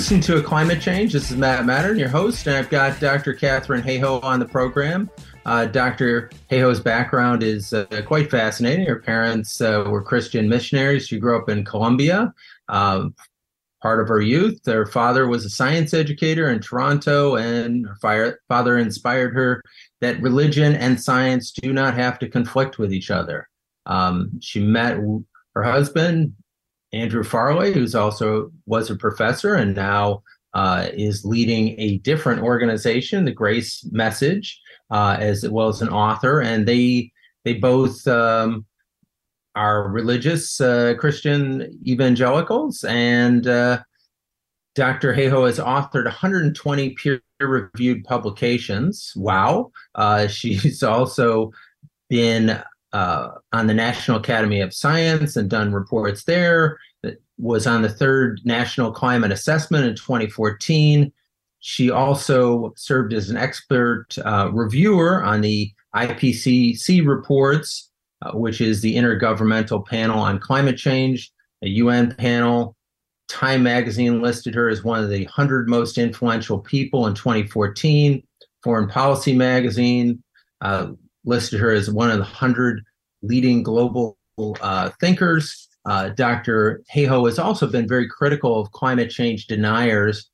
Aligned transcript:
listening 0.00 0.22
to 0.22 0.38
a 0.38 0.42
climate 0.42 0.80
change. 0.80 1.12
This 1.12 1.30
is 1.30 1.36
Matt 1.36 1.66
Mattern, 1.66 1.98
your 1.98 2.08
host, 2.08 2.46
and 2.46 2.56
I've 2.56 2.70
got 2.70 2.98
Dr. 3.00 3.34
Katharine 3.34 3.82
Hayhoe 3.82 4.24
on 4.24 4.40
the 4.40 4.46
program. 4.46 5.10
Uh, 5.44 5.66
Dr. 5.66 6.30
Hayhoe's 6.50 6.80
background 6.80 7.42
is 7.42 7.74
uh, 7.74 7.84
quite 8.06 8.30
fascinating. 8.30 8.86
Her 8.86 8.98
parents 8.98 9.60
uh, 9.60 9.84
were 9.86 10.00
Christian 10.00 10.48
missionaries. 10.48 11.06
She 11.06 11.18
grew 11.18 11.38
up 11.38 11.50
in 11.50 11.66
Colombia. 11.66 12.32
Um, 12.70 13.14
part 13.82 14.00
of 14.00 14.08
her 14.08 14.22
youth, 14.22 14.64
her 14.64 14.86
father 14.86 15.28
was 15.28 15.44
a 15.44 15.50
science 15.50 15.92
educator 15.92 16.48
in 16.48 16.60
Toronto, 16.60 17.36
and 17.36 17.86
her 17.86 18.38
father 18.48 18.78
inspired 18.78 19.34
her 19.34 19.62
that 20.00 20.18
religion 20.22 20.76
and 20.76 20.98
science 20.98 21.52
do 21.52 21.74
not 21.74 21.92
have 21.92 22.18
to 22.20 22.28
conflict 22.30 22.78
with 22.78 22.90
each 22.90 23.10
other. 23.10 23.50
Um, 23.84 24.40
she 24.40 24.60
met 24.64 24.96
her 25.54 25.62
husband, 25.62 26.32
Andrew 26.92 27.22
Farley, 27.22 27.72
who's 27.72 27.94
also 27.94 28.50
was 28.66 28.90
a 28.90 28.96
professor 28.96 29.54
and 29.54 29.76
now 29.76 30.22
uh, 30.54 30.88
is 30.92 31.24
leading 31.24 31.78
a 31.78 31.98
different 31.98 32.42
organization, 32.42 33.24
the 33.24 33.32
Grace 33.32 33.84
Message, 33.92 34.60
uh, 34.90 35.16
as 35.18 35.48
well 35.48 35.68
as 35.68 35.82
an 35.82 35.88
author. 35.88 36.40
And 36.40 36.66
they 36.66 37.12
they 37.44 37.54
both 37.54 38.06
um, 38.08 38.66
are 39.54 39.88
religious 39.88 40.60
uh, 40.60 40.94
Christian 40.98 41.78
evangelicals. 41.86 42.84
And 42.84 43.46
uh, 43.46 43.80
Dr. 44.74 45.14
Hayhoe 45.14 45.46
has 45.46 45.58
authored 45.58 46.04
120 46.04 46.90
peer-reviewed 46.90 48.04
publications. 48.04 49.12
Wow! 49.16 49.70
Uh, 49.94 50.26
she's 50.28 50.82
also 50.82 51.52
been 52.08 52.60
uh, 52.92 53.30
on 53.52 53.66
the 53.66 53.74
National 53.74 54.18
Academy 54.18 54.60
of 54.60 54.74
Science 54.74 55.36
and 55.36 55.48
done 55.48 55.72
reports 55.72 56.24
there. 56.24 56.78
Was 57.38 57.66
on 57.66 57.80
the 57.80 57.88
third 57.88 58.40
National 58.44 58.92
Climate 58.92 59.32
Assessment 59.32 59.86
in 59.86 59.94
2014. 59.94 61.10
She 61.60 61.90
also 61.90 62.72
served 62.76 63.14
as 63.14 63.30
an 63.30 63.36
expert 63.38 64.06
uh, 64.24 64.50
reviewer 64.52 65.22
on 65.24 65.40
the 65.40 65.72
IPCC 65.94 67.06
reports, 67.06 67.90
uh, 68.22 68.32
which 68.32 68.60
is 68.60 68.82
the 68.82 68.94
Intergovernmental 68.96 69.86
Panel 69.86 70.18
on 70.18 70.38
Climate 70.38 70.76
Change, 70.76 71.32
a 71.62 71.68
UN 71.68 72.14
panel. 72.14 72.76
Time 73.28 73.62
magazine 73.62 74.20
listed 74.20 74.54
her 74.54 74.68
as 74.68 74.84
one 74.84 75.02
of 75.02 75.08
the 75.08 75.24
100 75.24 75.68
most 75.68 75.98
influential 75.98 76.58
people 76.58 77.06
in 77.06 77.14
2014. 77.14 78.22
Foreign 78.62 78.88
Policy 78.88 79.34
magazine 79.34 80.22
uh, 80.60 80.88
listed 81.30 81.60
her 81.60 81.72
as 81.72 81.90
one 81.90 82.10
of 82.10 82.18
the 82.18 82.24
100 82.24 82.84
leading 83.22 83.62
global 83.62 84.18
uh, 84.60 84.90
thinkers. 85.00 85.68
Uh, 85.86 86.10
Dr. 86.10 86.82
Hayhoe 86.94 87.26
has 87.26 87.38
also 87.38 87.66
been 87.66 87.88
very 87.88 88.06
critical 88.06 88.60
of 88.60 88.72
climate 88.72 89.10
change 89.10 89.46
deniers, 89.46 90.28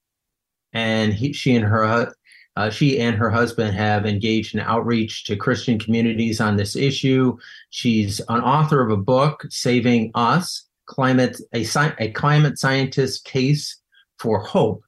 and 0.73 1.15
he, 1.15 1.33
she 1.33 1.55
and 1.55 1.65
her 1.65 2.13
uh, 2.57 2.71
she 2.71 2.99
and 2.99 3.17
her 3.17 3.31
husband 3.31 3.77
have 3.77 4.07
engaged 4.07 4.55
in 4.55 4.61
outreach 4.61 5.25
to 5.25 5.37
Christian 5.37 5.79
communities 5.79 6.41
on 6.41 6.57
this 6.57 6.75
issue. 6.75 7.37
She's 7.71 8.19
an 8.29 8.41
author 8.41 8.81
of 8.83 8.91
a 8.91 8.97
book, 8.97 9.45
"Saving 9.51 10.11
Us: 10.15 10.67
Climate 10.87 11.39
a, 11.55 11.67
a 11.99 12.11
Climate 12.11 12.59
Scientist 12.59 13.25
Case 13.25 13.81
for 14.19 14.41
Hope." 14.41 14.83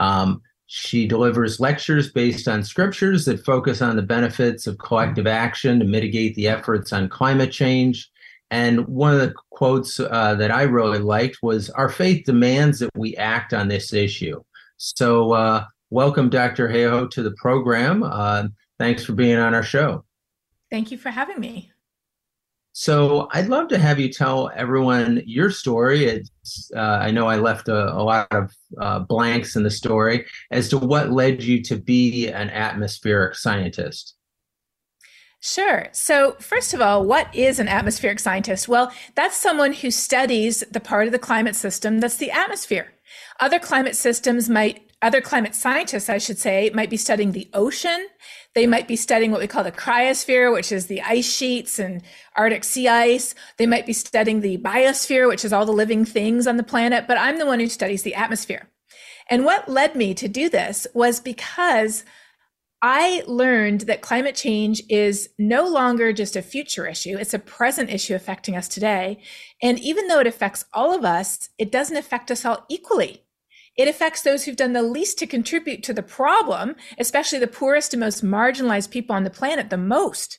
Um, 0.00 0.42
she 0.72 1.04
delivers 1.04 1.58
lectures 1.58 2.12
based 2.12 2.46
on 2.46 2.62
scriptures 2.62 3.24
that 3.24 3.44
focus 3.44 3.82
on 3.82 3.96
the 3.96 4.02
benefits 4.02 4.68
of 4.68 4.78
collective 4.78 5.26
action 5.26 5.80
to 5.80 5.84
mitigate 5.84 6.36
the 6.36 6.46
efforts 6.46 6.92
on 6.92 7.08
climate 7.08 7.50
change. 7.50 8.08
And 8.52 8.86
one 8.86 9.12
of 9.12 9.18
the 9.18 9.34
quotes 9.50 9.98
uh, 9.98 10.36
that 10.36 10.52
I 10.52 10.62
really 10.62 11.00
liked 11.00 11.38
was 11.42 11.70
Our 11.70 11.88
faith 11.88 12.24
demands 12.24 12.78
that 12.78 12.90
we 12.94 13.16
act 13.16 13.52
on 13.52 13.66
this 13.66 13.92
issue. 13.92 14.40
So, 14.76 15.32
uh, 15.32 15.64
welcome, 15.90 16.30
Dr. 16.30 16.68
Hayhoe, 16.68 17.10
to 17.10 17.24
the 17.24 17.32
program. 17.32 18.04
Uh, 18.04 18.44
thanks 18.78 19.04
for 19.04 19.12
being 19.12 19.38
on 19.38 19.56
our 19.56 19.64
show. 19.64 20.04
Thank 20.70 20.92
you 20.92 20.98
for 20.98 21.10
having 21.10 21.40
me. 21.40 21.72
So 22.72 23.28
I'd 23.32 23.48
love 23.48 23.68
to 23.68 23.78
have 23.78 23.98
you 23.98 24.12
tell 24.12 24.50
everyone 24.54 25.22
your 25.26 25.50
story. 25.50 26.04
It's, 26.04 26.70
uh, 26.74 26.80
I 26.80 27.10
know 27.10 27.26
I 27.26 27.36
left 27.36 27.68
a, 27.68 27.92
a 27.92 28.02
lot 28.02 28.28
of 28.30 28.52
uh, 28.80 29.00
blanks 29.00 29.56
in 29.56 29.64
the 29.64 29.70
story 29.70 30.26
as 30.50 30.68
to 30.68 30.78
what 30.78 31.10
led 31.10 31.42
you 31.42 31.62
to 31.64 31.76
be 31.76 32.28
an 32.28 32.48
atmospheric 32.50 33.34
scientist. 33.34 34.14
Sure. 35.42 35.88
So, 35.92 36.36
first 36.38 36.74
of 36.74 36.82
all, 36.82 37.04
what 37.04 37.34
is 37.34 37.58
an 37.58 37.66
atmospheric 37.66 38.20
scientist? 38.20 38.68
Well, 38.68 38.92
that's 39.14 39.36
someone 39.36 39.72
who 39.72 39.90
studies 39.90 40.60
the 40.70 40.80
part 40.80 41.06
of 41.06 41.12
the 41.12 41.18
climate 41.18 41.56
system 41.56 41.98
that's 41.98 42.18
the 42.18 42.30
atmosphere. 42.30 42.92
Other 43.40 43.58
climate 43.58 43.96
systems 43.96 44.50
might 44.50 44.89
other 45.02 45.20
climate 45.20 45.54
scientists, 45.54 46.08
I 46.08 46.18
should 46.18 46.38
say, 46.38 46.70
might 46.74 46.90
be 46.90 46.96
studying 46.96 47.32
the 47.32 47.48
ocean. 47.54 48.06
They 48.54 48.66
might 48.66 48.86
be 48.86 48.96
studying 48.96 49.30
what 49.30 49.40
we 49.40 49.46
call 49.46 49.64
the 49.64 49.72
cryosphere, 49.72 50.52
which 50.52 50.72
is 50.72 50.86
the 50.86 51.00
ice 51.02 51.30
sheets 51.30 51.78
and 51.78 52.02
Arctic 52.36 52.64
sea 52.64 52.88
ice. 52.88 53.34
They 53.56 53.66
might 53.66 53.86
be 53.86 53.92
studying 53.92 54.40
the 54.40 54.58
biosphere, 54.58 55.28
which 55.28 55.44
is 55.44 55.52
all 55.52 55.64
the 55.64 55.72
living 55.72 56.04
things 56.04 56.46
on 56.46 56.56
the 56.56 56.62
planet. 56.62 57.06
But 57.06 57.18
I'm 57.18 57.38
the 57.38 57.46
one 57.46 57.60
who 57.60 57.68
studies 57.68 58.02
the 58.02 58.14
atmosphere. 58.14 58.68
And 59.30 59.44
what 59.44 59.68
led 59.68 59.96
me 59.96 60.12
to 60.14 60.28
do 60.28 60.48
this 60.48 60.86
was 60.92 61.20
because 61.20 62.04
I 62.82 63.22
learned 63.26 63.82
that 63.82 64.00
climate 64.00 64.34
change 64.34 64.82
is 64.88 65.28
no 65.38 65.68
longer 65.68 66.12
just 66.12 66.34
a 66.34 66.42
future 66.42 66.86
issue. 66.86 67.16
It's 67.18 67.34
a 67.34 67.38
present 67.38 67.90
issue 67.90 68.14
affecting 68.14 68.56
us 68.56 68.68
today. 68.68 69.22
And 69.62 69.78
even 69.78 70.08
though 70.08 70.20
it 70.20 70.26
affects 70.26 70.64
all 70.72 70.94
of 70.94 71.04
us, 71.04 71.50
it 71.58 71.70
doesn't 71.70 71.96
affect 71.96 72.30
us 72.30 72.44
all 72.44 72.64
equally. 72.68 73.24
It 73.80 73.88
affects 73.88 74.20
those 74.20 74.44
who've 74.44 74.56
done 74.56 74.74
the 74.74 74.82
least 74.82 75.18
to 75.20 75.26
contribute 75.26 75.82
to 75.84 75.94
the 75.94 76.02
problem, 76.02 76.76
especially 76.98 77.38
the 77.38 77.46
poorest 77.46 77.94
and 77.94 78.00
most 78.00 78.22
marginalized 78.22 78.90
people 78.90 79.16
on 79.16 79.24
the 79.24 79.30
planet, 79.30 79.70
the 79.70 79.78
most. 79.78 80.38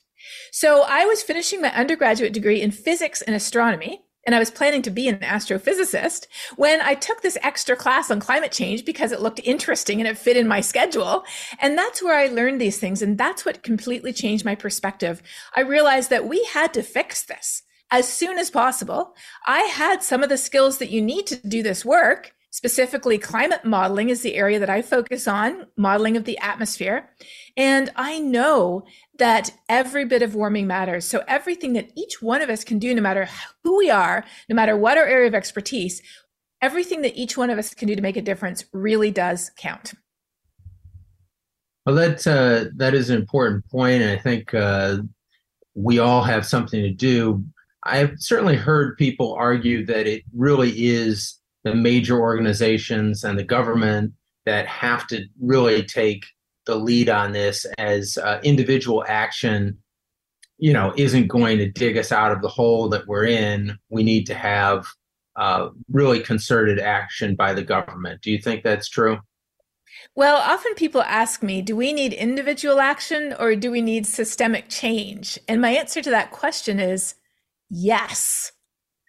So 0.51 0.83
I 0.87 1.05
was 1.05 1.23
finishing 1.23 1.59
my 1.59 1.73
undergraduate 1.73 2.33
degree 2.33 2.61
in 2.61 2.69
physics 2.69 3.19
and 3.23 3.35
astronomy, 3.35 4.03
and 4.27 4.35
I 4.35 4.39
was 4.39 4.51
planning 4.51 4.83
to 4.83 4.91
be 4.91 5.07
an 5.07 5.17
astrophysicist 5.21 6.27
when 6.55 6.81
I 6.81 6.93
took 6.93 7.23
this 7.23 7.35
extra 7.41 7.75
class 7.75 8.11
on 8.11 8.19
climate 8.19 8.51
change 8.51 8.85
because 8.85 9.11
it 9.11 9.21
looked 9.21 9.41
interesting 9.43 9.99
and 9.99 10.07
it 10.07 10.19
fit 10.19 10.37
in 10.37 10.47
my 10.47 10.61
schedule. 10.61 11.23
And 11.59 11.75
that's 11.75 12.03
where 12.03 12.15
I 12.15 12.27
learned 12.27 12.61
these 12.61 12.77
things. 12.77 13.01
And 13.01 13.17
that's 13.17 13.43
what 13.43 13.63
completely 13.63 14.13
changed 14.13 14.45
my 14.45 14.53
perspective. 14.53 15.23
I 15.55 15.61
realized 15.61 16.11
that 16.11 16.27
we 16.27 16.47
had 16.53 16.75
to 16.75 16.83
fix 16.83 17.23
this 17.23 17.63
as 17.89 18.07
soon 18.07 18.37
as 18.37 18.51
possible. 18.51 19.15
I 19.47 19.61
had 19.61 20.03
some 20.03 20.21
of 20.21 20.29
the 20.29 20.37
skills 20.37 20.77
that 20.77 20.91
you 20.91 21.01
need 21.01 21.25
to 21.25 21.47
do 21.47 21.63
this 21.63 21.83
work. 21.83 22.35
Specifically, 22.53 23.17
climate 23.17 23.63
modeling 23.63 24.09
is 24.09 24.21
the 24.21 24.35
area 24.35 24.59
that 24.59 24.69
I 24.69 24.81
focus 24.81 25.25
on, 25.25 25.67
modeling 25.77 26.17
of 26.17 26.25
the 26.25 26.37
atmosphere. 26.39 27.09
And 27.55 27.89
I 27.95 28.19
know 28.19 28.83
that 29.19 29.51
every 29.69 30.03
bit 30.03 30.21
of 30.21 30.35
warming 30.35 30.67
matters. 30.67 31.05
So 31.05 31.23
everything 31.29 31.71
that 31.73 31.91
each 31.95 32.21
one 32.21 32.41
of 32.41 32.49
us 32.49 32.65
can 32.65 32.77
do, 32.77 32.93
no 32.93 33.01
matter 33.01 33.29
who 33.63 33.77
we 33.77 33.89
are, 33.89 34.25
no 34.49 34.55
matter 34.55 34.75
what 34.75 34.97
our 34.97 35.05
area 35.05 35.29
of 35.29 35.33
expertise, 35.33 36.01
everything 36.61 37.03
that 37.03 37.15
each 37.15 37.37
one 37.37 37.49
of 37.49 37.57
us 37.57 37.73
can 37.73 37.87
do 37.87 37.95
to 37.95 38.01
make 38.01 38.17
a 38.17 38.21
difference 38.21 38.65
really 38.73 39.11
does 39.11 39.51
count. 39.57 39.93
Well, 41.85 41.95
that 41.95 42.27
uh, 42.27 42.69
that 42.75 42.93
is 42.93 43.09
an 43.09 43.15
important 43.17 43.65
point, 43.69 44.03
and 44.03 44.11
I 44.11 44.17
think 44.17 44.53
uh, 44.53 44.97
we 45.73 45.99
all 45.99 46.21
have 46.21 46.45
something 46.45 46.81
to 46.81 46.91
do. 46.91 47.43
I've 47.83 48.13
certainly 48.17 48.55
heard 48.55 48.97
people 48.97 49.33
argue 49.33 49.85
that 49.87 50.05
it 50.05 50.23
really 50.35 50.71
is 50.85 51.40
the 51.63 51.75
major 51.75 52.19
organizations 52.19 53.23
and 53.23 53.37
the 53.37 53.43
government 53.43 54.13
that 54.45 54.67
have 54.67 55.07
to 55.07 55.23
really 55.39 55.83
take 55.83 56.25
the 56.65 56.75
lead 56.75 57.09
on 57.09 57.31
this 57.31 57.65
as 57.77 58.17
uh, 58.17 58.39
individual 58.43 59.03
action 59.07 59.77
you 60.61 60.71
know 60.71 60.93
isn't 60.95 61.27
going 61.27 61.57
to 61.57 61.69
dig 61.69 61.97
us 61.97 62.11
out 62.11 62.31
of 62.31 62.41
the 62.41 62.47
hole 62.47 62.87
that 62.89 63.07
we're 63.07 63.25
in. 63.25 63.77
We 63.89 64.03
need 64.03 64.25
to 64.27 64.35
have 64.35 64.85
uh, 65.35 65.69
really 65.91 66.19
concerted 66.19 66.79
action 66.79 67.35
by 67.35 67.53
the 67.53 67.63
government. 67.63 68.21
Do 68.21 68.31
you 68.31 68.37
think 68.37 68.63
that's 68.63 68.87
true? 68.87 69.19
Well 70.15 70.37
often 70.37 70.75
people 70.75 71.01
ask 71.01 71.43
me 71.43 71.61
do 71.61 71.75
we 71.75 71.91
need 71.91 72.13
individual 72.13 72.79
action 72.79 73.35
or 73.39 73.55
do 73.55 73.71
we 73.71 73.81
need 73.81 74.05
systemic 74.05 74.69
change? 74.69 75.37
And 75.47 75.61
my 75.61 75.71
answer 75.71 76.01
to 76.01 76.11
that 76.11 76.31
question 76.31 76.79
is 76.79 77.15
yes 77.69 78.51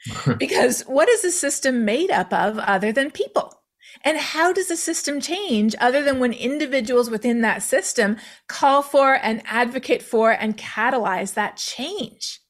because 0.39 0.83
what 0.83 1.09
is 1.09 1.25
a 1.25 1.31
system 1.31 1.85
made 1.85 2.11
up 2.11 2.33
of 2.33 2.59
other 2.59 2.93
than 2.93 3.11
people? 3.11 3.63
And 4.05 4.19
how 4.19 4.53
does 4.53 4.69
the 4.69 4.77
system 4.77 5.21
change 5.21 5.75
other 5.79 6.03
than 6.03 6.19
when 6.19 6.33
individuals 6.33 7.11
within 7.11 7.43
that 7.43 7.63
system 7.63 8.17
call 8.49 8.83
for 8.83 9.15
and 9.15 9.43
advocate 9.45 10.03
for 10.03 10.31
and 10.33 10.57
catalyze 10.57 11.35
that 11.35 11.57
change? 11.57 12.41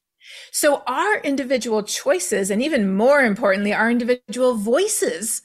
So 0.51 0.83
our 0.87 1.19
individual 1.19 1.83
choices, 1.83 2.51
and 2.51 2.63
even 2.63 2.95
more 2.95 3.21
importantly, 3.21 3.73
our 3.73 3.91
individual 3.91 4.55
voices 4.55 5.43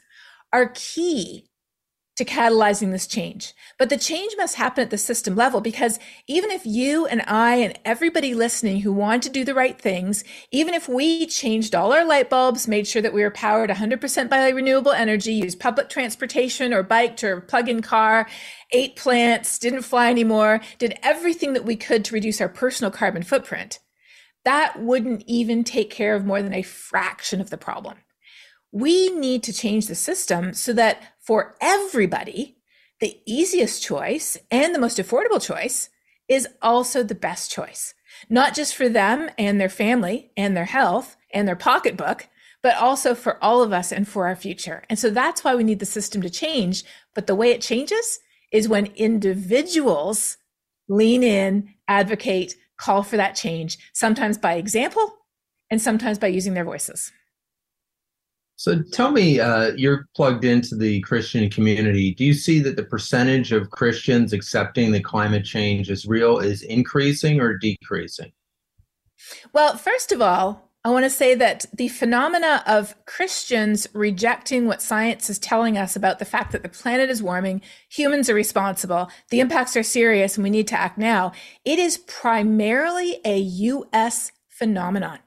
are 0.54 0.72
key 0.76 1.47
to 2.18 2.26
catalyzing 2.26 2.92
this 2.92 3.08
change. 3.08 3.54
But 3.78 3.90
the 3.90 3.98
change 3.98 4.34
must 4.38 4.56
happen 4.56 4.84
at 4.84 4.90
the 4.90 4.98
system 4.98 5.36
level 5.36 5.62
because 5.62 6.00
even 6.28 6.50
if 6.50 6.66
you 6.66 7.06
and 7.06 7.22
I 7.28 7.56
and 7.58 7.80
everybody 7.86 8.34
listening 8.34 8.82
who 8.82 8.92
want 8.92 9.22
to 9.24 9.30
do 9.30 9.46
the 9.46 9.54
right 9.54 9.80
things, 9.80 10.24
even 10.52 10.74
if 10.74 10.90
we 10.90 11.28
changed 11.28 11.76
all 11.76 11.94
our 11.94 12.04
light 12.04 12.30
bulbs, 12.30 12.68
made 12.68 12.88
sure 12.88 13.04
that 13.04 13.14
we 13.14 13.22
were 13.22 13.32
powered 13.32 13.70
100% 13.70 14.30
by 14.30 14.50
renewable 14.50 14.92
energy, 14.92 15.34
used 15.34 15.60
public 15.60 15.90
transportation 15.90 16.74
or 16.74 16.82
biked 16.82 17.24
or 17.24 17.40
plug-in 17.40 17.82
car, 17.84 18.28
ate 18.72 18.96
plants, 18.96 19.60
didn't 19.60 19.84
fly 19.84 20.10
anymore, 20.10 20.60
did 20.80 20.98
everything 21.04 21.54
that 21.54 21.66
we 21.66 21.76
could 21.76 22.04
to 22.06 22.16
reduce 22.16 22.42
our 22.42 22.50
personal 22.50 22.90
carbon 22.90 23.22
footprint, 23.22 23.80
that 24.44 24.80
wouldn't 24.82 25.24
even 25.28 25.64
take 25.64 25.92
care 25.92 26.16
of 26.16 26.26
more 26.26 26.42
than 26.42 26.54
a 26.54 26.64
fraction 26.64 27.42
of 27.42 27.52
the 27.52 27.58
problem. 27.58 27.98
We 28.72 29.10
need 29.10 29.44
to 29.44 29.54
change 29.54 29.88
the 29.88 29.96
system 29.96 30.54
so 30.54 30.74
that 30.74 31.02
for 31.20 31.56
everybody, 31.62 32.58
the 33.00 33.20
easiest 33.26 33.84
choice 33.84 34.38
and 34.52 34.74
the 34.74 34.80
most 34.80 34.98
affordable 34.98 35.42
choice 35.42 35.90
is 36.28 36.48
also 36.62 37.04
the 37.04 37.16
best 37.16 37.52
choice, 37.52 37.94
not 38.30 38.54
just 38.54 38.76
for 38.76 38.90
them 38.90 39.30
and 39.38 39.62
their 39.62 39.70
family 39.70 40.32
and 40.36 40.56
their 40.56 40.66
health 40.66 41.16
and 41.34 41.48
their 41.48 41.56
pocketbook, 41.56 42.28
but 42.62 42.76
also 42.76 43.16
for 43.16 43.42
all 43.44 43.62
of 43.62 43.72
us 43.72 43.92
and 43.92 44.08
for 44.08 44.28
our 44.28 44.36
future. 44.36 44.84
And 44.90 44.98
so 45.00 45.10
that's 45.10 45.44
why 45.44 45.56
we 45.56 45.64
need 45.64 45.80
the 45.80 45.86
system 45.86 46.22
to 46.22 46.30
change. 46.30 46.84
But 47.14 47.28
the 47.28 47.36
way 47.36 47.52
it 47.52 47.62
changes 47.62 48.20
is 48.52 48.68
when 48.68 48.88
individuals 48.96 50.38
lean 50.90 51.24
in, 51.24 51.74
advocate, 51.88 52.56
call 52.78 53.04
for 53.04 53.18
that 53.18 53.36
change, 53.36 53.78
sometimes 53.94 54.38
by 54.38 54.54
example 54.54 55.16
and 55.70 55.82
sometimes 55.82 56.18
by 56.18 56.28
using 56.28 56.54
their 56.54 56.66
voices. 56.66 57.12
So 58.58 58.82
tell 58.92 59.12
me, 59.12 59.40
uh, 59.40 59.74
you're 59.76 60.10
plugged 60.16 60.44
into 60.44 60.76
the 60.76 61.00
Christian 61.02 61.48
community. 61.48 62.16
Do 62.16 62.26
you 62.26 62.34
see 62.34 62.60
that 62.62 62.76
the 62.76 62.84
percentage 62.84 63.52
of 63.52 63.70
Christians 63.70 64.34
accepting 64.34 64.92
that 64.92 65.04
climate 65.04 65.46
change 65.46 65.92
is 65.92 66.08
real 66.08 66.40
is 66.40 66.64
increasing 66.64 67.40
or 67.40 67.56
decreasing? 67.56 68.32
Well, 69.54 69.78
first 69.78 70.12
of 70.12 70.24
all, 70.24 70.72
I 70.84 70.90
want 70.90 71.06
to 71.06 71.10
say 71.10 71.36
that 71.36 71.68
the 71.72 71.90
phenomena 71.90 72.64
of 72.66 72.96
Christians 73.06 73.88
rejecting 73.94 74.66
what 74.66 74.82
science 74.82 75.30
is 75.30 75.38
telling 75.38 75.78
us 75.78 75.96
about 75.96 76.18
the 76.18 76.26
fact 76.26 76.52
that 76.52 76.64
the 76.64 76.70
planet 76.70 77.12
is 77.12 77.22
warming, 77.22 77.62
humans 77.90 78.28
are 78.28 78.34
responsible, 78.34 79.10
the 79.30 79.40
impacts 79.40 79.76
are 79.78 79.84
serious, 79.84 80.36
and 80.36 80.44
we 80.44 80.50
need 80.50 80.68
to 80.70 80.80
act 80.80 80.98
now, 80.98 81.32
it 81.64 81.78
is 81.78 81.98
primarily 82.00 83.20
a 83.24 83.38
US 83.38 84.32
phenomenon. 84.48 85.20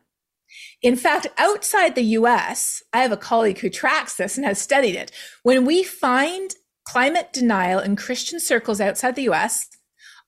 In 0.82 0.96
fact, 0.96 1.26
outside 1.36 1.94
the 1.94 2.16
US, 2.18 2.82
I 2.92 3.02
have 3.02 3.12
a 3.12 3.16
colleague 3.16 3.58
who 3.58 3.68
tracks 3.68 4.14
this 4.14 4.36
and 4.36 4.46
has 4.46 4.58
studied 4.58 4.96
it. 4.96 5.12
When 5.42 5.64
we 5.64 5.82
find 5.82 6.54
climate 6.84 7.32
denial 7.32 7.80
in 7.80 7.96
Christian 7.96 8.40
circles 8.40 8.80
outside 8.80 9.14
the 9.14 9.28
US, 9.28 9.68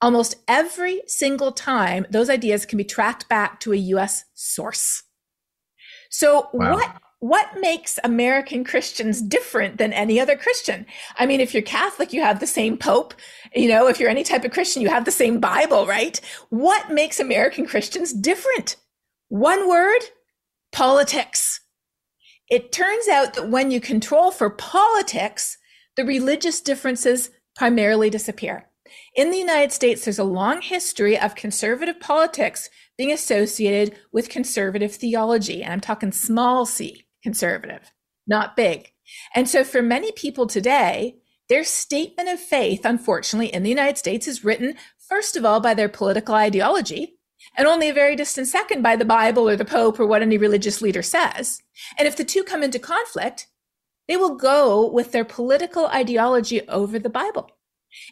almost 0.01 0.35
every 0.47 1.01
single 1.07 1.51
time 1.51 2.05
those 2.09 2.29
ideas 2.29 2.65
can 2.65 2.77
be 2.77 2.83
tracked 2.83 3.27
back 3.29 3.59
to 3.61 3.73
a 3.73 3.77
US 3.77 4.25
source. 4.33 5.03
So 6.09 6.49
wow. 6.53 6.73
what 6.73 6.95
what 7.19 7.47
makes 7.61 7.99
American 8.03 8.65
Christians 8.65 9.21
different 9.21 9.77
than 9.77 9.93
any 9.93 10.19
other 10.19 10.35
Christian? 10.35 10.85
I 11.17 11.25
mean, 11.25 11.39
if 11.39 11.53
you're 11.53 11.63
Catholic, 11.63 12.11
you 12.11 12.21
have 12.21 12.41
the 12.41 12.45
same 12.45 12.77
Pope. 12.77 13.13
You 13.55 13.69
know, 13.69 13.87
if 13.87 13.97
you're 13.97 14.09
any 14.09 14.25
type 14.25 14.43
of 14.43 14.51
Christian, 14.51 14.81
you 14.81 14.89
have 14.89 15.05
the 15.05 15.11
same 15.11 15.39
Bible, 15.39 15.87
right? 15.87 16.19
What 16.49 16.91
makes 16.91 17.21
American 17.21 17.65
Christians 17.65 18.11
different? 18.11 18.75
One 19.29 19.69
word, 19.69 20.01
politics. 20.73 21.61
It 22.49 22.71
turns 22.71 23.07
out 23.07 23.35
that 23.35 23.49
when 23.49 23.71
you 23.71 23.79
control 23.79 24.31
for 24.31 24.49
politics, 24.49 25.57
the 25.95 26.03
religious 26.03 26.59
differences 26.59 27.29
primarily 27.55 28.09
disappear. 28.09 28.69
In 29.15 29.31
the 29.31 29.37
United 29.37 29.71
States, 29.71 30.03
there's 30.03 30.19
a 30.19 30.23
long 30.23 30.61
history 30.61 31.17
of 31.17 31.35
conservative 31.35 31.99
politics 31.99 32.69
being 32.97 33.11
associated 33.11 33.97
with 34.11 34.29
conservative 34.29 34.93
theology. 34.93 35.63
And 35.63 35.73
I'm 35.73 35.81
talking 35.81 36.11
small 36.11 36.65
c 36.65 37.05
conservative, 37.23 37.91
not 38.27 38.55
big. 38.55 38.91
And 39.35 39.47
so 39.47 39.63
for 39.63 39.81
many 39.81 40.11
people 40.11 40.47
today, 40.47 41.15
their 41.49 41.63
statement 41.63 42.29
of 42.29 42.39
faith, 42.39 42.81
unfortunately, 42.83 43.53
in 43.53 43.63
the 43.63 43.69
United 43.69 43.97
States 43.97 44.27
is 44.27 44.43
written, 44.43 44.75
first 44.97 45.35
of 45.35 45.45
all, 45.45 45.59
by 45.59 45.73
their 45.73 45.89
political 45.89 46.35
ideology, 46.35 47.17
and 47.55 47.67
only 47.67 47.89
a 47.89 47.93
very 47.93 48.15
distant 48.15 48.47
second 48.47 48.81
by 48.81 48.95
the 48.95 49.05
Bible 49.05 49.47
or 49.47 49.55
the 49.55 49.65
Pope 49.65 49.99
or 49.99 50.05
what 50.05 50.21
any 50.21 50.37
religious 50.37 50.81
leader 50.81 51.01
says. 51.01 51.61
And 51.97 52.07
if 52.07 52.15
the 52.15 52.23
two 52.23 52.43
come 52.43 52.63
into 52.63 52.79
conflict, 52.79 53.47
they 54.07 54.17
will 54.17 54.35
go 54.35 54.89
with 54.89 55.11
their 55.11 55.25
political 55.25 55.87
ideology 55.87 56.67
over 56.67 56.99
the 56.99 57.09
Bible. 57.09 57.49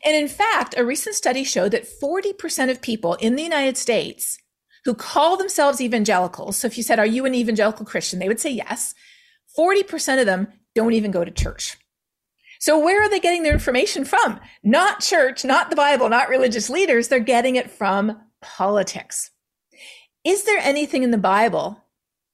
And 0.05 0.15
in 0.15 0.27
fact, 0.27 0.75
a 0.77 0.85
recent 0.85 1.15
study 1.15 1.43
showed 1.43 1.71
that 1.71 1.87
40% 2.01 2.69
of 2.69 2.81
people 2.81 3.15
in 3.15 3.35
the 3.35 3.43
United 3.43 3.77
States 3.77 4.37
who 4.85 4.93
call 4.93 5.37
themselves 5.37 5.81
evangelicals, 5.81 6.57
so 6.57 6.67
if 6.67 6.77
you 6.77 6.83
said, 6.83 6.99
Are 6.99 7.05
you 7.05 7.25
an 7.25 7.35
evangelical 7.35 7.85
Christian? 7.85 8.19
they 8.19 8.27
would 8.27 8.39
say 8.39 8.51
yes. 8.51 8.93
40% 9.57 10.19
of 10.19 10.25
them 10.25 10.47
don't 10.75 10.93
even 10.93 11.11
go 11.11 11.25
to 11.25 11.31
church. 11.31 11.77
So 12.59 12.77
where 12.79 13.01
are 13.01 13.09
they 13.09 13.19
getting 13.19 13.43
their 13.43 13.53
information 13.53 14.05
from? 14.05 14.39
Not 14.63 15.01
church, 15.01 15.43
not 15.43 15.69
the 15.69 15.75
Bible, 15.75 16.09
not 16.09 16.29
religious 16.29 16.69
leaders. 16.69 17.07
They're 17.07 17.19
getting 17.19 17.55
it 17.55 17.71
from 17.71 18.21
politics. 18.41 19.31
Is 20.23 20.43
there 20.43 20.59
anything 20.59 21.03
in 21.03 21.11
the 21.11 21.17
Bible 21.17 21.83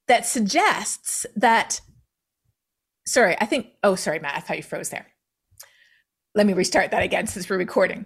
that 0.07 0.25
suggests 0.25 1.25
that? 1.35 1.81
Sorry, 3.05 3.37
I 3.39 3.45
think, 3.45 3.67
oh, 3.83 3.95
sorry, 3.95 4.19
Matt, 4.19 4.35
I 4.35 4.39
thought 4.41 4.57
you 4.57 4.63
froze 4.63 4.89
there. 4.89 5.07
Let 6.35 6.45
me 6.45 6.53
restart 6.53 6.91
that 6.91 7.03
again 7.03 7.27
since 7.27 7.49
we're 7.49 7.57
recording. 7.57 8.05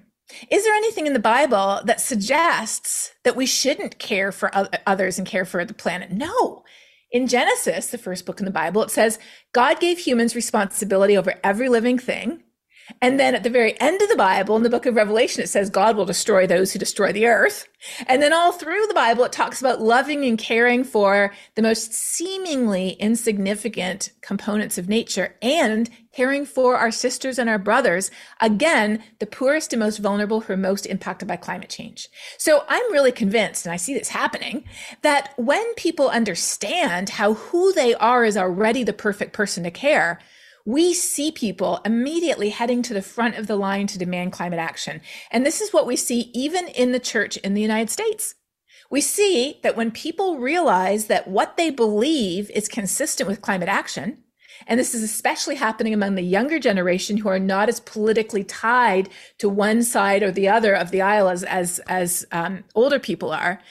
Is 0.49 0.63
there 0.63 0.73
anything 0.73 1.07
in 1.07 1.13
the 1.13 1.19
Bible 1.19 1.81
that 1.85 1.99
suggests 1.99 3.11
that 3.23 3.35
we 3.35 3.45
shouldn't 3.45 3.99
care 3.99 4.31
for 4.31 4.51
others 4.85 5.17
and 5.17 5.27
care 5.27 5.45
for 5.45 5.65
the 5.65 5.73
planet? 5.73 6.11
No. 6.11 6.63
In 7.11 7.27
Genesis, 7.27 7.87
the 7.87 7.97
first 7.97 8.25
book 8.25 8.39
in 8.39 8.45
the 8.45 8.51
Bible, 8.51 8.83
it 8.83 8.91
says 8.91 9.19
God 9.51 9.79
gave 9.79 9.99
humans 9.99 10.35
responsibility 10.35 11.17
over 11.17 11.33
every 11.43 11.67
living 11.67 11.99
thing 11.99 12.43
and 13.01 13.19
then 13.19 13.35
at 13.35 13.43
the 13.43 13.49
very 13.49 13.79
end 13.79 14.01
of 14.01 14.09
the 14.09 14.15
Bible, 14.15 14.55
in 14.57 14.63
the 14.63 14.69
book 14.69 14.85
of 14.85 14.95
Revelation, 14.95 15.43
it 15.43 15.49
says 15.49 15.69
God 15.69 15.95
will 15.95 16.05
destroy 16.05 16.45
those 16.45 16.73
who 16.73 16.79
destroy 16.79 17.11
the 17.11 17.27
earth. 17.27 17.67
And 18.07 18.21
then 18.21 18.33
all 18.33 18.51
through 18.51 18.85
the 18.87 18.93
Bible, 18.93 19.23
it 19.23 19.31
talks 19.31 19.59
about 19.59 19.81
loving 19.81 20.23
and 20.25 20.37
caring 20.37 20.83
for 20.83 21.33
the 21.55 21.61
most 21.61 21.93
seemingly 21.93 22.91
insignificant 22.91 24.11
components 24.21 24.77
of 24.77 24.89
nature 24.89 25.35
and 25.41 25.89
caring 26.13 26.45
for 26.45 26.75
our 26.75 26.91
sisters 26.91 27.39
and 27.39 27.49
our 27.49 27.57
brothers. 27.57 28.11
Again, 28.39 29.01
the 29.19 29.25
poorest 29.25 29.73
and 29.73 29.79
most 29.79 29.97
vulnerable 29.97 30.41
who 30.41 30.53
are 30.53 30.57
most 30.57 30.85
impacted 30.85 31.27
by 31.27 31.37
climate 31.37 31.69
change. 31.69 32.09
So 32.37 32.65
I'm 32.67 32.91
really 32.91 33.11
convinced, 33.11 33.65
and 33.65 33.73
I 33.73 33.77
see 33.77 33.93
this 33.93 34.09
happening, 34.09 34.65
that 35.01 35.33
when 35.37 35.73
people 35.75 36.09
understand 36.09 37.09
how 37.09 37.33
who 37.33 37.73
they 37.73 37.95
are 37.95 38.25
is 38.25 38.37
already 38.37 38.83
the 38.83 38.93
perfect 38.93 39.33
person 39.33 39.63
to 39.63 39.71
care, 39.71 40.19
we 40.65 40.93
see 40.93 41.31
people 41.31 41.79
immediately 41.85 42.49
heading 42.49 42.81
to 42.83 42.93
the 42.93 43.01
front 43.01 43.35
of 43.35 43.47
the 43.47 43.55
line 43.55 43.87
to 43.87 43.97
demand 43.97 44.31
climate 44.31 44.59
action. 44.59 45.01
And 45.31 45.45
this 45.45 45.61
is 45.61 45.73
what 45.73 45.87
we 45.87 45.95
see 45.95 46.31
even 46.33 46.67
in 46.67 46.91
the 46.91 46.99
church 46.99 47.37
in 47.37 47.53
the 47.53 47.61
United 47.61 47.89
States. 47.89 48.35
We 48.89 49.01
see 49.01 49.59
that 49.63 49.77
when 49.77 49.91
people 49.91 50.39
realize 50.39 51.05
that 51.07 51.27
what 51.27 51.55
they 51.55 51.69
believe 51.69 52.51
is 52.51 52.67
consistent 52.67 53.29
with 53.29 53.41
climate 53.41 53.69
action, 53.69 54.17
and 54.67 54.79
this 54.79 54.93
is 54.93 55.01
especially 55.01 55.55
happening 55.55 55.93
among 55.93 56.15
the 56.15 56.21
younger 56.21 56.59
generation 56.59 57.17
who 57.17 57.29
are 57.29 57.39
not 57.39 57.69
as 57.69 57.79
politically 57.79 58.43
tied 58.43 59.09
to 59.39 59.49
one 59.49 59.81
side 59.81 60.23
or 60.23 60.31
the 60.31 60.49
other 60.49 60.73
of 60.73 60.91
the 60.91 61.01
aisle 61.01 61.29
as, 61.29 61.43
as, 61.43 61.79
as 61.87 62.25
um, 62.31 62.63
older 62.75 62.99
people 62.99 63.31
are, 63.31 63.61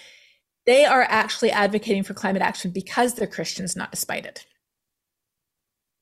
they 0.66 0.84
are 0.84 1.02
actually 1.02 1.50
advocating 1.50 2.02
for 2.02 2.14
climate 2.14 2.42
action 2.42 2.70
because 2.70 3.14
they're 3.14 3.26
Christians, 3.26 3.76
not 3.76 3.90
despite 3.90 4.24
it. 4.24 4.46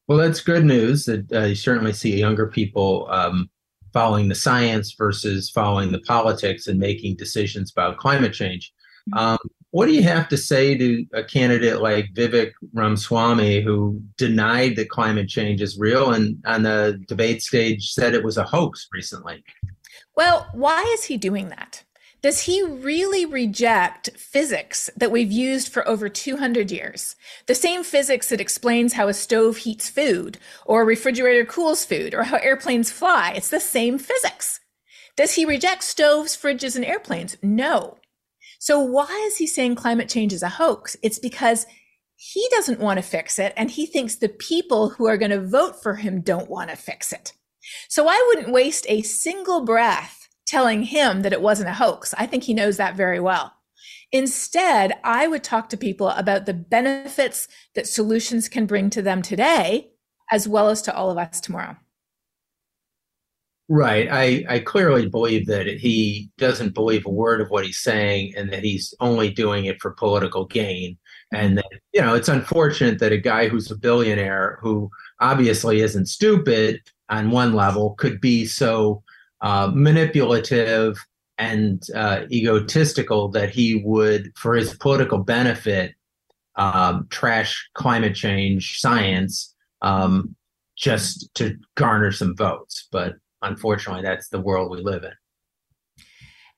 Well, 0.08 0.18
that's 0.18 0.40
good 0.40 0.64
news 0.64 1.04
that 1.04 1.30
uh, 1.32 1.44
you 1.44 1.54
certainly 1.54 1.92
see 1.92 2.18
younger 2.18 2.46
people 2.46 3.06
um, 3.10 3.50
following 3.92 4.28
the 4.28 4.34
science 4.34 4.94
versus 4.96 5.50
following 5.50 5.92
the 5.92 6.00
politics 6.00 6.66
and 6.66 6.80
making 6.80 7.16
decisions 7.16 7.70
about 7.70 7.98
climate 7.98 8.32
change. 8.32 8.72
Mm-hmm. 9.10 9.18
Um, 9.18 9.38
what 9.70 9.84
do 9.84 9.92
you 9.92 10.02
have 10.02 10.28
to 10.30 10.38
say 10.38 10.76
to 10.78 11.04
a 11.12 11.22
candidate 11.22 11.82
like 11.82 12.14
Vivek 12.14 12.52
Ramaswamy, 12.72 13.60
who 13.60 14.00
denied 14.16 14.76
that 14.76 14.88
climate 14.88 15.28
change 15.28 15.60
is 15.60 15.78
real 15.78 16.12
and 16.12 16.42
on 16.46 16.62
the 16.62 16.98
debate 17.06 17.42
stage 17.42 17.92
said 17.92 18.14
it 18.14 18.24
was 18.24 18.38
a 18.38 18.44
hoax 18.44 18.88
recently? 18.92 19.44
Well, 20.16 20.48
why 20.54 20.82
is 20.94 21.04
he 21.04 21.18
doing 21.18 21.50
that? 21.50 21.84
Does 22.20 22.42
he 22.42 22.64
really 22.64 23.24
reject 23.24 24.10
physics 24.16 24.90
that 24.96 25.12
we've 25.12 25.30
used 25.30 25.68
for 25.68 25.86
over 25.86 26.08
200 26.08 26.72
years? 26.72 27.14
The 27.46 27.54
same 27.54 27.84
physics 27.84 28.28
that 28.30 28.40
explains 28.40 28.94
how 28.94 29.06
a 29.06 29.14
stove 29.14 29.58
heats 29.58 29.88
food, 29.88 30.36
or 30.66 30.82
a 30.82 30.84
refrigerator 30.84 31.44
cools 31.44 31.84
food, 31.84 32.14
or 32.14 32.24
how 32.24 32.38
airplanes 32.38 32.90
fly. 32.90 33.34
It's 33.36 33.50
the 33.50 33.60
same 33.60 33.98
physics. 33.98 34.58
Does 35.16 35.34
he 35.34 35.44
reject 35.44 35.84
stoves, 35.84 36.36
fridges, 36.36 36.74
and 36.74 36.84
airplanes? 36.84 37.36
No. 37.40 37.98
So 38.58 38.80
why 38.80 39.24
is 39.28 39.36
he 39.36 39.46
saying 39.46 39.76
climate 39.76 40.08
change 40.08 40.32
is 40.32 40.42
a 40.42 40.48
hoax? 40.48 40.96
It's 41.04 41.20
because 41.20 41.66
he 42.16 42.48
doesn't 42.50 42.80
want 42.80 42.98
to 42.98 43.02
fix 43.02 43.38
it, 43.38 43.52
and 43.56 43.70
he 43.70 43.86
thinks 43.86 44.16
the 44.16 44.28
people 44.28 44.88
who 44.88 45.06
are 45.06 45.18
going 45.18 45.30
to 45.30 45.40
vote 45.40 45.80
for 45.80 45.94
him 45.94 46.20
don't 46.20 46.50
want 46.50 46.70
to 46.70 46.76
fix 46.76 47.12
it. 47.12 47.32
So 47.88 48.08
I 48.08 48.24
wouldn't 48.26 48.52
waste 48.52 48.86
a 48.88 49.02
single 49.02 49.64
breath 49.64 50.17
telling 50.48 50.82
him 50.82 51.22
that 51.22 51.32
it 51.32 51.42
wasn't 51.42 51.68
a 51.68 51.74
hoax. 51.74 52.14
I 52.16 52.26
think 52.26 52.44
he 52.44 52.54
knows 52.54 52.78
that 52.78 52.96
very 52.96 53.20
well. 53.20 53.52
Instead, 54.10 54.94
I 55.04 55.28
would 55.28 55.44
talk 55.44 55.68
to 55.68 55.76
people 55.76 56.08
about 56.08 56.46
the 56.46 56.54
benefits 56.54 57.46
that 57.74 57.86
solutions 57.86 58.48
can 58.48 58.64
bring 58.64 58.88
to 58.90 59.02
them 59.02 59.20
today, 59.20 59.90
as 60.32 60.48
well 60.48 60.70
as 60.70 60.80
to 60.82 60.94
all 60.94 61.10
of 61.10 61.18
us 61.18 61.40
tomorrow. 61.40 61.76
Right. 63.70 64.08
I, 64.10 64.46
I 64.48 64.58
clearly 64.60 65.10
believe 65.10 65.46
that 65.48 65.66
he 65.66 66.30
doesn't 66.38 66.72
believe 66.72 67.04
a 67.04 67.10
word 67.10 67.42
of 67.42 67.50
what 67.50 67.66
he's 67.66 67.78
saying 67.78 68.32
and 68.34 68.50
that 68.50 68.64
he's 68.64 68.94
only 69.00 69.30
doing 69.30 69.66
it 69.66 69.78
for 69.78 69.90
political 69.90 70.46
gain. 70.46 70.96
And 71.34 71.58
that, 71.58 71.70
you 71.92 72.00
know, 72.00 72.14
it's 72.14 72.30
unfortunate 72.30 72.98
that 73.00 73.12
a 73.12 73.18
guy 73.18 73.48
who's 73.48 73.70
a 73.70 73.76
billionaire 73.76 74.58
who 74.62 74.90
obviously 75.20 75.82
isn't 75.82 76.06
stupid 76.06 76.80
on 77.10 77.30
one 77.30 77.52
level 77.52 77.90
could 77.98 78.22
be 78.22 78.46
so 78.46 79.02
uh, 79.40 79.70
manipulative 79.74 80.98
and 81.38 81.84
uh, 81.94 82.22
egotistical 82.30 83.28
that 83.28 83.50
he 83.50 83.82
would, 83.84 84.32
for 84.36 84.54
his 84.54 84.74
political 84.76 85.18
benefit, 85.18 85.94
um, 86.56 87.06
trash 87.10 87.68
climate 87.74 88.14
change 88.14 88.80
science 88.80 89.54
um, 89.82 90.34
just 90.76 91.32
to 91.34 91.56
garner 91.76 92.10
some 92.10 92.36
votes. 92.36 92.88
But 92.90 93.14
unfortunately, 93.42 94.02
that's 94.02 94.28
the 94.28 94.40
world 94.40 94.70
we 94.70 94.82
live 94.82 95.04
in. 95.04 95.12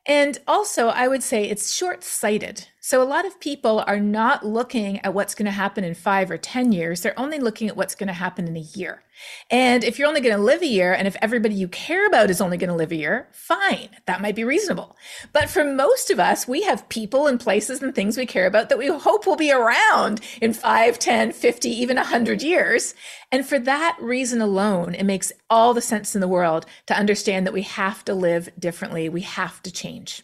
And 0.07 0.39
also, 0.49 0.89
I 0.89 1.09
would 1.09 1.23
say 1.23 1.45
it's 1.45 1.75
short 1.75 2.03
sighted. 2.03 2.67
So, 2.83 3.03
a 3.03 3.05
lot 3.05 3.27
of 3.27 3.39
people 3.41 3.85
are 3.87 4.01
not 4.01 4.43
looking 4.43 5.01
at 5.01 5.13
what's 5.13 5.35
going 5.35 5.45
to 5.45 5.53
happen 5.53 5.85
in 5.85 5.93
five 5.93 6.31
or 6.31 6.39
10 6.39 6.73
years. 6.73 7.03
They're 7.03 7.19
only 7.21 7.39
looking 7.39 7.69
at 7.69 7.77
what's 7.77 7.95
going 7.95 8.07
to 8.07 8.15
happen 8.15 8.49
in 8.49 8.57
a 8.57 8.61
year. 8.61 9.03
And 9.51 9.85
if 9.85 9.99
you're 9.99 10.09
only 10.09 10.23
going 10.23 10.35
to 10.35 10.43
live 10.43 10.63
a 10.63 10.67
year, 10.67 10.95
and 10.95 11.07
if 11.07 11.15
everybody 11.21 11.55
you 11.55 11.69
care 11.69 12.07
about 12.07 12.31
is 12.31 12.41
only 12.41 12.57
going 12.57 12.71
to 12.71 12.75
live 12.75 12.91
a 12.91 12.97
year, 12.97 13.29
fine, 13.33 13.91
that 14.07 14.23
might 14.23 14.35
be 14.35 14.45
reasonable. 14.45 14.97
But 15.31 15.51
for 15.51 15.63
most 15.63 16.11
of 16.11 16.19
us, 16.19 16.49
we 16.49 16.63
have 16.63 16.89
people 16.89 17.27
and 17.27 17.39
places 17.39 17.83
and 17.83 17.95
things 17.95 18.17
we 18.17 18.25
care 18.25 18.47
about 18.47 18.71
that 18.71 18.79
we 18.79 18.87
hope 18.87 19.27
will 19.27 19.37
be 19.37 19.53
around 19.53 20.23
in 20.41 20.55
5, 20.55 20.99
10, 20.99 21.33
50, 21.33 21.69
even 21.69 21.97
100 21.97 22.43
years. 22.43 22.95
And 23.31 23.47
for 23.47 23.59
that 23.59 23.99
reason 24.01 24.41
alone, 24.41 24.95
it 24.95 25.05
makes 25.05 25.33
all 25.51 25.75
the 25.75 25.83
sense 25.83 26.15
in 26.15 26.23
the 26.23 26.29
world 26.29 26.65
to 26.87 26.97
understand 26.97 27.47
that 27.47 27.53
we 27.53 27.63
have 27.63 28.07
to 28.07 28.15
live 28.15 28.49
differently, 28.59 29.11
we 29.11 29.21
have 29.21 29.63
to 29.65 29.71
change. 29.71 30.23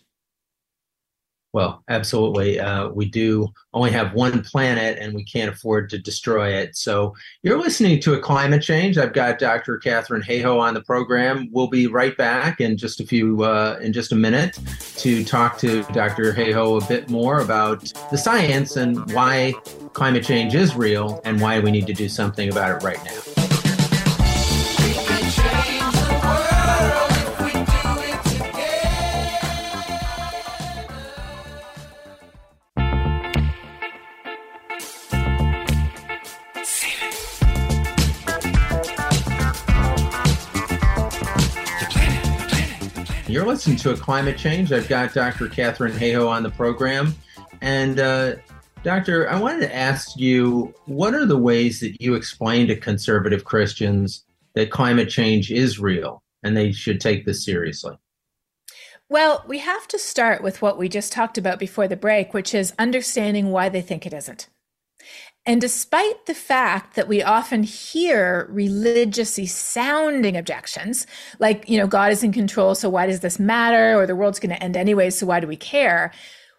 Well, 1.52 1.82
absolutely. 1.88 2.60
Uh, 2.60 2.88
we 2.88 3.06
do 3.06 3.48
only 3.72 3.90
have 3.90 4.12
one 4.12 4.42
planet 4.42 4.98
and 4.98 5.14
we 5.14 5.24
can't 5.24 5.50
afford 5.50 5.88
to 5.90 5.98
destroy 5.98 6.50
it. 6.50 6.76
So 6.76 7.14
you're 7.42 7.58
listening 7.58 8.00
to 8.00 8.14
a 8.14 8.20
climate 8.20 8.62
change. 8.62 8.98
I've 8.98 9.14
got 9.14 9.38
Dr. 9.38 9.78
Katharine 9.78 10.22
Hayhoe 10.22 10.60
on 10.60 10.74
the 10.74 10.82
program. 10.82 11.48
We'll 11.50 11.68
be 11.68 11.86
right 11.86 12.16
back 12.16 12.60
in 12.60 12.76
just 12.76 13.00
a 13.00 13.06
few, 13.06 13.42
uh, 13.42 13.78
in 13.80 13.94
just 13.94 14.12
a 14.12 14.16
minute 14.16 14.58
to 14.98 15.24
talk 15.24 15.56
to 15.58 15.82
Dr. 15.84 16.32
Hayhoe 16.32 16.84
a 16.84 16.86
bit 16.88 17.08
more 17.08 17.40
about 17.40 17.90
the 18.10 18.18
science 18.18 18.76
and 18.76 19.10
why 19.12 19.54
climate 19.94 20.24
change 20.24 20.54
is 20.54 20.76
real 20.76 21.22
and 21.24 21.40
why 21.40 21.58
we 21.60 21.70
need 21.70 21.86
to 21.86 21.94
do 21.94 22.08
something 22.08 22.50
about 22.50 22.76
it 22.76 22.84
right 22.84 23.02
now. 23.02 23.45
You're 43.28 43.44
listening 43.44 43.76
to 43.78 43.90
a 43.90 43.96
climate 43.96 44.38
change. 44.38 44.70
I've 44.70 44.88
got 44.88 45.12
Dr. 45.12 45.48
Katharine 45.48 45.92
Hayhoe 45.92 46.28
on 46.28 46.44
the 46.44 46.50
program. 46.50 47.12
And, 47.60 47.98
uh, 47.98 48.36
Doctor, 48.84 49.28
I 49.28 49.40
wanted 49.40 49.62
to 49.62 49.74
ask 49.74 50.16
you 50.16 50.72
what 50.84 51.12
are 51.12 51.26
the 51.26 51.36
ways 51.36 51.80
that 51.80 52.00
you 52.00 52.14
explain 52.14 52.68
to 52.68 52.76
conservative 52.76 53.44
Christians 53.44 54.24
that 54.54 54.70
climate 54.70 55.10
change 55.10 55.50
is 55.50 55.80
real 55.80 56.22
and 56.44 56.56
they 56.56 56.70
should 56.70 57.00
take 57.00 57.26
this 57.26 57.44
seriously? 57.44 57.98
Well, 59.08 59.44
we 59.48 59.58
have 59.58 59.88
to 59.88 59.98
start 59.98 60.40
with 60.40 60.62
what 60.62 60.78
we 60.78 60.88
just 60.88 61.12
talked 61.12 61.36
about 61.36 61.58
before 61.58 61.88
the 61.88 61.96
break, 61.96 62.32
which 62.32 62.54
is 62.54 62.74
understanding 62.78 63.50
why 63.50 63.68
they 63.68 63.82
think 63.82 64.06
it 64.06 64.14
isn't. 64.14 64.48
And 65.46 65.60
despite 65.60 66.26
the 66.26 66.34
fact 66.34 66.96
that 66.96 67.06
we 67.06 67.22
often 67.22 67.62
hear 67.62 68.48
religiously 68.50 69.46
sounding 69.46 70.36
objections, 70.36 71.06
like, 71.38 71.68
you 71.68 71.78
know, 71.78 71.86
God 71.86 72.10
is 72.10 72.24
in 72.24 72.32
control, 72.32 72.74
so 72.74 72.90
why 72.90 73.06
does 73.06 73.20
this 73.20 73.38
matter? 73.38 73.96
Or 73.96 74.06
the 74.06 74.16
world's 74.16 74.40
going 74.40 74.54
to 74.54 74.62
end 74.62 74.76
anyway, 74.76 75.08
so 75.10 75.24
why 75.26 75.38
do 75.38 75.46
we 75.46 75.56
care? 75.56 76.12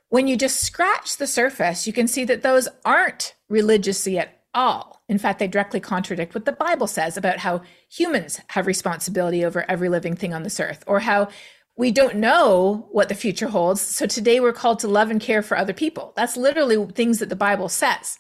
When 0.08 0.26
you 0.28 0.38
just 0.38 0.64
scratch 0.64 1.18
the 1.18 1.28
surface, 1.28 1.86
you 1.86 1.92
can 1.92 2.08
see 2.08 2.24
that 2.26 2.44
those 2.44 2.70
aren't 2.86 3.36
religiously 3.50 4.18
at 4.18 4.40
all. 4.54 5.02
In 5.10 5.18
fact, 5.18 5.40
they 5.40 5.48
directly 5.48 5.82
contradict 5.82 6.34
what 6.34 6.46
the 6.46 6.54
Bible 6.54 6.88
says 6.88 7.18
about 7.18 7.40
how 7.40 7.62
humans 7.90 8.40
have 8.48 8.68
responsibility 8.68 9.44
over 9.44 9.70
every 9.70 9.90
living 9.90 10.16
thing 10.16 10.34
on 10.34 10.44
this 10.44 10.62
earth, 10.62 10.86
or 10.88 11.02
how 11.02 11.28
we 11.76 11.92
don't 11.92 12.16
know 12.16 12.88
what 12.92 13.10
the 13.10 13.16
future 13.16 13.50
holds. 13.50 13.82
So 13.82 14.06
today 14.06 14.40
we're 14.40 14.54
called 14.54 14.80
to 14.80 14.88
love 14.88 15.12
and 15.12 15.22
care 15.22 15.44
for 15.44 15.58
other 15.58 15.74
people. 15.74 16.14
That's 16.16 16.38
literally 16.38 16.84
things 16.94 17.20
that 17.20 17.28
the 17.28 17.36
Bible 17.36 17.70
says. 17.70 18.18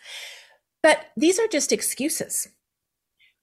But 0.88 1.08
these 1.18 1.38
are 1.38 1.50
just 1.50 1.74
excuses. 1.74 2.48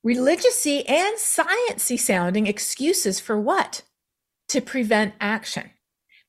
Religiousy 0.02 0.82
and 0.88 1.18
sciencey 1.18 2.00
sounding 2.00 2.46
excuses 2.46 3.20
for 3.20 3.38
what? 3.38 3.82
To 4.48 4.62
prevent 4.62 5.12
action. 5.20 5.68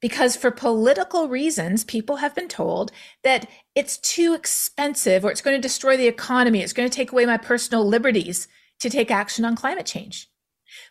Because 0.02 0.36
for 0.36 0.52
political 0.52 1.30
reasons, 1.30 1.86
people 1.86 2.18
have 2.18 2.36
been 2.36 2.50
told 2.50 2.92
that 3.24 3.50
it's 3.76 3.98
too 3.98 4.34
expensive 4.34 5.24
or 5.24 5.32
it's 5.32 5.40
going 5.40 5.56
to 5.56 5.62
destroy 5.62 5.96
the 5.96 6.06
economy, 6.06 6.60
it's 6.60 6.74
going 6.74 6.90
to 6.90 6.94
take 6.94 7.14
away 7.14 7.26
my 7.26 7.38
personal 7.38 7.88
liberties 7.88 8.50
to 8.82 8.90
take 8.90 9.10
action 9.10 9.46
on 9.46 9.56
climate 9.56 9.86
change. 9.86 10.28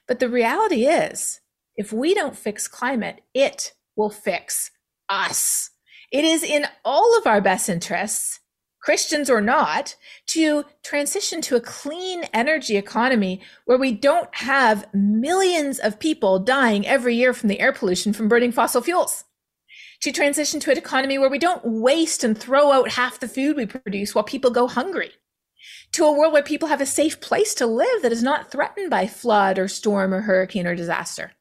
But 0.08 0.20
the 0.20 0.30
reality 0.30 0.86
is, 0.86 1.42
if 1.76 1.92
we 1.92 2.14
don't 2.14 2.34
fix 2.34 2.66
climate, 2.66 3.20
it 3.34 3.74
will 3.94 4.08
fix 4.08 4.70
us. 5.06 5.68
It 6.10 6.24
is 6.24 6.42
in 6.42 6.64
all 6.82 7.18
of 7.18 7.26
our 7.26 7.42
best 7.42 7.68
interests 7.68 8.40
Christians 8.84 9.30
or 9.30 9.40
not, 9.40 9.96
to 10.26 10.62
transition 10.82 11.40
to 11.40 11.56
a 11.56 11.60
clean 11.60 12.24
energy 12.34 12.76
economy 12.76 13.40
where 13.64 13.78
we 13.78 13.92
don't 13.92 14.28
have 14.34 14.86
millions 14.92 15.78
of 15.78 15.98
people 15.98 16.38
dying 16.38 16.86
every 16.86 17.16
year 17.16 17.32
from 17.32 17.48
the 17.48 17.60
air 17.60 17.72
pollution 17.72 18.12
from 18.12 18.28
burning 18.28 18.52
fossil 18.52 18.82
fuels. 18.82 19.24
To 20.02 20.12
transition 20.12 20.60
to 20.60 20.70
an 20.70 20.76
economy 20.76 21.16
where 21.16 21.30
we 21.30 21.38
don't 21.38 21.64
waste 21.64 22.24
and 22.24 22.36
throw 22.36 22.72
out 22.72 22.90
half 22.90 23.20
the 23.20 23.26
food 23.26 23.56
we 23.56 23.64
produce 23.64 24.14
while 24.14 24.22
people 24.22 24.50
go 24.50 24.68
hungry. 24.68 25.12
To 25.92 26.04
a 26.04 26.12
world 26.12 26.34
where 26.34 26.42
people 26.42 26.68
have 26.68 26.82
a 26.82 26.86
safe 26.86 27.22
place 27.22 27.54
to 27.54 27.66
live 27.66 28.02
that 28.02 28.12
is 28.12 28.22
not 28.22 28.50
threatened 28.50 28.90
by 28.90 29.06
flood 29.06 29.58
or 29.58 29.66
storm 29.66 30.12
or 30.12 30.20
hurricane 30.20 30.66
or 30.66 30.74
disaster. 30.74 31.32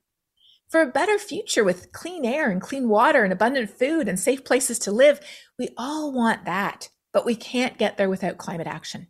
For 0.70 0.80
a 0.80 0.88
better 0.88 1.20
future 1.20 1.66
with 1.66 1.92
clean 1.92 2.24
air 2.24 2.50
and 2.50 2.62
clean 2.62 2.88
water 2.88 3.26
and 3.26 3.34
abundant 3.34 3.70
food 3.70 4.08
and 4.08 4.18
safe 4.18 4.46
places 4.46 4.80
to 4.80 4.94
live, 4.94 5.20
we 5.60 5.68
all 5.78 6.14
want 6.14 6.46
that 6.46 6.88
but 7.14 7.26
we 7.26 7.36
can't 7.36 7.78
get 7.78 7.98
there 7.98 8.10
without 8.10 8.38
climate 8.38 8.68
action. 8.68 9.08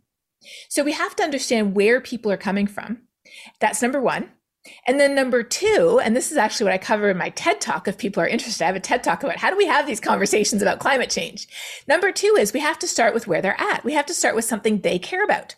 So 0.68 0.84
we 0.84 0.92
have 0.92 1.16
to 1.16 1.22
understand 1.22 1.74
where 1.74 2.00
people 2.00 2.30
are 2.30 2.36
coming 2.36 2.66
from. 2.66 3.02
That's 3.60 3.82
number 3.82 4.00
one. 4.00 4.30
And 4.86 4.98
then 4.98 5.14
number 5.14 5.42
two, 5.42 6.00
and 6.02 6.16
this 6.16 6.30
is 6.30 6.38
actually 6.38 6.64
what 6.64 6.72
I 6.72 6.78
cover 6.78 7.10
in 7.10 7.18
my 7.18 7.28
TED 7.30 7.60
talk 7.60 7.86
if 7.86 7.98
people 7.98 8.22
are 8.22 8.28
interested. 8.28 8.64
I 8.64 8.68
have 8.68 8.76
a 8.76 8.80
TED 8.80 9.02
talk 9.02 9.22
about 9.22 9.36
how 9.36 9.50
do 9.50 9.56
we 9.56 9.66
have 9.66 9.86
these 9.86 10.00
conversations 10.00 10.62
about 10.62 10.78
climate 10.78 11.10
change. 11.10 11.46
Number 11.86 12.12
two 12.12 12.36
is 12.38 12.52
we 12.52 12.60
have 12.60 12.78
to 12.78 12.88
start 12.88 13.12
with 13.12 13.26
where 13.26 13.42
they're 13.42 13.60
at. 13.60 13.84
We 13.84 13.92
have 13.92 14.06
to 14.06 14.14
start 14.14 14.34
with 14.34 14.46
something 14.46 14.80
they 14.80 14.98
care 14.98 15.24
about. 15.24 15.56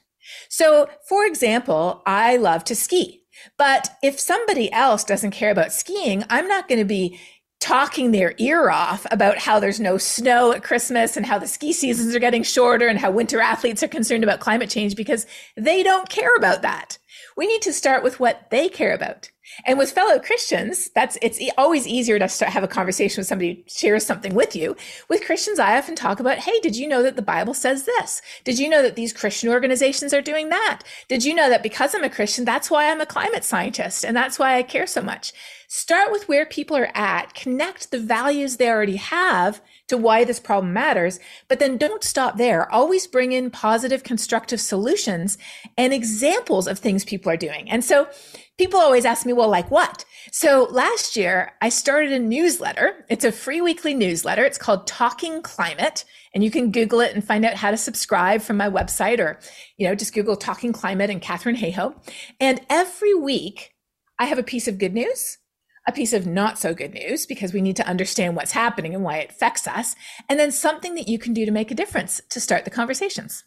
So, 0.48 0.88
for 1.08 1.24
example, 1.24 2.02
I 2.04 2.36
love 2.36 2.64
to 2.64 2.74
ski. 2.74 3.22
But 3.56 3.90
if 4.02 4.18
somebody 4.18 4.72
else 4.72 5.04
doesn't 5.04 5.30
care 5.30 5.50
about 5.50 5.72
skiing, 5.72 6.24
I'm 6.28 6.48
not 6.48 6.68
going 6.68 6.78
to 6.80 6.84
be 6.84 7.20
talking 7.60 8.10
their 8.10 8.34
ear 8.38 8.70
off 8.70 9.06
about 9.10 9.38
how 9.38 9.58
there's 9.58 9.80
no 9.80 9.98
snow 9.98 10.52
at 10.52 10.62
Christmas 10.62 11.16
and 11.16 11.24
how 11.24 11.38
the 11.38 11.46
ski 11.46 11.72
seasons 11.72 12.14
are 12.14 12.20
getting 12.20 12.42
shorter 12.42 12.86
and 12.86 12.98
how 12.98 13.10
winter 13.10 13.40
athletes 13.40 13.82
are 13.82 13.88
concerned 13.88 14.22
about 14.22 14.40
climate 14.40 14.70
change 14.70 14.94
because 14.94 15.26
they 15.56 15.82
don't 15.82 16.08
care 16.08 16.34
about 16.36 16.62
that. 16.62 16.98
We 17.36 17.46
need 17.46 17.62
to 17.62 17.72
start 17.72 18.02
with 18.02 18.20
what 18.20 18.50
they 18.50 18.68
care 18.68 18.94
about. 18.94 19.30
And 19.64 19.78
with 19.78 19.92
fellow 19.92 20.18
Christians, 20.18 20.90
that's 20.94 21.16
it's 21.22 21.40
always 21.56 21.86
easier 21.86 22.18
to 22.18 22.44
have 22.46 22.62
a 22.62 22.68
conversation 22.68 23.20
with 23.20 23.28
somebody 23.28 23.54
who 23.54 23.62
shares 23.66 24.04
something 24.04 24.34
with 24.34 24.54
you. 24.54 24.76
With 25.08 25.24
Christians, 25.24 25.58
I 25.58 25.78
often 25.78 25.94
talk 25.94 26.20
about, 26.20 26.38
hey, 26.38 26.58
did 26.60 26.76
you 26.76 26.88
know 26.88 27.02
that 27.02 27.16
the 27.16 27.22
Bible 27.22 27.54
says 27.54 27.84
this? 27.84 28.22
Did 28.44 28.58
you 28.58 28.68
know 28.68 28.82
that 28.82 28.96
these 28.96 29.12
Christian 29.12 29.48
organizations 29.48 30.12
are 30.12 30.22
doing 30.22 30.48
that? 30.50 30.82
Did 31.08 31.24
you 31.24 31.34
know 31.34 31.48
that 31.48 31.62
because 31.62 31.94
I'm 31.94 32.04
a 32.04 32.10
Christian, 32.10 32.44
that's 32.44 32.70
why 32.70 32.90
I'm 32.90 33.00
a 33.00 33.06
climate 33.06 33.44
scientist 33.44 34.04
and 34.04 34.16
that's 34.16 34.38
why 34.38 34.56
I 34.56 34.62
care 34.62 34.86
so 34.86 35.02
much? 35.02 35.32
Start 35.68 36.12
with 36.12 36.28
where 36.28 36.46
people 36.46 36.76
are 36.76 36.90
at, 36.94 37.34
connect 37.34 37.90
the 37.90 37.98
values 37.98 38.56
they 38.56 38.68
already 38.68 38.96
have 38.96 39.60
to 39.88 39.96
why 39.96 40.24
this 40.24 40.38
problem 40.38 40.72
matters, 40.72 41.18
but 41.48 41.58
then 41.58 41.76
don't 41.76 42.04
stop 42.04 42.36
there. 42.36 42.70
Always 42.72 43.06
bring 43.06 43.32
in 43.32 43.50
positive, 43.50 44.02
constructive 44.04 44.60
solutions 44.60 45.38
and 45.76 45.92
examples 45.92 46.68
of 46.68 46.78
things 46.78 47.04
people 47.04 47.32
are 47.32 47.36
doing. 47.36 47.68
And 47.70 47.84
so 47.84 48.08
people 48.58 48.80
always 48.80 49.04
ask 49.04 49.26
me, 49.26 49.32
well, 49.32 49.48
like 49.48 49.70
what? 49.70 50.04
So 50.32 50.68
last 50.70 51.16
year 51.16 51.52
I 51.60 51.68
started 51.68 52.12
a 52.12 52.18
newsletter. 52.18 53.04
It's 53.08 53.24
a 53.24 53.32
free 53.32 53.60
weekly 53.60 53.94
newsletter. 53.94 54.44
It's 54.44 54.58
called 54.58 54.86
Talking 54.86 55.42
Climate. 55.42 56.04
And 56.34 56.44
you 56.44 56.50
can 56.50 56.70
Google 56.70 57.00
it 57.00 57.14
and 57.14 57.24
find 57.24 57.44
out 57.44 57.54
how 57.54 57.70
to 57.70 57.76
subscribe 57.76 58.42
from 58.42 58.56
my 58.56 58.68
website 58.68 59.18
or, 59.18 59.38
you 59.78 59.88
know, 59.88 59.94
just 59.94 60.14
Google 60.14 60.36
Talking 60.36 60.72
Climate 60.72 61.10
and 61.10 61.22
Katharine 61.22 61.56
Hayhoe. 61.56 61.94
And 62.40 62.60
every 62.68 63.14
week 63.14 63.72
I 64.18 64.26
have 64.26 64.38
a 64.38 64.42
piece 64.42 64.68
of 64.68 64.78
good 64.78 64.94
news, 64.94 65.38
a 65.86 65.92
piece 65.92 66.12
of 66.12 66.26
not 66.26 66.58
so 66.58 66.74
good 66.74 66.92
news 66.92 67.26
because 67.26 67.52
we 67.52 67.62
need 67.62 67.76
to 67.76 67.86
understand 67.86 68.36
what's 68.36 68.52
happening 68.52 68.94
and 68.94 69.04
why 69.04 69.18
it 69.18 69.30
affects 69.30 69.66
us. 69.66 69.94
And 70.28 70.38
then 70.38 70.52
something 70.52 70.94
that 70.94 71.08
you 71.08 71.18
can 71.18 71.32
do 71.32 71.46
to 71.46 71.52
make 71.52 71.70
a 71.70 71.74
difference 71.74 72.20
to 72.30 72.40
start 72.40 72.64
the 72.64 72.70
conversations. 72.70 73.44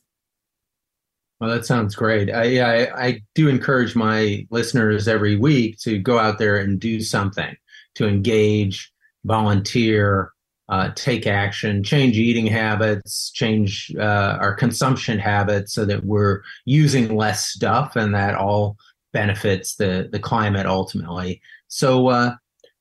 Well, 1.39 1.49
that 1.51 1.65
sounds 1.65 1.95
great. 1.95 2.29
I, 2.29 2.59
I, 2.59 3.05
I 3.07 3.21
do 3.33 3.47
encourage 3.47 3.95
my 3.95 4.45
listeners 4.49 5.07
every 5.07 5.37
week 5.37 5.77
to 5.79 5.97
go 5.97 6.19
out 6.19 6.37
there 6.37 6.57
and 6.57 6.79
do 6.79 6.99
something 6.99 7.55
to 7.95 8.07
engage, 8.07 8.91
volunteer, 9.23 10.33
uh, 10.67 10.91
take 10.95 11.25
action, 11.25 11.83
change 11.83 12.17
eating 12.17 12.45
habits, 12.45 13.31
change 13.31 13.91
uh, 13.97 14.37
our 14.39 14.53
consumption 14.53 15.17
habits, 15.17 15.73
so 15.73 15.85
that 15.85 16.05
we're 16.05 16.41
using 16.65 17.15
less 17.15 17.45
stuff, 17.45 17.95
and 17.95 18.13
that 18.13 18.35
all 18.35 18.77
benefits 19.11 19.75
the 19.75 20.07
the 20.11 20.19
climate 20.19 20.67
ultimately. 20.67 21.41
So, 21.69 22.09
uh, 22.09 22.35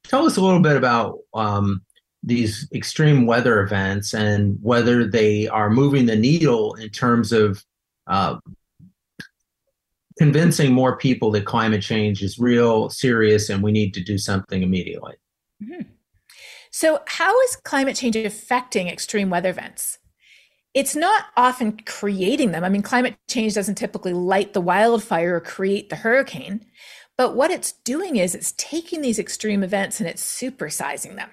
tell 0.04 0.26
us 0.26 0.36
a 0.36 0.42
little 0.42 0.60
bit 0.60 0.76
about 0.76 1.18
um, 1.32 1.82
these 2.22 2.68
extreme 2.74 3.24
weather 3.24 3.62
events 3.62 4.12
and 4.12 4.58
whether 4.60 5.06
they 5.06 5.48
are 5.48 5.70
moving 5.70 6.06
the 6.06 6.16
needle 6.16 6.74
in 6.74 6.90
terms 6.90 7.32
of 7.32 7.64
uh, 8.08 8.38
convincing 10.18 10.72
more 10.72 10.96
people 10.96 11.30
that 11.30 11.46
climate 11.46 11.82
change 11.82 12.22
is 12.22 12.38
real, 12.38 12.90
serious, 12.90 13.48
and 13.48 13.62
we 13.62 13.72
need 13.72 13.94
to 13.94 14.02
do 14.02 14.18
something 14.18 14.62
immediately. 14.62 15.14
Mm-hmm. 15.62 15.82
So, 16.70 17.00
how 17.06 17.40
is 17.42 17.56
climate 17.56 17.96
change 17.96 18.16
affecting 18.16 18.88
extreme 18.88 19.30
weather 19.30 19.50
events? 19.50 19.98
It's 20.74 20.94
not 20.94 21.26
often 21.36 21.80
creating 21.86 22.52
them. 22.52 22.62
I 22.62 22.68
mean, 22.68 22.82
climate 22.82 23.16
change 23.28 23.54
doesn't 23.54 23.76
typically 23.76 24.12
light 24.12 24.52
the 24.52 24.60
wildfire 24.60 25.36
or 25.36 25.40
create 25.40 25.88
the 25.88 25.96
hurricane. 25.96 26.66
But 27.16 27.34
what 27.34 27.50
it's 27.50 27.72
doing 27.72 28.16
is 28.16 28.34
it's 28.34 28.52
taking 28.52 29.00
these 29.00 29.18
extreme 29.18 29.64
events 29.64 29.98
and 29.98 30.08
it's 30.08 30.22
supersizing 30.22 31.16
them. 31.16 31.30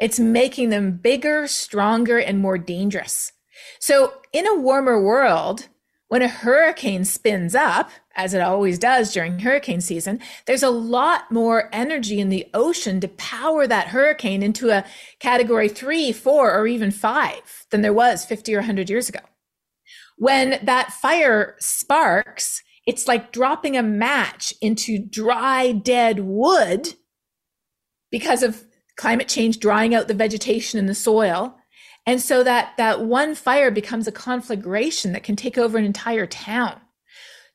It's 0.00 0.20
making 0.20 0.68
them 0.70 0.92
bigger, 0.92 1.48
stronger, 1.48 2.18
and 2.18 2.38
more 2.38 2.58
dangerous. 2.58 3.32
So, 3.80 4.14
in 4.32 4.46
a 4.46 4.54
warmer 4.54 5.02
world, 5.02 5.68
when 6.10 6.22
a 6.22 6.28
hurricane 6.28 7.04
spins 7.04 7.54
up, 7.54 7.88
as 8.16 8.34
it 8.34 8.40
always 8.40 8.80
does 8.80 9.12
during 9.12 9.38
hurricane 9.38 9.80
season, 9.80 10.18
there's 10.44 10.64
a 10.64 10.68
lot 10.68 11.30
more 11.30 11.70
energy 11.72 12.18
in 12.18 12.30
the 12.30 12.48
ocean 12.52 13.00
to 13.00 13.06
power 13.06 13.64
that 13.68 13.86
hurricane 13.86 14.42
into 14.42 14.70
a 14.70 14.84
category 15.20 15.68
three, 15.68 16.10
four, 16.10 16.52
or 16.52 16.66
even 16.66 16.90
five 16.90 17.64
than 17.70 17.82
there 17.82 17.92
was 17.92 18.24
50 18.24 18.52
or 18.52 18.58
100 18.58 18.90
years 18.90 19.08
ago. 19.08 19.20
When 20.18 20.58
that 20.64 20.92
fire 20.92 21.54
sparks, 21.60 22.60
it's 22.88 23.06
like 23.06 23.30
dropping 23.30 23.76
a 23.76 23.82
match 23.82 24.52
into 24.60 24.98
dry, 24.98 25.70
dead 25.70 26.18
wood 26.18 26.88
because 28.10 28.42
of 28.42 28.64
climate 28.96 29.28
change 29.28 29.60
drying 29.60 29.94
out 29.94 30.08
the 30.08 30.14
vegetation 30.14 30.80
in 30.80 30.86
the 30.86 30.94
soil 30.96 31.54
and 32.06 32.20
so 32.20 32.42
that, 32.42 32.76
that 32.76 33.02
one 33.02 33.34
fire 33.34 33.70
becomes 33.70 34.08
a 34.08 34.12
conflagration 34.12 35.12
that 35.12 35.22
can 35.22 35.36
take 35.36 35.58
over 35.58 35.78
an 35.78 35.84
entire 35.84 36.26
town. 36.26 36.80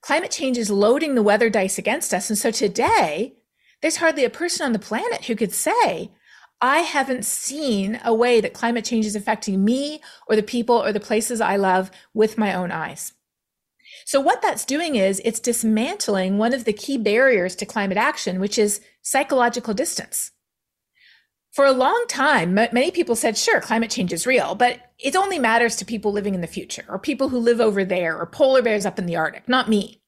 Climate 0.02 0.32
change 0.32 0.58
is 0.58 0.70
loading 0.70 1.16
the 1.16 1.24
weather 1.24 1.50
dice 1.50 1.78
against 1.78 2.14
us. 2.14 2.30
And 2.30 2.38
so 2.38 2.52
today, 2.52 3.38
there's 3.82 3.98
hardly 3.98 4.24
a 4.24 4.30
person 4.30 4.66
on 4.66 4.72
the 4.72 4.80
planet 4.80 5.26
who 5.26 5.36
could 5.36 5.52
say, 5.52 6.12
I 6.62 6.80
haven't 6.80 7.26
seen 7.26 8.00
a 8.06 8.14
way 8.14 8.40
that 8.40 8.54
climate 8.54 8.86
change 8.86 9.06
is 9.06 9.16
affecting 9.16 9.66
me 9.66 10.02
or 10.28 10.36
the 10.36 10.44
people 10.44 10.76
or 10.76 10.94
the 10.94 11.00
places 11.00 11.42
I 11.42 11.58
love 11.58 11.92
with 12.14 12.38
my 12.38 12.54
own 12.54 12.72
eyes. 12.72 13.14
So, 14.06 14.22
what 14.22 14.42
that's 14.42 14.66
doing 14.66 14.96
is 14.96 15.22
it's 15.26 15.40
dismantling 15.40 16.38
one 16.38 16.54
of 16.54 16.66
the 16.66 16.74
key 16.74 16.98
barriers 16.98 17.56
to 17.58 17.66
climate 17.66 17.98
action, 17.98 18.40
which 18.40 18.58
is 18.58 18.82
psychological 19.02 19.74
distance 19.74 20.32
for 21.56 21.66
a 21.66 21.72
long 21.72 22.04
time, 22.10 22.54
many 22.54 22.92
people 22.92 23.16
said, 23.16 23.38
sure, 23.38 23.62
climate 23.62 23.90
change 23.90 24.12
is 24.12 24.28
real, 24.28 24.56
but 24.56 24.78
it 25.00 25.16
only 25.16 25.40
matters 25.40 25.78
to 25.78 25.86
people 25.86 26.12
living 26.12 26.36
in 26.36 26.42
the 26.42 26.48
future 26.48 26.84
or 26.90 27.00
people 27.00 27.30
who 27.30 27.40
live 27.40 27.62
over 27.62 27.86
there 27.86 28.20
or 28.20 28.26
polar 28.26 28.62
bears 28.62 28.86
up 28.86 29.00
in 29.00 29.06
the 29.06 29.16
Arctic, 29.16 29.48
not 29.48 29.70
me. 29.70 30.02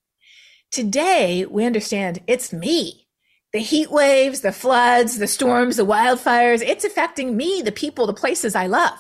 Today, 0.73 1.45
we 1.45 1.63
understand 1.63 2.19
it's 2.27 2.51
me. 2.51 3.07
The 3.53 3.60
heat 3.60 3.89
waves, 3.89 4.41
the 4.41 4.51
floods, 4.51 5.19
the 5.19 5.27
storms, 5.27 5.77
the 5.77 5.86
wildfires, 5.86 6.62
it's 6.62 6.83
affecting 6.83 7.38
me, 7.38 7.62
the 7.62 7.71
people, 7.71 8.07
the 8.07 8.13
places 8.13 8.53
I 8.53 8.67
love. 8.67 8.99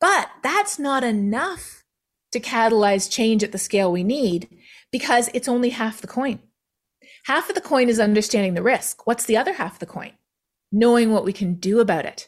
But 0.00 0.30
that's 0.44 0.78
not 0.78 1.02
enough 1.02 1.82
to 2.30 2.38
catalyze 2.38 3.10
change 3.10 3.42
at 3.42 3.50
the 3.50 3.58
scale 3.58 3.90
we 3.90 4.04
need 4.04 4.48
because 4.92 5.28
it's 5.34 5.48
only 5.48 5.70
half 5.70 6.00
the 6.00 6.06
coin. 6.06 6.38
Half 7.24 7.48
of 7.48 7.56
the 7.56 7.60
coin 7.60 7.88
is 7.88 7.98
understanding 7.98 8.54
the 8.54 8.62
risk. 8.62 9.08
What's 9.08 9.26
the 9.26 9.36
other 9.36 9.54
half 9.54 9.72
of 9.72 9.78
the 9.80 9.86
coin? 9.86 10.12
Knowing 10.72 11.12
what 11.12 11.24
we 11.24 11.32
can 11.32 11.54
do 11.54 11.78
about 11.78 12.06
it. 12.06 12.26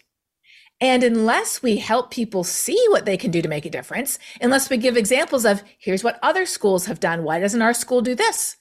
And 0.80 1.02
unless 1.02 1.62
we 1.62 1.78
help 1.78 2.10
people 2.10 2.44
see 2.44 2.82
what 2.88 3.06
they 3.06 3.16
can 3.16 3.30
do 3.30 3.40
to 3.40 3.48
make 3.48 3.64
a 3.64 3.70
difference, 3.70 4.18
unless 4.40 4.68
we 4.68 4.76
give 4.76 4.96
examples 4.96 5.44
of 5.44 5.62
here's 5.78 6.04
what 6.04 6.18
other 6.22 6.44
schools 6.44 6.86
have 6.86 7.00
done, 7.00 7.22
why 7.22 7.40
doesn't 7.40 7.62
our 7.62 7.74
school 7.74 8.02
do 8.02 8.14
this? 8.14 8.56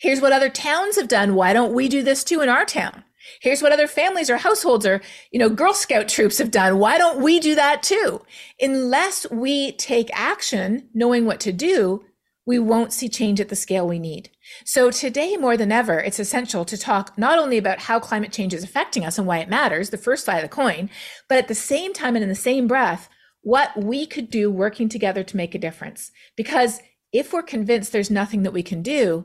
Here's 0.00 0.20
what 0.20 0.32
other 0.32 0.48
towns 0.48 0.96
have 0.96 1.08
done, 1.08 1.34
why 1.34 1.52
don't 1.52 1.74
we 1.74 1.88
do 1.88 2.02
this 2.02 2.24
too 2.24 2.40
in 2.40 2.48
our 2.48 2.64
town? 2.64 3.04
Here's 3.40 3.62
what 3.62 3.72
other 3.72 3.88
families 3.88 4.30
or 4.30 4.36
households 4.36 4.86
or, 4.86 5.00
you 5.32 5.38
know, 5.38 5.48
Girl 5.48 5.74
Scout 5.74 6.08
troops 6.08 6.38
have 6.38 6.50
done. 6.50 6.78
Why 6.78 6.96
don't 6.96 7.20
we 7.20 7.40
do 7.40 7.54
that 7.56 7.82
too? 7.82 8.22
Unless 8.60 9.30
we 9.30 9.72
take 9.72 10.08
action 10.12 10.88
knowing 10.94 11.26
what 11.26 11.40
to 11.40 11.52
do, 11.52 12.04
we 12.46 12.60
won't 12.60 12.92
see 12.92 13.08
change 13.08 13.40
at 13.40 13.48
the 13.48 13.56
scale 13.56 13.86
we 13.86 13.98
need. 13.98 14.30
So 14.64 14.90
today, 14.92 15.36
more 15.36 15.56
than 15.56 15.72
ever, 15.72 15.98
it's 15.98 16.20
essential 16.20 16.64
to 16.64 16.78
talk 16.78 17.18
not 17.18 17.38
only 17.38 17.58
about 17.58 17.80
how 17.80 17.98
climate 17.98 18.32
change 18.32 18.54
is 18.54 18.62
affecting 18.62 19.04
us 19.04 19.18
and 19.18 19.26
why 19.26 19.38
it 19.38 19.48
matters, 19.48 19.90
the 19.90 19.98
first 19.98 20.24
side 20.24 20.36
of 20.36 20.42
the 20.42 20.48
coin, 20.48 20.88
but 21.28 21.38
at 21.38 21.48
the 21.48 21.54
same 21.54 21.92
time 21.92 22.14
and 22.14 22.22
in 22.22 22.28
the 22.28 22.36
same 22.36 22.68
breath, 22.68 23.08
what 23.42 23.76
we 23.76 24.06
could 24.06 24.30
do 24.30 24.50
working 24.50 24.88
together 24.88 25.24
to 25.24 25.36
make 25.36 25.54
a 25.54 25.58
difference. 25.58 26.12
Because 26.36 26.80
if 27.12 27.32
we're 27.32 27.42
convinced 27.42 27.92
there's 27.92 28.10
nothing 28.10 28.44
that 28.44 28.52
we 28.52 28.62
can 28.62 28.80
do, 28.80 29.24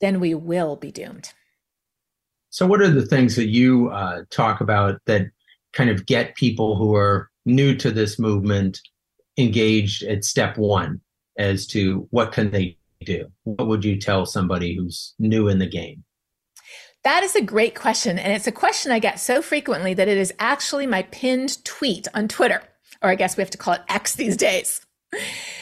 then 0.00 0.18
we 0.18 0.34
will 0.34 0.76
be 0.76 0.90
doomed. 0.90 1.32
So, 2.48 2.66
what 2.66 2.80
are 2.80 2.90
the 2.90 3.06
things 3.06 3.36
that 3.36 3.48
you 3.48 3.90
uh, 3.90 4.22
talk 4.30 4.60
about 4.60 5.00
that 5.06 5.26
kind 5.72 5.90
of 5.90 6.06
get 6.06 6.36
people 6.36 6.76
who 6.76 6.94
are 6.94 7.30
new 7.44 7.74
to 7.76 7.90
this 7.90 8.18
movement 8.18 8.80
engaged 9.36 10.04
at 10.04 10.24
step 10.24 10.56
one 10.56 11.00
as 11.38 11.66
to 11.68 12.06
what 12.10 12.32
can 12.32 12.50
they 12.50 12.78
do? 13.04 13.26
What 13.44 13.68
would 13.68 13.84
you 13.84 13.98
tell 13.98 14.26
somebody 14.26 14.76
who's 14.76 15.14
new 15.18 15.48
in 15.48 15.58
the 15.58 15.66
game? 15.66 16.04
That 17.04 17.22
is 17.22 17.36
a 17.36 17.42
great 17.42 17.74
question. 17.74 18.18
And 18.18 18.32
it's 18.32 18.46
a 18.46 18.52
question 18.52 18.90
I 18.90 18.98
get 18.98 19.20
so 19.20 19.42
frequently 19.42 19.92
that 19.94 20.08
it 20.08 20.16
is 20.16 20.32
actually 20.38 20.86
my 20.86 21.02
pinned 21.02 21.62
tweet 21.64 22.08
on 22.14 22.28
Twitter, 22.28 22.62
or 23.02 23.10
I 23.10 23.14
guess 23.14 23.36
we 23.36 23.42
have 23.42 23.50
to 23.50 23.58
call 23.58 23.74
it 23.74 23.82
X 23.88 24.14
these 24.14 24.36
days. 24.36 24.80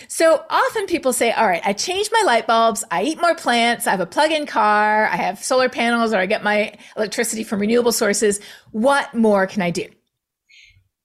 So 0.08 0.44
often 0.48 0.86
people 0.86 1.12
say, 1.12 1.32
all 1.32 1.46
right, 1.46 1.62
I 1.64 1.72
changed 1.72 2.10
my 2.12 2.22
light 2.24 2.46
bulbs. 2.46 2.84
I 2.90 3.02
eat 3.02 3.20
more 3.20 3.34
plants. 3.34 3.86
I 3.86 3.90
have 3.90 4.00
a 4.00 4.06
plug 4.06 4.30
in 4.30 4.46
car. 4.46 5.06
I 5.06 5.16
have 5.16 5.42
solar 5.42 5.68
panels 5.68 6.12
or 6.12 6.18
I 6.18 6.26
get 6.26 6.44
my 6.44 6.74
electricity 6.96 7.44
from 7.44 7.60
renewable 7.60 7.92
sources. 7.92 8.40
What 8.70 9.12
more 9.14 9.46
can 9.46 9.62
I 9.62 9.70
do? 9.70 9.86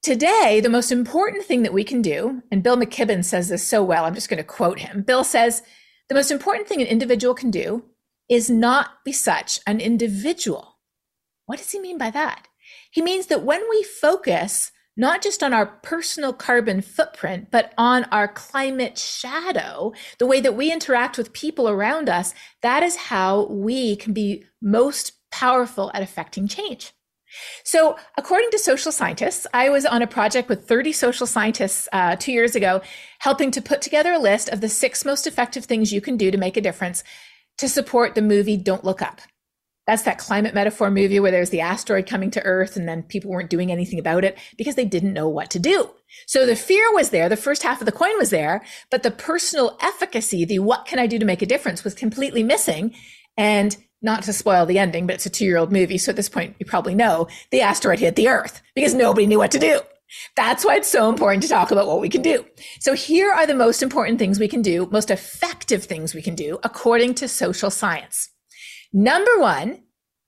Today, 0.04 0.62
the 0.62 0.70
most 0.70 0.92
important 0.92 1.44
thing 1.44 1.64
that 1.64 1.74
we 1.74 1.84
can 1.84 2.02
do, 2.02 2.42
and 2.52 2.64
Bill 2.64 2.78
McKibben 2.78 3.26
says 3.26 3.50
this 3.50 3.68
so 3.68 3.84
well, 3.84 4.06
I'm 4.06 4.16
just 4.16 4.30
going 4.30 4.38
to 4.38 4.44
quote 4.44 4.80
him. 4.80 5.02
Bill 5.02 5.24
says, 5.24 5.64
the 6.08 6.16
most 6.16 6.32
important 6.32 6.68
thing 6.68 6.82
an 6.82 6.88
individual 6.88 7.34
can 7.34 7.52
do 7.52 7.84
is 8.30 8.50
not 8.50 9.04
be 9.04 9.12
such 9.12 9.60
an 9.68 9.82
individual. 9.82 10.78
What 11.46 11.58
does 11.58 11.72
he 11.72 11.80
mean 11.80 11.98
by 11.98 12.10
that? 12.12 12.48
He 12.92 13.02
means 13.02 13.28
that 13.28 13.44
when 13.44 13.62
we 13.70 13.84
focus 13.84 14.72
not 14.98 15.22
just 15.22 15.44
on 15.44 15.54
our 15.54 15.66
personal 15.66 16.34
carbon 16.34 16.82
footprint, 16.82 17.50
but 17.52 17.74
on 17.78 18.04
our 18.06 18.28
climate 18.28 18.98
shadow, 18.98 19.94
the 20.18 20.26
way 20.26 20.42
that 20.42 20.56
we 20.56 20.72
interact 20.72 21.18
with 21.18 21.34
people 21.34 21.70
around 21.70 22.10
us, 22.10 22.34
that 22.64 22.82
is 22.82 22.96
how 22.96 23.46
we 23.46 23.96
can 23.96 24.12
be 24.12 24.44
most 24.62 25.14
powerful 25.32 25.92
at 25.94 26.02
affecting 26.02 26.48
change. 26.48 26.94
So, 27.64 27.98
according 28.18 28.52
to 28.52 28.60
social 28.60 28.92
scientists, 28.92 29.46
I 29.54 29.70
was 29.70 29.86
on 29.86 30.02
a 30.02 30.08
project 30.08 30.50
with 30.50 30.68
30 30.68 30.94
social 30.94 31.28
scientists 31.28 31.88
uh, 31.92 32.16
two 32.16 32.32
years 32.32 32.56
ago, 32.56 32.82
helping 33.20 33.52
to 33.52 33.62
put 33.62 33.82
together 33.82 34.14
a 34.14 34.20
list 34.20 34.50
of 34.50 34.62
the 34.62 34.70
six 34.70 35.04
most 35.04 35.28
effective 35.28 35.66
things 35.66 35.92
you 35.92 36.02
can 36.02 36.18
do 36.18 36.32
to 36.32 36.38
make 36.38 36.58
a 36.58 36.62
difference 36.62 37.04
to 37.58 37.68
support 37.68 38.16
the 38.16 38.22
movie 38.22 38.58
Don't 38.58 38.84
Look 38.84 39.02
Up. 39.02 39.20
That's 39.88 40.04
that 40.04 40.18
climate 40.18 40.54
metaphor 40.54 40.92
movie 40.92 41.20
where 41.20 41.32
there's 41.32 41.50
the 41.50 41.62
asteroid 41.62 42.08
coming 42.08 42.30
to 42.32 42.44
Earth 42.44 42.76
and 42.76 42.88
then 42.88 43.04
people 43.04 43.32
weren't 43.32 43.50
doing 43.50 43.72
anything 43.72 44.00
about 44.00 44.26
it 44.26 44.38
because 44.58 44.76
they 44.76 44.84
didn't 44.84 45.14
know 45.14 45.30
what 45.30 45.50
to 45.52 45.60
do. 45.60 45.90
So 46.26 46.46
the 46.46 46.58
fear 46.58 46.94
was 46.94 47.10
there, 47.10 47.30
the 47.30 47.38
first 47.38 47.64
half 47.64 47.80
of 47.80 47.86
the 47.86 47.94
coin 47.94 48.18
was 48.18 48.30
there, 48.30 48.66
but 48.92 49.04
the 49.04 49.12
personal 49.12 49.78
efficacy, 49.82 50.44
the 50.44 50.60
what 50.60 50.86
can 50.86 51.00
I 51.00 51.08
do 51.08 51.18
to 51.18 51.26
make 51.26 51.42
a 51.42 51.46
difference 51.46 51.86
was 51.86 51.94
completely 51.94 52.44
missing. 52.44 52.94
And 53.38 53.78
not 54.02 54.24
to 54.24 54.34
spoil 54.34 54.66
the 54.66 54.80
ending, 54.80 55.08
but 55.08 55.16
it's 55.16 55.26
a 55.26 55.30
two 55.30 55.46
year 55.46 55.58
old 55.58 55.72
movie. 55.72 55.98
So 55.98 56.12
at 56.12 56.16
this 56.16 56.30
point, 56.30 56.56
you 56.60 56.66
probably 56.66 56.96
know 56.96 57.28
the 57.52 57.62
asteroid 57.62 58.00
hit 58.00 58.16
the 58.16 58.30
Earth 58.30 58.62
because 58.76 58.94
nobody 58.94 59.26
knew 59.26 59.40
what 59.40 59.52
to 59.52 59.60
do. 59.60 59.82
That's 60.36 60.64
why 60.64 60.78
it's 60.78 60.90
so 60.90 61.10
important 61.10 61.44
to 61.44 61.50
talk 61.50 61.72
about 61.72 61.88
what 61.88 62.00
we 62.00 62.10
can 62.10 62.22
do. 62.22 62.46
So 62.80 62.94
here 62.94 63.32
are 63.32 63.46
the 63.46 63.54
most 63.54 63.84
important 63.84 64.20
things 64.20 64.40
we 64.40 64.48
can 64.48 64.62
do, 64.62 64.88
most 64.92 65.12
effective 65.12 65.84
things 65.84 66.14
we 66.14 66.22
can 66.22 66.36
do 66.36 66.60
according 66.64 67.16
to 67.16 67.28
social 67.28 67.70
science. 67.70 68.30
Number 68.94 69.38
one 69.40 69.84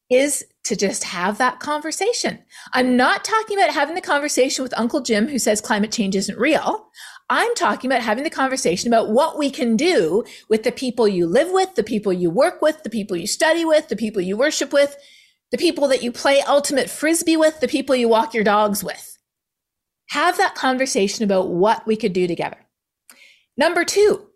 is 0.10 0.44
to 0.66 0.76
just 0.76 1.04
have 1.06 1.38
that 1.38 1.60
conversation. 1.60 2.40
I'm 2.74 2.98
not 2.98 3.24
talking 3.24 3.58
about 3.58 3.74
having 3.74 3.96
the 3.96 4.02
conversation 4.02 4.64
with 4.64 4.78
Uncle 4.78 5.02
Jim 5.02 5.28
who 5.28 5.40
says 5.40 5.62
climate 5.62 5.92
change 5.92 6.16
isn't 6.16 6.38
real. 6.38 6.88
I'm 7.30 7.54
talking 7.56 7.92
about 7.92 8.02
having 8.02 8.24
the 8.24 8.30
conversation 8.30 8.88
about 8.88 9.12
what 9.12 9.38
we 9.38 9.52
can 9.52 9.76
do 9.76 10.24
with 10.50 10.64
the 10.64 10.72
people 10.72 11.08
you 11.08 11.28
live 11.28 11.52
with, 11.52 11.76
the 11.76 11.84
people 11.84 12.12
you 12.12 12.32
work 12.32 12.62
with, 12.62 12.82
the 12.84 12.90
people 12.90 13.16
you 13.16 13.28
study 13.28 13.64
with, 13.66 13.88
the 13.88 13.96
people 13.96 14.22
you 14.22 14.36
worship 14.36 14.74
with, 14.74 14.96
the 15.52 15.58
people 15.58 15.88
that 15.90 16.02
you 16.02 16.12
play 16.12 16.42
ultimate 16.42 16.90
frisbee 16.90 17.38
with, 17.38 17.60
the 17.60 17.68
people 17.68 17.96
you 17.96 18.10
walk 18.10 18.34
your 18.34 18.44
dogs 18.44 18.84
with. 18.84 19.18
Have 20.10 20.38
that 20.38 20.56
conversation 20.56 21.24
about 21.24 21.50
what 21.50 21.86
we 21.86 21.96
could 21.96 22.14
do 22.14 22.28
together. 22.28 22.58
Number 23.58 23.86
two, 23.86 24.28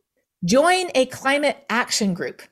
join 0.46 0.90
a 0.94 1.08
climate 1.08 1.66
action 1.70 2.14
group. 2.14 2.44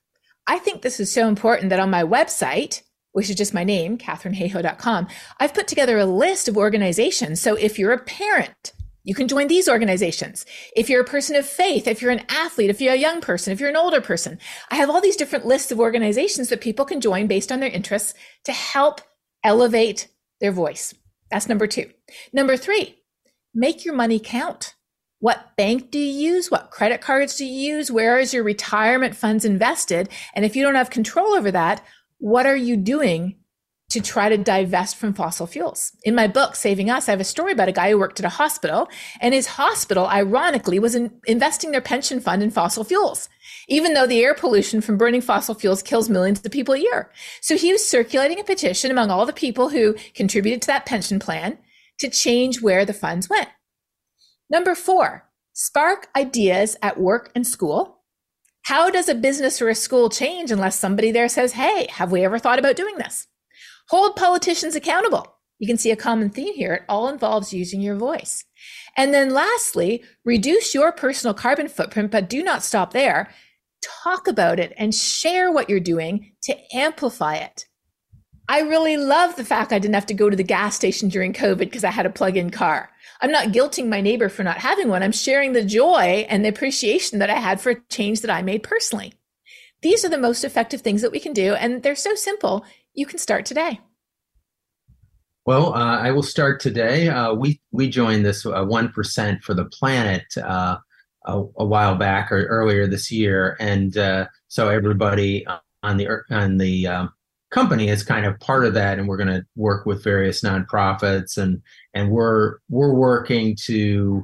I 0.47 0.57
think 0.57 0.81
this 0.81 0.99
is 0.99 1.13
so 1.13 1.27
important 1.27 1.69
that 1.69 1.79
on 1.79 1.91
my 1.91 2.03
website, 2.03 2.81
which 3.11 3.29
is 3.29 3.35
just 3.35 3.53
my 3.53 3.63
name, 3.63 3.97
katharinehayhoe.com, 3.97 5.07
I've 5.39 5.53
put 5.53 5.67
together 5.67 5.99
a 5.99 6.05
list 6.05 6.47
of 6.47 6.57
organizations. 6.57 7.39
So 7.41 7.55
if 7.55 7.77
you're 7.77 7.91
a 7.91 8.03
parent, 8.03 8.73
you 9.03 9.15
can 9.15 9.27
join 9.27 9.47
these 9.47 9.67
organizations. 9.67 10.45
If 10.75 10.89
you're 10.89 11.01
a 11.01 11.05
person 11.05 11.35
of 11.35 11.45
faith, 11.45 11.87
if 11.87 12.01
you're 12.01 12.11
an 12.11 12.25
athlete, 12.29 12.69
if 12.69 12.79
you're 12.79 12.93
a 12.93 12.97
young 12.97 13.21
person, 13.21 13.51
if 13.51 13.59
you're 13.59 13.69
an 13.69 13.75
older 13.75 14.01
person, 14.01 14.37
I 14.69 14.75
have 14.75 14.89
all 14.89 15.01
these 15.01 15.15
different 15.15 15.45
lists 15.45 15.71
of 15.71 15.79
organizations 15.79 16.49
that 16.49 16.61
people 16.61 16.85
can 16.85 17.01
join 17.01 17.27
based 17.27 17.51
on 17.51 17.59
their 17.59 17.69
interests 17.69 18.13
to 18.45 18.51
help 18.51 19.01
elevate 19.43 20.07
their 20.39 20.51
voice. 20.51 20.93
That's 21.31 21.49
number 21.49 21.65
two. 21.65 21.89
Number 22.31 22.57
three, 22.57 22.99
make 23.53 23.85
your 23.85 23.95
money 23.95 24.19
count. 24.19 24.75
What 25.19 25.55
bank 25.55 25.91
do 25.91 25.99
you 25.99 26.33
use? 26.33 26.49
What 26.49 26.71
credit 26.71 27.01
cards 27.01 27.37
do 27.37 27.45
you 27.45 27.75
use? 27.75 27.91
Where 27.91 28.19
is 28.19 28.33
your 28.33 28.43
retirement 28.43 29.15
funds 29.15 29.45
invested? 29.45 30.09
And 30.33 30.43
if 30.43 30.55
you 30.55 30.63
don't 30.63 30.75
have 30.75 30.89
control 30.89 31.33
over 31.33 31.51
that, 31.51 31.83
what 32.17 32.45
are 32.45 32.55
you 32.55 32.75
doing 32.75 33.35
to 33.91 33.99
try 33.99 34.29
to 34.29 34.37
divest 34.37 34.95
from 34.95 35.13
fossil 35.13 35.45
fuels. 35.45 35.91
In 36.03 36.15
my 36.15 36.25
book, 36.25 36.55
Saving 36.55 36.89
Us, 36.89 37.09
I 37.09 37.11
have 37.11 37.19
a 37.19 37.25
story 37.25 37.51
about 37.51 37.67
a 37.67 37.73
guy 37.73 37.89
who 37.89 37.99
worked 37.99 38.21
at 38.21 38.25
a 38.25 38.29
hospital, 38.29 38.87
and 39.19 39.33
his 39.33 39.47
hospital, 39.47 40.07
ironically, 40.07 40.79
was 40.79 40.95
in 40.95 41.11
investing 41.27 41.71
their 41.71 41.81
pension 41.81 42.21
fund 42.21 42.41
in 42.41 42.51
fossil 42.51 42.85
fuels, 42.85 43.27
even 43.67 43.93
though 43.93 44.07
the 44.07 44.23
air 44.23 44.33
pollution 44.33 44.79
from 44.79 44.97
burning 44.97 45.19
fossil 45.19 45.55
fuels 45.55 45.83
kills 45.83 46.09
millions 46.09 46.41
of 46.45 46.53
people 46.53 46.73
a 46.73 46.79
year. 46.79 47.11
So 47.41 47.57
he 47.57 47.73
was 47.73 47.87
circulating 47.87 48.39
a 48.39 48.45
petition 48.45 48.91
among 48.91 49.11
all 49.11 49.25
the 49.25 49.33
people 49.33 49.69
who 49.69 49.95
contributed 50.15 50.61
to 50.61 50.67
that 50.67 50.85
pension 50.85 51.19
plan 51.19 51.57
to 51.99 52.09
change 52.09 52.61
where 52.61 52.85
the 52.85 52.93
funds 52.93 53.29
went. 53.29 53.49
Number 54.49 54.73
four, 54.73 55.29
spark 55.51 56.07
ideas 56.15 56.77
at 56.81 56.97
work 56.97 57.29
and 57.35 57.45
school. 57.45 57.97
How 58.63 58.89
does 58.89 59.09
a 59.09 59.15
business 59.15 59.61
or 59.61 59.67
a 59.67 59.75
school 59.75 60.09
change 60.09 60.49
unless 60.49 60.79
somebody 60.79 61.11
there 61.11 61.27
says, 61.27 61.53
Hey, 61.53 61.87
have 61.89 62.11
we 62.11 62.23
ever 62.23 62.39
thought 62.39 62.59
about 62.59 62.77
doing 62.77 62.95
this? 62.97 63.27
Hold 63.91 64.15
politicians 64.15 64.73
accountable. 64.73 65.35
You 65.59 65.67
can 65.67 65.77
see 65.77 65.91
a 65.91 65.97
common 65.97 66.29
theme 66.29 66.53
here. 66.53 66.75
It 66.75 66.83
all 66.87 67.09
involves 67.09 67.51
using 67.51 67.81
your 67.81 67.97
voice. 67.97 68.45
And 68.95 69.13
then 69.13 69.33
lastly, 69.33 70.01
reduce 70.23 70.73
your 70.73 70.93
personal 70.93 71.33
carbon 71.33 71.67
footprint, 71.67 72.09
but 72.09 72.29
do 72.29 72.41
not 72.41 72.63
stop 72.63 72.93
there. 72.93 73.29
Talk 74.01 74.29
about 74.29 74.61
it 74.61 74.71
and 74.77 74.95
share 74.95 75.51
what 75.51 75.69
you're 75.69 75.81
doing 75.81 76.31
to 76.43 76.55
amplify 76.73 77.35
it. 77.35 77.65
I 78.47 78.61
really 78.61 78.95
love 78.95 79.35
the 79.35 79.43
fact 79.43 79.73
I 79.73 79.79
didn't 79.79 79.95
have 79.95 80.05
to 80.05 80.13
go 80.13 80.29
to 80.29 80.37
the 80.37 80.41
gas 80.41 80.73
station 80.73 81.09
during 81.09 81.33
COVID 81.33 81.57
because 81.57 81.83
I 81.83 81.91
had 81.91 82.05
a 82.05 82.09
plug 82.09 82.37
in 82.37 82.49
car. 82.49 82.91
I'm 83.19 83.31
not 83.31 83.49
guilting 83.49 83.89
my 83.89 83.99
neighbor 83.99 84.29
for 84.29 84.43
not 84.43 84.59
having 84.59 84.87
one. 84.87 85.03
I'm 85.03 85.11
sharing 85.11 85.51
the 85.51 85.65
joy 85.65 86.25
and 86.29 86.45
the 86.45 86.49
appreciation 86.49 87.19
that 87.19 87.29
I 87.29 87.35
had 87.35 87.59
for 87.59 87.71
a 87.71 87.81
change 87.89 88.21
that 88.21 88.31
I 88.31 88.41
made 88.41 88.63
personally. 88.63 89.15
These 89.81 90.05
are 90.05 90.09
the 90.09 90.17
most 90.17 90.43
effective 90.43 90.81
things 90.81 91.01
that 91.01 91.11
we 91.11 91.19
can 91.19 91.33
do, 91.33 91.55
and 91.55 91.81
they're 91.81 91.95
so 91.95 92.13
simple 92.13 92.63
you 92.93 93.05
can 93.05 93.19
start 93.19 93.45
today. 93.45 93.79
Well, 95.45 95.73
uh, 95.73 95.97
I 95.99 96.11
will 96.11 96.23
start 96.23 96.59
today. 96.59 97.09
Uh, 97.09 97.33
we 97.33 97.59
we 97.71 97.89
joined 97.89 98.25
this 98.25 98.45
uh, 98.45 98.63
one 98.63 98.93
uh, 98.95 99.43
for 99.43 99.53
the 99.53 99.65
planet 99.65 100.25
uh, 100.37 100.77
a, 101.25 101.43
a, 101.57 101.65
while 101.65 101.95
back 101.95 102.31
or 102.31 102.45
earlier 102.45 102.85
this 102.85 103.11
year, 103.11 103.57
and 103.59 103.97
uh, 103.97 104.27
so 104.49 104.69
everybody 104.69 105.45
on 105.81 105.97
the 105.97 106.07
on 106.29 106.57
the 106.57 106.85
um, 106.85 107.13
company 107.49 107.89
is 107.89 108.03
kind 108.03 108.27
of 108.27 108.39
part 108.39 108.65
of 108.65 108.75
that, 108.75 108.99
and 108.99 109.07
we're 109.07 109.17
going 109.17 109.27
to 109.29 109.43
work 109.55 109.87
with 109.87 110.03
various 110.03 110.41
nonprofits, 110.41 111.37
and 111.37 111.59
and 111.95 112.11
we're 112.11 112.57
we're 112.69 112.93
working 112.93 113.55
to 113.63 114.23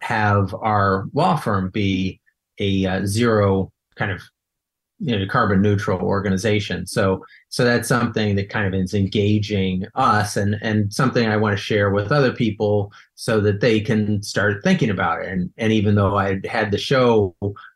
have 0.00 0.54
our 0.54 1.06
law 1.14 1.36
firm 1.36 1.70
be 1.70 2.20
a 2.58 3.06
zero 3.06 3.72
kind 3.94 4.10
of 4.10 4.22
you 5.00 5.18
know 5.18 5.26
carbon 5.26 5.62
neutral 5.62 6.00
organization. 6.00 6.86
So 6.86 7.24
so 7.48 7.64
that's 7.64 7.88
something 7.88 8.36
that 8.36 8.50
kind 8.50 8.72
of 8.72 8.78
is 8.78 8.94
engaging 8.94 9.86
us 9.94 10.36
and 10.36 10.56
and 10.62 10.92
something 10.92 11.26
i 11.26 11.36
want 11.36 11.56
to 11.56 11.62
share 11.62 11.90
with 11.90 12.12
other 12.12 12.32
people 12.32 12.92
so 13.14 13.40
that 13.40 13.60
they 13.60 13.80
can 13.80 14.22
start 14.22 14.62
thinking 14.62 14.90
about 14.90 15.22
it. 15.22 15.28
And 15.28 15.50
and 15.56 15.72
even 15.72 15.94
though 15.94 16.16
i 16.16 16.40
had 16.44 16.70
the 16.70 16.78
show 16.78 17.34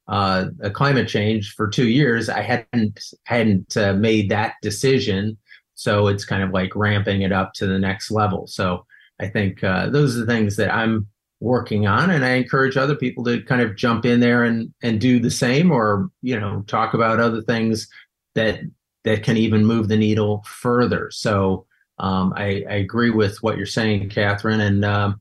uh 0.09 0.47
a 0.61 0.71
climate 0.71 1.09
change 1.09 1.55
for 1.55 1.67
two 1.67 1.89
years 1.89 2.29
i 2.29 2.43
hadn't 2.43 3.01
hadn't 3.25 3.77
uh, 3.77 3.95
made 3.95 4.29
that 4.31 4.55
decision. 4.63 5.37
So 5.77 6.07
it's 6.09 6.25
kind 6.25 6.43
of 6.43 6.51
like 6.51 6.77
ramping 6.77 7.23
it 7.23 7.33
up 7.33 7.53
to 7.55 7.67
the 7.67 7.79
next 7.79 8.11
level. 8.11 8.47
So 8.47 8.87
i 9.21 9.29
think 9.29 9.65
uh, 9.65 9.89
those 9.91 10.17
are 10.17 10.21
the 10.21 10.27
things 10.27 10.57
that 10.57 10.75
i'm 10.75 11.07
working 11.45 11.87
on 11.87 12.11
and 12.11 12.25
i 12.25 12.31
encourage 12.31 12.77
other 12.77 12.97
people 12.97 13.23
to 13.23 13.43
kind 13.43 13.61
of 13.61 13.77
jump 13.77 14.05
in 14.05 14.19
there 14.21 14.43
and 14.45 14.73
and 14.83 15.01
do 15.01 15.21
the 15.21 15.31
same 15.31 15.71
or 15.71 16.09
you 16.23 16.39
know 16.39 16.63
talk 16.67 16.95
about 16.95 17.21
other 17.21 17.43
things 17.43 17.89
that 18.35 18.61
that 19.05 19.23
can 19.23 19.37
even 19.37 19.65
move 19.65 19.89
the 19.89 19.97
needle 19.97 20.43
further. 20.47 21.11
So 21.11 21.67
um, 21.99 22.33
I, 22.37 22.65
I, 22.69 22.75
agree 22.75 23.11
with 23.11 23.43
what 23.43 23.57
you're 23.57 23.67
saying 23.67 24.09
katharine 24.09 24.61
and 24.61 24.85
um, 24.85 25.21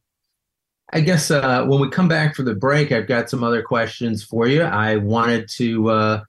i 0.92 1.02
guess 1.02 1.30
uh, 1.30 1.64
when 1.66 1.80
we 1.80 1.88
come 1.90 2.08
back 2.08 2.34
for 2.34 2.42
the 2.42 2.56
break 2.56 2.92
i've 2.92 3.06
got 3.06 3.30
some 3.30 3.44
other 3.44 3.62
questions 3.62 4.24
for 4.24 4.48
you. 4.48 4.64
I 4.64 4.96
wanted 4.96 5.48
to 5.50 5.90
uh, 5.92 6.24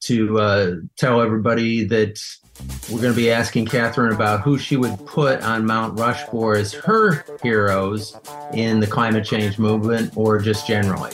to 0.00 0.38
uh, 0.40 0.72
tell 0.96 1.20
everybody 1.20 1.84
that 1.84 2.18
we're 2.90 3.00
going 3.00 3.12
to 3.12 3.16
be 3.16 3.30
asking 3.30 3.66
Katharine 3.66 4.12
about 4.12 4.42
who 4.42 4.58
she 4.58 4.76
would 4.76 5.04
put 5.06 5.40
on 5.42 5.66
Mount 5.66 5.98
Rushmore 5.98 6.56
as 6.56 6.72
her 6.72 7.24
heroes 7.42 8.16
in 8.52 8.80
the 8.80 8.86
climate 8.86 9.24
change 9.24 9.58
movement 9.58 10.12
or 10.16 10.38
just 10.38 10.66
generally. 10.66 11.12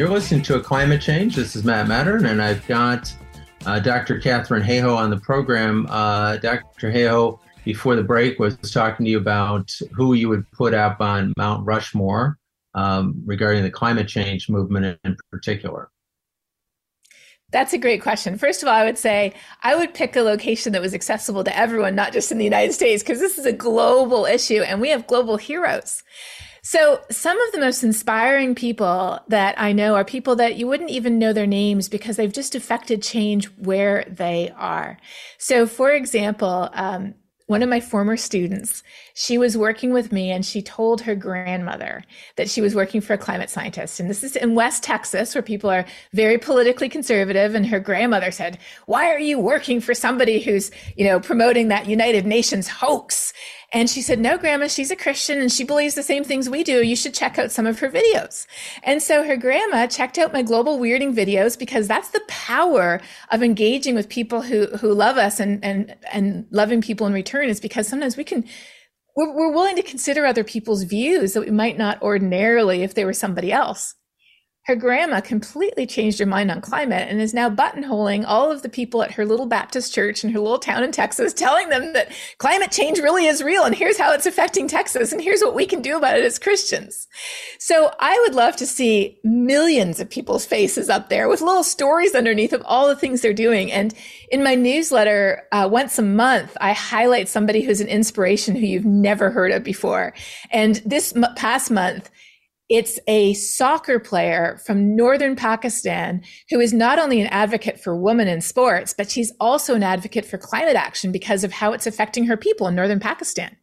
You're 0.00 0.08
listening 0.08 0.40
to 0.44 0.56
a 0.56 0.60
climate 0.62 1.02
change. 1.02 1.36
This 1.36 1.54
is 1.54 1.62
Matt 1.62 1.86
Mattern, 1.86 2.26
and 2.26 2.40
I've 2.40 2.66
got 2.66 3.14
uh, 3.66 3.80
Dr. 3.80 4.18
Katharine 4.18 4.62
Hayhoe 4.62 4.96
on 4.96 5.10
the 5.10 5.18
program. 5.18 5.86
Uh, 5.90 6.38
Dr. 6.38 6.90
Hayhoe, 6.90 7.38
before 7.66 7.96
the 7.96 8.02
break, 8.02 8.38
was 8.38 8.56
talking 8.72 9.04
to 9.04 9.10
you 9.10 9.18
about 9.18 9.70
who 9.92 10.14
you 10.14 10.30
would 10.30 10.50
put 10.52 10.72
up 10.72 11.02
on 11.02 11.34
Mount 11.36 11.66
Rushmore 11.66 12.38
um, 12.74 13.22
regarding 13.26 13.62
the 13.62 13.70
climate 13.70 14.08
change 14.08 14.48
movement 14.48 14.98
in 15.04 15.18
particular. 15.30 15.90
That's 17.50 17.74
a 17.74 17.78
great 17.78 18.00
question. 18.00 18.38
First 18.38 18.62
of 18.62 18.70
all, 18.70 18.74
I 18.74 18.86
would 18.86 18.96
say 18.96 19.34
I 19.62 19.74
would 19.74 19.92
pick 19.92 20.16
a 20.16 20.22
location 20.22 20.72
that 20.72 20.80
was 20.80 20.94
accessible 20.94 21.44
to 21.44 21.54
everyone, 21.54 21.94
not 21.94 22.14
just 22.14 22.32
in 22.32 22.38
the 22.38 22.44
United 22.44 22.72
States, 22.72 23.02
because 23.02 23.18
this 23.18 23.36
is 23.36 23.44
a 23.44 23.52
global 23.52 24.24
issue 24.24 24.62
and 24.62 24.80
we 24.80 24.88
have 24.88 25.06
global 25.06 25.36
heroes. 25.36 26.02
So, 26.62 27.00
some 27.10 27.40
of 27.40 27.52
the 27.52 27.60
most 27.60 27.82
inspiring 27.82 28.54
people 28.54 29.18
that 29.28 29.54
I 29.58 29.72
know 29.72 29.94
are 29.94 30.04
people 30.04 30.36
that 30.36 30.56
you 30.56 30.66
wouldn't 30.66 30.90
even 30.90 31.18
know 31.18 31.32
their 31.32 31.46
names 31.46 31.88
because 31.88 32.16
they've 32.16 32.32
just 32.32 32.54
affected 32.54 33.02
change 33.02 33.46
where 33.56 34.04
they 34.08 34.52
are. 34.56 34.98
So, 35.38 35.66
for 35.66 35.90
example, 35.90 36.68
um, 36.72 37.14
one 37.50 37.64
of 37.64 37.68
my 37.68 37.80
former 37.80 38.16
students, 38.16 38.84
she 39.14 39.36
was 39.36 39.58
working 39.58 39.92
with 39.92 40.12
me 40.12 40.30
and 40.30 40.46
she 40.46 40.62
told 40.62 41.00
her 41.00 41.16
grandmother 41.16 42.04
that 42.36 42.48
she 42.48 42.60
was 42.60 42.76
working 42.76 43.00
for 43.00 43.14
a 43.14 43.18
climate 43.18 43.50
scientist. 43.50 43.98
And 43.98 44.08
this 44.08 44.22
is 44.22 44.36
in 44.36 44.54
West 44.54 44.84
Texas 44.84 45.34
where 45.34 45.42
people 45.42 45.68
are 45.68 45.84
very 46.12 46.38
politically 46.38 46.88
conservative. 46.88 47.56
And 47.56 47.66
her 47.66 47.80
grandmother 47.80 48.30
said, 48.30 48.58
why 48.86 49.10
are 49.10 49.18
you 49.18 49.40
working 49.40 49.80
for 49.80 49.94
somebody 49.94 50.38
who's, 50.38 50.70
you 50.96 51.04
know, 51.04 51.18
promoting 51.18 51.66
that 51.68 51.88
United 51.88 52.24
Nations 52.24 52.68
hoax? 52.68 53.32
And 53.72 53.88
she 53.88 54.02
said, 54.02 54.18
No, 54.18 54.36
grandma, 54.36 54.66
she's 54.66 54.90
a 54.90 54.96
Christian 54.96 55.40
and 55.40 55.50
she 55.50 55.62
believes 55.62 55.94
the 55.94 56.02
same 56.02 56.24
things 56.24 56.50
we 56.50 56.64
do. 56.64 56.82
You 56.82 56.96
should 56.96 57.14
check 57.14 57.38
out 57.38 57.52
some 57.52 57.66
of 57.66 57.78
her 57.78 57.88
videos. 57.88 58.46
And 58.82 59.02
so 59.02 59.24
her 59.24 59.36
grandma 59.36 59.86
checked 59.86 60.18
out 60.18 60.32
my 60.32 60.42
global 60.42 60.78
weirding 60.78 61.14
videos 61.14 61.58
because 61.58 61.86
that's 61.86 62.10
the 62.10 62.22
power 62.26 63.00
of 63.30 63.42
engaging 63.42 63.94
with 63.94 64.08
people 64.08 64.42
who, 64.42 64.66
who 64.78 64.92
love 64.92 65.18
us 65.18 65.38
and, 65.38 65.64
and, 65.64 65.94
and 66.12 66.46
loving 66.50 66.80
people 66.80 67.06
in 67.06 67.12
return 67.12 67.48
is 67.48 67.60
because 67.60 67.86
sometimes 67.86 68.16
we 68.16 68.24
can, 68.24 68.44
we're, 69.16 69.32
we're 69.34 69.52
willing 69.52 69.76
to 69.76 69.82
consider 69.82 70.26
other 70.26 70.44
people's 70.44 70.82
views 70.82 71.34
that 71.34 71.42
we 71.42 71.50
might 71.50 71.78
not 71.78 72.02
ordinarily 72.02 72.82
if 72.82 72.94
they 72.94 73.04
were 73.04 73.12
somebody 73.12 73.52
else 73.52 73.94
her 74.64 74.76
grandma 74.76 75.20
completely 75.20 75.86
changed 75.86 76.18
her 76.18 76.26
mind 76.26 76.50
on 76.50 76.60
climate 76.60 77.08
and 77.08 77.20
is 77.20 77.32
now 77.32 77.48
buttonholing 77.48 78.24
all 78.26 78.52
of 78.52 78.60
the 78.62 78.68
people 78.68 79.02
at 79.02 79.12
her 79.12 79.24
little 79.24 79.46
Baptist 79.46 79.94
church 79.94 80.22
in 80.22 80.30
her 80.30 80.38
little 80.38 80.58
town 80.58 80.84
in 80.84 80.92
Texas, 80.92 81.32
telling 81.32 81.70
them 81.70 81.94
that 81.94 82.12
climate 82.38 82.70
change 82.70 82.98
really 82.98 83.26
is 83.26 83.42
real 83.42 83.64
and 83.64 83.74
here's 83.74 83.98
how 83.98 84.12
it's 84.12 84.26
affecting 84.26 84.68
Texas 84.68 85.12
and 85.12 85.22
here's 85.22 85.40
what 85.40 85.54
we 85.54 85.64
can 85.64 85.80
do 85.80 85.96
about 85.96 86.18
it 86.18 86.24
as 86.24 86.38
Christians. 86.38 87.08
So 87.58 87.90
I 88.00 88.18
would 88.20 88.34
love 88.34 88.54
to 88.56 88.66
see 88.66 89.18
millions 89.24 89.98
of 89.98 90.10
people's 90.10 90.44
faces 90.44 90.90
up 90.90 91.08
there 91.08 91.28
with 91.28 91.40
little 91.40 91.64
stories 91.64 92.14
underneath 92.14 92.52
of 92.52 92.62
all 92.66 92.86
the 92.86 92.96
things 92.96 93.22
they're 93.22 93.32
doing. 93.32 93.72
And 93.72 93.94
in 94.30 94.44
my 94.44 94.54
newsletter, 94.54 95.42
uh, 95.52 95.68
once 95.72 95.98
a 95.98 96.02
month, 96.02 96.56
I 96.60 96.74
highlight 96.74 97.28
somebody 97.28 97.62
who's 97.62 97.80
an 97.80 97.88
inspiration 97.88 98.56
who 98.56 98.66
you've 98.66 98.84
never 98.84 99.30
heard 99.30 99.52
of 99.52 99.64
before. 99.64 100.12
And 100.50 100.82
this 100.84 101.16
m- 101.16 101.26
past 101.34 101.70
month, 101.70 102.10
it's 102.70 103.00
a 103.08 103.34
soccer 103.34 103.98
player 103.98 104.56
from 104.64 104.94
northern 104.94 105.34
Pakistan 105.34 106.22
who 106.48 106.60
is 106.60 106.72
not 106.72 107.00
only 107.00 107.20
an 107.20 107.26
advocate 107.26 107.80
for 107.80 107.96
women 107.96 108.28
in 108.28 108.40
sports, 108.40 108.94
but 108.96 109.10
she's 109.10 109.32
also 109.40 109.74
an 109.74 109.82
advocate 109.82 110.24
for 110.24 110.38
climate 110.38 110.76
action 110.76 111.10
because 111.10 111.42
of 111.42 111.50
how 111.50 111.72
it's 111.72 111.88
affecting 111.88 112.26
her 112.26 112.36
people 112.36 112.68
in 112.68 112.76
northern 112.76 113.00
Pakistan. 113.00 113.56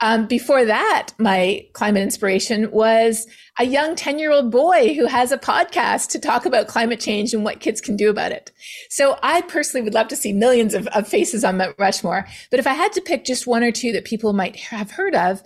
Um, 0.00 0.26
before 0.26 0.64
that, 0.64 1.12
my 1.18 1.66
climate 1.72 2.02
inspiration 2.02 2.70
was 2.70 3.26
a 3.58 3.64
young 3.64 3.94
10 3.94 4.18
year 4.18 4.32
old 4.32 4.50
boy 4.50 4.92
who 4.92 5.06
has 5.06 5.32
a 5.32 5.38
podcast 5.38 6.08
to 6.08 6.18
talk 6.18 6.44
about 6.44 6.66
climate 6.66 7.00
change 7.00 7.32
and 7.32 7.44
what 7.44 7.60
kids 7.60 7.80
can 7.80 7.96
do 7.96 8.10
about 8.10 8.32
it. 8.32 8.50
So 8.90 9.18
I 9.22 9.42
personally 9.42 9.84
would 9.84 9.94
love 9.94 10.08
to 10.08 10.16
see 10.16 10.32
millions 10.32 10.74
of, 10.74 10.86
of 10.88 11.08
faces 11.08 11.44
on 11.44 11.56
Mount 11.56 11.76
Rushmore. 11.78 12.26
But 12.50 12.60
if 12.60 12.66
I 12.66 12.74
had 12.74 12.92
to 12.92 13.00
pick 13.00 13.24
just 13.24 13.46
one 13.46 13.62
or 13.62 13.70
two 13.70 13.92
that 13.92 14.04
people 14.04 14.32
might 14.32 14.56
have 14.56 14.90
heard 14.90 15.14
of, 15.14 15.42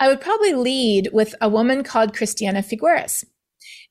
I 0.00 0.08
would 0.08 0.20
probably 0.20 0.54
lead 0.54 1.10
with 1.12 1.34
a 1.42 1.48
woman 1.48 1.84
called 1.84 2.16
Christiana 2.16 2.62
Figueres. 2.62 3.24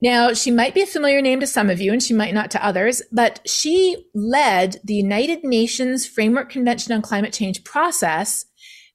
Now, 0.02 0.34
she 0.34 0.50
might 0.50 0.74
be 0.74 0.82
a 0.82 0.88
familiar 0.88 1.22
name 1.22 1.40
to 1.42 1.48
some 1.48 1.70
of 1.70 1.80
you 1.80 1.92
and 1.94 2.02
she 2.02 2.14
might 2.14 2.34
not 2.34 2.50
to 2.52 2.66
others, 2.66 3.02
but 3.12 3.48
she 3.48 4.08
led 4.16 4.80
the 4.84 4.96
United 4.96 5.44
Nations 5.44 6.08
Framework 6.08 6.50
Convention 6.50 6.94
on 6.94 7.04
Climate 7.04 7.34
Change 7.34 7.64
process 7.64 8.46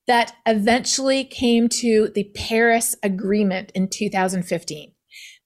that 0.06 0.34
eventually 0.44 1.24
came 1.24 1.68
to 1.68 2.10
the 2.14 2.24
Paris 2.34 2.96
Agreement 3.02 3.70
in 3.74 3.88
2015. 3.88 4.93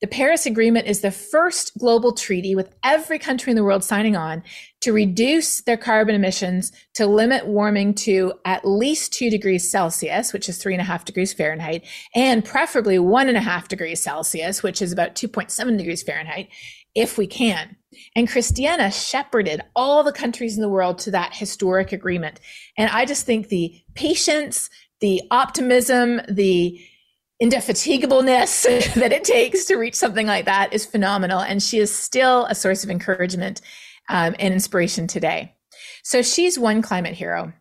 The 0.00 0.06
Paris 0.06 0.46
Agreement 0.46 0.86
is 0.86 1.00
the 1.00 1.10
first 1.10 1.76
global 1.76 2.12
treaty 2.12 2.54
with 2.54 2.72
every 2.84 3.18
country 3.18 3.50
in 3.50 3.56
the 3.56 3.64
world 3.64 3.82
signing 3.82 4.14
on 4.14 4.44
to 4.80 4.92
reduce 4.92 5.62
their 5.62 5.76
carbon 5.76 6.14
emissions 6.14 6.70
to 6.94 7.06
limit 7.06 7.48
warming 7.48 7.94
to 7.94 8.34
at 8.44 8.64
least 8.64 9.12
two 9.12 9.28
degrees 9.28 9.68
Celsius, 9.68 10.32
which 10.32 10.48
is 10.48 10.58
three 10.58 10.72
and 10.72 10.80
a 10.80 10.84
half 10.84 11.04
degrees 11.04 11.32
Fahrenheit, 11.32 11.84
and 12.14 12.44
preferably 12.44 13.00
one 13.00 13.28
and 13.28 13.36
a 13.36 13.40
half 13.40 13.66
degrees 13.66 14.00
Celsius, 14.00 14.62
which 14.62 14.80
is 14.80 14.92
about 14.92 15.16
2.7 15.16 15.76
degrees 15.76 16.04
Fahrenheit, 16.04 16.48
if 16.94 17.18
we 17.18 17.26
can. 17.26 17.74
And 18.14 18.28
Christiana 18.28 18.92
shepherded 18.92 19.62
all 19.74 20.04
the 20.04 20.12
countries 20.12 20.54
in 20.54 20.62
the 20.62 20.68
world 20.68 20.98
to 21.00 21.10
that 21.10 21.34
historic 21.34 21.90
agreement. 21.90 22.38
And 22.76 22.88
I 22.90 23.04
just 23.04 23.26
think 23.26 23.48
the 23.48 23.82
patience, 23.94 24.70
the 25.00 25.22
optimism, 25.32 26.20
the 26.28 26.80
indefatigableness 27.42 28.94
that 28.94 29.12
it 29.12 29.24
takes 29.24 29.64
to 29.66 29.76
reach 29.76 29.94
something 29.94 30.26
like 30.26 30.44
that 30.46 30.72
is 30.72 30.86
phenomenal. 30.86 31.40
And 31.40 31.62
she 31.62 31.78
is 31.78 31.94
still 31.94 32.46
a 32.46 32.54
source 32.54 32.84
of 32.84 32.90
encouragement 32.90 33.60
um, 34.08 34.34
and 34.38 34.54
inspiration 34.54 35.06
today. 35.06 35.54
So 36.02 36.22
she's 36.22 36.58
one 36.58 36.82
climate 36.82 37.14
hero. 37.14 37.52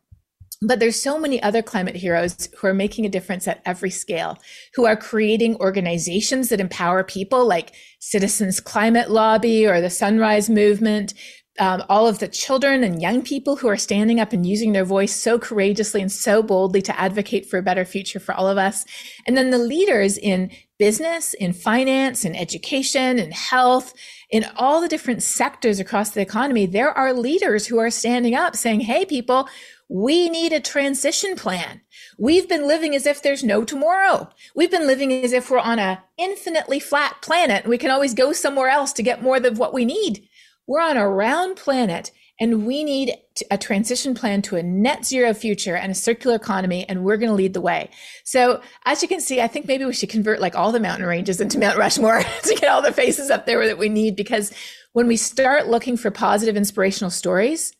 But 0.62 0.80
there's 0.80 1.00
so 1.00 1.20
many 1.20 1.42
other 1.44 1.62
climate 1.62 1.96
heroes 1.96 2.50
who 2.58 2.66
are 2.66 2.74
making 2.74 3.06
a 3.06 3.10
difference 3.10 3.48
at 3.48 3.62
every 3.63 3.92
scale, 3.92 4.40
who 4.74 4.88
are 4.88 4.96
creating 4.96 5.56
organizations 5.58 6.50
that 6.50 6.60
empower 6.60 7.04
people 7.04 7.46
like 7.46 7.74
Citizens 8.00 8.60
Climate 8.60 9.12
Lobby 9.12 9.68
or 9.68 9.82
the 9.82 9.92
Sunrise 9.92 10.50
Movement, 10.50 11.13
um, 11.60 11.84
all 11.89 12.08
of 12.08 12.20
the 12.20 12.28
children 12.28 12.84
and 12.84 13.02
young 13.02 13.22
people 13.22 13.56
who 13.56 13.67
are 13.67 13.78
standing 13.78 14.20
up 14.20 14.34
and 14.34 14.46
using 14.46 14.74
their 14.74 14.86
voice 14.86 15.15
so 15.15 15.39
courageously 15.39 16.02
and 16.02 16.12
so 16.12 16.43
boldly 16.43 16.82
to 16.84 17.00
advocate 17.00 17.46
for 17.46 17.58
a 17.58 17.63
better 17.63 17.86
future 17.86 18.20
for 18.20 18.34
all 18.36 18.48
of 18.48 18.58
us. 18.58 18.86
And 19.26 19.36
then 19.36 19.50
the 19.50 19.58
leaders 19.58 20.17
in 20.17 20.52
business, 20.78 21.34
in 21.34 21.54
finance, 21.54 22.24
in 22.24 22.36
education, 22.36 23.17
in 23.17 23.32
health, 23.32 23.93
in 24.30 24.46
all 24.56 24.82
the 24.82 24.88
different 24.88 25.24
sectors 25.24 25.80
across 25.80 26.12
the 26.12 26.22
economy, 26.22 26.65
there 26.65 26.91
are 26.91 27.13
leaders 27.13 27.65
who 27.67 27.80
are 27.80 27.89
standing 27.89 28.36
up 28.36 28.56
saying, 28.56 28.82
Hey, 28.82 29.06
people, 29.06 29.48
we 29.89 30.30
need 30.30 30.52
a 30.52 30.60
transition 30.60 31.36
plan. 31.36 31.82
We've 32.17 32.48
been 32.50 32.67
living 32.67 32.93
as 32.93 33.06
if 33.06 33.22
there's 33.22 33.43
no 33.43 33.63
tomorrow. 33.63 34.30
We've 34.54 34.72
been 34.72 34.86
living 34.86 35.13
as 35.24 35.32
if 35.32 35.50
we're 35.50 35.60
on 35.60 35.80
a 35.80 36.04
infinitely 36.17 36.80
flat 36.80 37.22
planet 37.22 37.63
and 37.63 37.70
we 37.70 37.78
can 37.78 37.91
always 37.91 38.13
go 38.13 38.34
somewhere 38.34 38.70
else 38.70 38.91
to 38.93 39.04
get 39.04 39.24
more 39.24 39.38
of 39.38 39.58
what 39.58 39.74
we 39.74 39.86
need. 39.86 40.27
We're 40.67 40.82
on 40.82 40.97
a 40.97 41.08
round 41.08 41.56
planet 41.56 42.12
and 42.39 42.65
we 42.67 42.84
need 42.84 43.13
a 43.49 43.58
transition 43.58 44.13
plan 44.13 44.41
to 44.43 44.56
a 44.56 44.63
net 44.63 45.06
zero 45.06 45.34
future 45.34 45.75
and 45.75 45.91
a 45.91 45.95
circular 45.95 46.36
economy 46.36 46.86
and 46.88 47.03
we're 47.03 47.17
going 47.17 47.30
to 47.30 47.36
lead 47.36 47.53
the 47.53 47.62
way. 47.62 47.89
So 48.23 48.62
as 48.86 49.01
you 49.01 49.08
can 49.08 49.21
see 49.21 49.41
i 49.41 49.47
think 49.47 49.67
maybe 49.67 49.86
we 49.86 49.93
should 49.93 50.10
convert 50.10 50.39
like 50.39 50.56
all 50.56 50.71
the 50.71 50.80
mountain 50.80 51.08
ranges 51.08 51.41
into 51.41 51.60
mount 51.60 51.77
rushmore 51.77 52.21
to 52.43 52.56
get 52.56 52.69
all 52.69 52.82
the 52.82 52.91
faces 52.91 53.30
up 53.30 53.45
there 53.45 53.65
that 53.65 53.77
we 53.77 53.89
need 53.89 54.15
because 54.15 54.53
when 54.93 55.08
we 55.08 55.17
start 55.17 55.67
looking 55.67 55.97
for 55.97 56.12
positive 56.12 56.56
inspirational 56.56 57.12
stories 57.12 57.73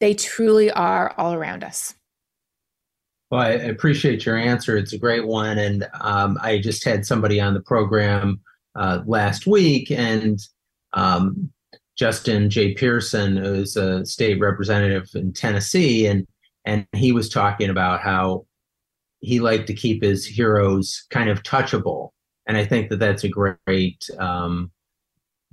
they 0.00 0.14
truly 0.14 0.70
are 0.70 1.12
all 1.18 1.34
around 1.34 1.64
us. 1.64 1.94
Well 3.30 3.40
i 3.40 3.50
appreciate 3.50 4.24
your 4.24 4.36
answer. 4.36 4.76
It's 4.76 4.92
a 4.92 4.98
great 4.98 5.26
one 5.26 5.58
and 5.58 5.88
um, 6.00 6.38
i 6.42 6.58
just 6.58 6.84
had 6.84 7.04
somebody 7.04 7.40
on 7.40 7.54
the 7.54 7.62
program 7.62 8.40
uh, 8.74 9.00
last 9.06 9.46
week 9.46 9.90
and 9.90 10.38
um, 10.92 11.50
Justin 11.98 12.48
J. 12.48 12.74
Pearson, 12.74 13.36
who's 13.36 13.76
a 13.76 14.06
state 14.06 14.38
representative 14.38 15.08
in 15.14 15.32
Tennessee, 15.32 16.06
and 16.06 16.26
and 16.64 16.86
he 16.94 17.12
was 17.12 17.28
talking 17.28 17.70
about 17.70 18.00
how 18.00 18.46
he 19.20 19.40
liked 19.40 19.66
to 19.66 19.74
keep 19.74 20.02
his 20.02 20.24
heroes 20.24 21.06
kind 21.10 21.28
of 21.28 21.42
touchable, 21.42 22.10
and 22.46 22.56
I 22.56 22.64
think 22.64 22.88
that 22.90 23.00
that's 23.00 23.24
a 23.24 23.28
great 23.28 24.08
um, 24.18 24.70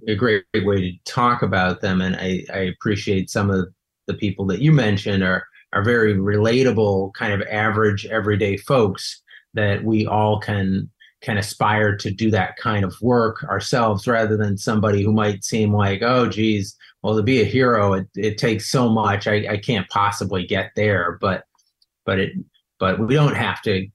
a 0.08 0.16
great, 0.16 0.44
way 0.54 0.92
to 0.92 0.92
talk 1.06 1.42
about 1.42 1.82
them, 1.82 2.02
and 2.02 2.16
I, 2.16 2.44
I 2.54 2.60
appreciate 2.60 3.30
some 3.30 3.50
of 3.50 3.68
the 4.08 4.14
people 4.14 4.46
that 4.48 4.62
you 4.62 4.72
mentioned 4.72 5.24
are 5.24 5.46
are 5.74 5.84
very 5.84 6.14
relatable, 6.16 7.14
kind 7.16 7.34
of 7.34 7.48
average 7.50 8.06
everyday 8.06 8.56
folks 8.58 9.22
that 9.56 9.84
we 9.84 10.06
all 10.06 10.40
can 10.40 10.90
can 11.26 11.38
aspire 11.40 11.98
to 11.98 12.12
do 12.12 12.30
that 12.30 12.56
kind 12.58 12.86
of 12.86 12.96
work 13.02 13.44
ourselves 13.46 14.08
rather 14.08 14.38
than 14.38 14.58
somebody 14.58 15.04
who 15.04 15.12
might 15.12 15.44
seem 15.44 15.74
like, 15.74 16.04
oh, 16.04 16.30
geez, 16.30 16.78
well, 17.02 17.16
to 17.16 17.24
be 17.24 17.42
a 17.42 17.46
hero, 17.46 17.94
it, 17.94 18.08
it 18.16 18.38
takes 18.38 18.70
so 18.70 18.90
much. 18.90 19.28
I, 19.28 19.48
I 19.50 19.58
can't 19.58 19.90
possibly 19.90 20.46
get 20.46 20.72
there. 20.76 21.18
But 21.20 21.46
but 22.06 22.20
it 22.20 22.34
but 22.80 23.00
we 23.00 23.16
don't 23.16 23.36
have 23.36 23.62
to 23.64 23.88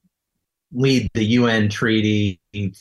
lead 0.73 1.09
the 1.13 1.23
UN 1.23 1.69
treaty 1.69 2.39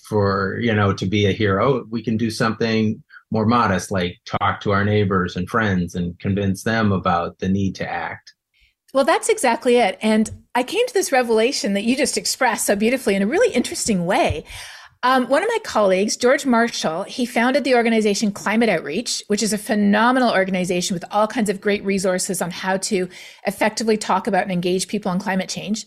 for 0.08 0.58
you 0.60 0.74
know 0.74 0.92
to 0.94 1.06
be 1.06 1.26
a 1.26 1.32
hero. 1.32 1.84
We 1.88 2.02
can 2.02 2.16
do 2.16 2.30
something 2.30 3.02
more 3.30 3.46
modest, 3.46 3.92
like 3.92 4.18
talk 4.24 4.60
to 4.62 4.72
our 4.72 4.84
neighbors 4.84 5.36
and 5.36 5.48
friends 5.48 5.94
and 5.94 6.18
convince 6.18 6.64
them 6.64 6.90
about 6.90 7.38
the 7.38 7.48
need 7.48 7.76
to 7.76 7.88
act. 7.88 8.34
Well, 8.92 9.04
that's 9.04 9.28
exactly 9.28 9.76
it. 9.76 9.98
And 10.02 10.30
I 10.54 10.62
came 10.62 10.86
to 10.86 10.94
this 10.94 11.12
revelation 11.12 11.74
that 11.74 11.84
you 11.84 11.96
just 11.96 12.18
expressed 12.18 12.66
so 12.66 12.74
beautifully 12.74 13.14
in 13.14 13.22
a 13.22 13.26
really 13.26 13.54
interesting 13.54 14.04
way. 14.04 14.44
Um, 15.02 15.28
one 15.28 15.42
of 15.42 15.48
my 15.48 15.58
colleagues, 15.64 16.16
George 16.16 16.44
Marshall, 16.44 17.04
he 17.04 17.24
founded 17.24 17.64
the 17.64 17.74
organization 17.74 18.32
Climate 18.32 18.68
Outreach, 18.68 19.22
which 19.28 19.42
is 19.42 19.52
a 19.54 19.58
phenomenal 19.58 20.30
organization 20.30 20.92
with 20.92 21.04
all 21.10 21.26
kinds 21.26 21.48
of 21.48 21.60
great 21.60 21.82
resources 21.84 22.42
on 22.42 22.50
how 22.50 22.76
to 22.78 23.08
effectively 23.46 23.96
talk 23.96 24.26
about 24.26 24.42
and 24.42 24.52
engage 24.52 24.88
people 24.88 25.10
on 25.10 25.18
climate 25.18 25.48
change. 25.48 25.86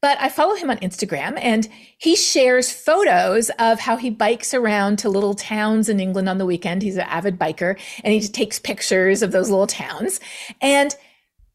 But 0.00 0.18
I 0.20 0.28
follow 0.28 0.54
him 0.54 0.70
on 0.70 0.78
Instagram 0.78 1.38
and 1.40 1.68
he 1.98 2.16
shares 2.16 2.72
photos 2.72 3.50
of 3.58 3.80
how 3.80 3.96
he 3.96 4.10
bikes 4.10 4.54
around 4.54 4.98
to 5.00 5.08
little 5.08 5.34
towns 5.34 5.88
in 5.88 6.00
England 6.00 6.28
on 6.28 6.38
the 6.38 6.46
weekend. 6.46 6.82
He's 6.82 6.96
an 6.96 7.02
avid 7.02 7.38
biker 7.38 7.78
and 8.02 8.12
he 8.12 8.20
takes 8.20 8.58
pictures 8.58 9.22
of 9.22 9.32
those 9.32 9.50
little 9.50 9.66
towns. 9.66 10.18
And 10.60 10.96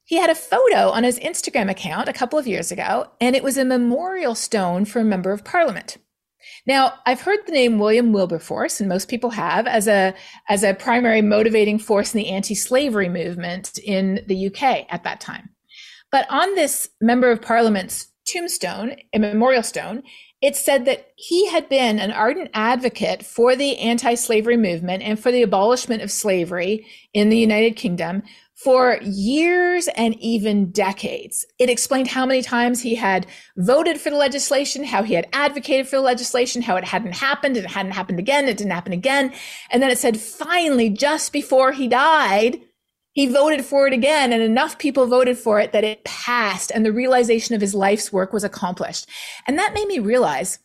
he 0.05 0.17
had 0.17 0.29
a 0.29 0.35
photo 0.35 0.89
on 0.89 1.03
his 1.03 1.19
Instagram 1.19 1.69
account 1.69 2.09
a 2.09 2.13
couple 2.13 2.37
of 2.37 2.47
years 2.47 2.71
ago, 2.71 3.07
and 3.21 3.35
it 3.35 3.43
was 3.43 3.57
a 3.57 3.65
memorial 3.65 4.35
stone 4.35 4.85
for 4.85 4.99
a 4.99 5.05
member 5.05 5.31
of 5.31 5.45
parliament. 5.45 5.97
Now, 6.65 6.95
I've 7.05 7.21
heard 7.21 7.39
the 7.45 7.53
name 7.53 7.79
William 7.79 8.11
Wilberforce, 8.11 8.79
and 8.79 8.89
most 8.89 9.09
people 9.09 9.31
have, 9.31 9.65
as 9.65 9.87
a 9.87 10.13
as 10.49 10.63
a 10.63 10.73
primary 10.73 11.21
motivating 11.21 11.79
force 11.79 12.13
in 12.13 12.19
the 12.19 12.29
anti-slavery 12.29 13.09
movement 13.09 13.77
in 13.77 14.23
the 14.27 14.47
UK 14.47 14.85
at 14.89 15.03
that 15.03 15.21
time. 15.21 15.49
But 16.11 16.25
on 16.29 16.55
this 16.55 16.89
member 17.01 17.31
of 17.31 17.41
parliament's 17.41 18.07
tombstone, 18.25 18.95
a 19.13 19.19
memorial 19.19 19.63
stone, 19.63 20.03
it 20.41 20.55
said 20.55 20.85
that 20.85 21.07
he 21.15 21.49
had 21.49 21.69
been 21.69 21.99
an 21.99 22.11
ardent 22.11 22.49
advocate 22.53 23.25
for 23.25 23.55
the 23.55 23.77
anti 23.77 24.15
slavery 24.15 24.57
movement 24.57 25.01
and 25.01 25.17
for 25.17 25.31
the 25.31 25.41
abolishment 25.41 26.01
of 26.01 26.11
slavery 26.11 26.85
in 27.13 27.29
the 27.29 27.37
United 27.37 27.77
Kingdom 27.77 28.23
for 28.55 28.99
years 29.01 29.87
and 29.89 30.15
even 30.19 30.71
decades. 30.71 31.45
It 31.59 31.69
explained 31.69 32.07
how 32.07 32.25
many 32.25 32.41
times 32.41 32.81
he 32.81 32.95
had 32.95 33.25
voted 33.57 33.99
for 33.99 34.09
the 34.09 34.15
legislation, 34.15 34.83
how 34.83 35.03
he 35.03 35.15
had 35.15 35.27
advocated 35.33 35.87
for 35.87 35.95
the 35.97 36.03
legislation, 36.03 36.61
how 36.61 36.75
it 36.75 36.83
hadn't 36.85 37.15
happened, 37.15 37.57
it 37.57 37.65
hadn't 37.65 37.93
happened 37.93 38.19
again, 38.19 38.47
it 38.47 38.57
didn't 38.57 38.71
happen 38.71 38.93
again. 38.93 39.33
And 39.71 39.81
then 39.81 39.89
it 39.89 39.97
said 39.97 40.17
finally, 40.17 40.89
just 40.89 41.33
before 41.33 41.71
he 41.71 41.87
died, 41.87 42.61
he 43.13 43.27
voted 43.27 43.63
for 43.63 43.85
it 43.85 43.93
again, 43.93 44.33
and 44.33 44.41
enough 44.41 44.79
people 44.79 45.05
voted 45.05 45.37
for 45.37 45.59
it 45.59 45.71
that 45.71 45.83
it 45.83 46.03
passed, 46.03 46.71
and 46.71 46.83
the 46.83 46.91
realization 46.91 47.53
of 47.53 47.61
his 47.61 47.75
life's 47.75 48.11
work 48.11 48.33
was 48.33 48.43
accomplished. 48.43 49.07
And 49.47 49.57
that 49.59 49.75
made 49.75 49.87
me 49.87 49.99
realize 49.99 50.57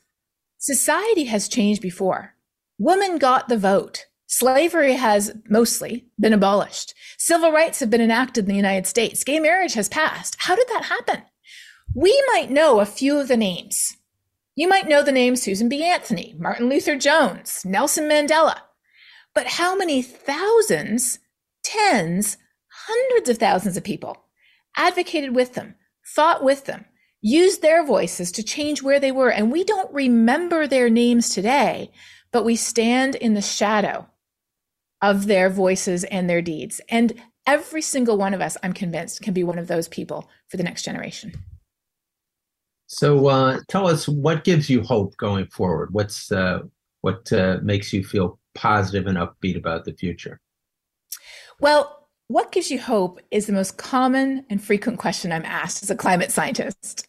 society 0.57 1.25
has 1.25 1.47
changed 1.47 1.83
before. 1.83 2.35
Women 2.79 3.19
got 3.19 3.49
the 3.49 3.59
vote. 3.59 4.07
Slavery 4.31 4.93
has 4.93 5.33
mostly 5.49 6.05
been 6.21 6.35
abolished. 6.35 6.93
Civil 7.17 7.51
rights 7.51 7.81
have 7.81 7.89
been 7.89 8.03
enacted 8.03 8.45
in 8.45 8.51
the 8.51 8.57
United 8.57 8.87
States. 8.87 9.25
Gay 9.25 9.41
marriage 9.41 9.73
has 9.73 9.89
passed. 9.89 10.37
How 10.39 10.55
did 10.55 10.69
that 10.69 10.85
happen? 10.85 11.23
We 11.95 12.23
might 12.31 12.51
know 12.51 12.79
a 12.79 12.85
few 12.85 13.19
of 13.19 13.29
the 13.29 13.39
names. 13.39 13.97
You 14.55 14.69
might 14.69 14.87
know 14.87 15.03
the 15.03 15.13
names 15.13 15.41
Susan 15.41 15.71
B. 15.71 15.83
Anthony, 15.83 16.37
Martin 16.39 16.69
Luther 16.69 16.95
Jones, 16.95 17.65
Nelson 17.65 18.05
Mandela. 18.05 18.59
But 19.35 19.47
how 19.47 19.75
many 19.75 20.03
thousands, 20.03 21.21
tens, 21.65 22.37
hundreds 22.87 23.31
of 23.31 23.39
thousands 23.39 23.79
of 23.79 23.85
people 23.85 24.25
advocated 24.77 25.35
with 25.35 25.55
them, 25.55 25.75
fought 26.03 26.45
with 26.45 26.67
them, 26.67 26.85
used 27.23 27.63
their 27.63 27.83
voices 27.83 28.31
to 28.33 28.43
change 28.43 28.83
where 28.83 29.01
they 29.01 29.11
were? 29.11 29.33
And 29.33 29.51
we 29.51 29.65
don't 29.65 29.93
remember 29.95 30.67
their 30.67 30.91
names 30.91 31.31
today, 31.31 31.91
but 32.31 32.45
we 32.45 32.57
stand 32.57 33.15
in 33.15 33.33
the 33.33 33.41
shadow 33.41 34.07
of 35.03 35.27
their 35.27 35.49
voices 35.49 36.05
and 36.05 36.29
their 36.29 36.43
deeds. 36.43 36.81
And 36.89 37.15
every 37.47 37.83
single 37.83 38.17
one 38.17 38.35
of 38.35 38.41
us, 38.41 38.57
I'm 38.63 38.73
convinced, 38.73 39.23
can 39.23 39.35
be 39.35 39.45
one 39.45 39.59
of 39.59 39.69
those 39.69 39.89
people 39.89 40.29
for 40.49 40.57
the 40.57 40.63
next 40.63 40.83
generation. 40.83 41.33
So, 42.87 43.27
uh, 43.27 43.61
tell 43.69 43.87
us 43.87 44.09
what 44.09 44.45
gives 44.45 44.71
you 44.71 44.83
hope 44.83 45.17
going 45.19 45.47
forward. 45.49 45.93
What's 45.93 46.33
uh, 46.33 46.61
what 47.03 47.31
uh, 47.33 47.59
makes 47.63 47.93
you 47.93 48.03
feel 48.03 48.39
positive 48.55 49.07
and 49.07 49.19
upbeat 49.19 49.57
about 49.57 49.85
the 49.85 49.93
future? 49.93 50.41
Well, 51.61 52.09
what 52.29 52.53
gives 52.53 52.71
you 52.71 52.79
hope 52.79 53.21
is 53.31 53.47
the 53.47 53.55
most 53.55 53.79
common 53.79 54.45
and 54.51 54.63
frequent 54.63 54.99
question 54.99 55.33
I'm 55.33 55.47
asked 55.47 55.83
as 55.83 55.91
a 55.91 55.97
climate 55.97 56.31
scientist. 56.31 57.09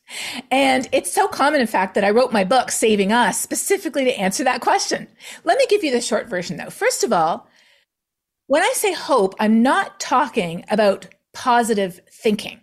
And 0.50 0.88
it's 0.94 1.12
so 1.12 1.28
common, 1.28 1.60
in 1.60 1.68
fact, 1.68 1.94
that 1.96 2.06
I 2.06 2.10
wrote 2.12 2.32
my 2.32 2.46
book, 2.46 2.72
Saving 2.72 3.12
Us, 3.12 3.40
specifically 3.40 4.06
to 4.06 4.18
answer 4.18 4.46
that 4.46 4.62
question. 4.62 5.08
Let 5.44 5.58
me 5.58 5.66
give 5.70 5.84
you 5.84 5.92
the 5.92 6.00
short 6.00 6.28
version, 6.28 6.56
though. 6.56 6.70
First 6.70 7.04
of 7.04 7.12
all, 7.12 7.50
when 8.50 8.64
I 8.64 8.74
say 8.74 8.94
hope, 8.94 9.36
I'm 9.40 9.62
not 9.62 10.00
talking 10.00 10.66
about 10.72 11.06
positive 11.34 12.02
thinking. 12.12 12.60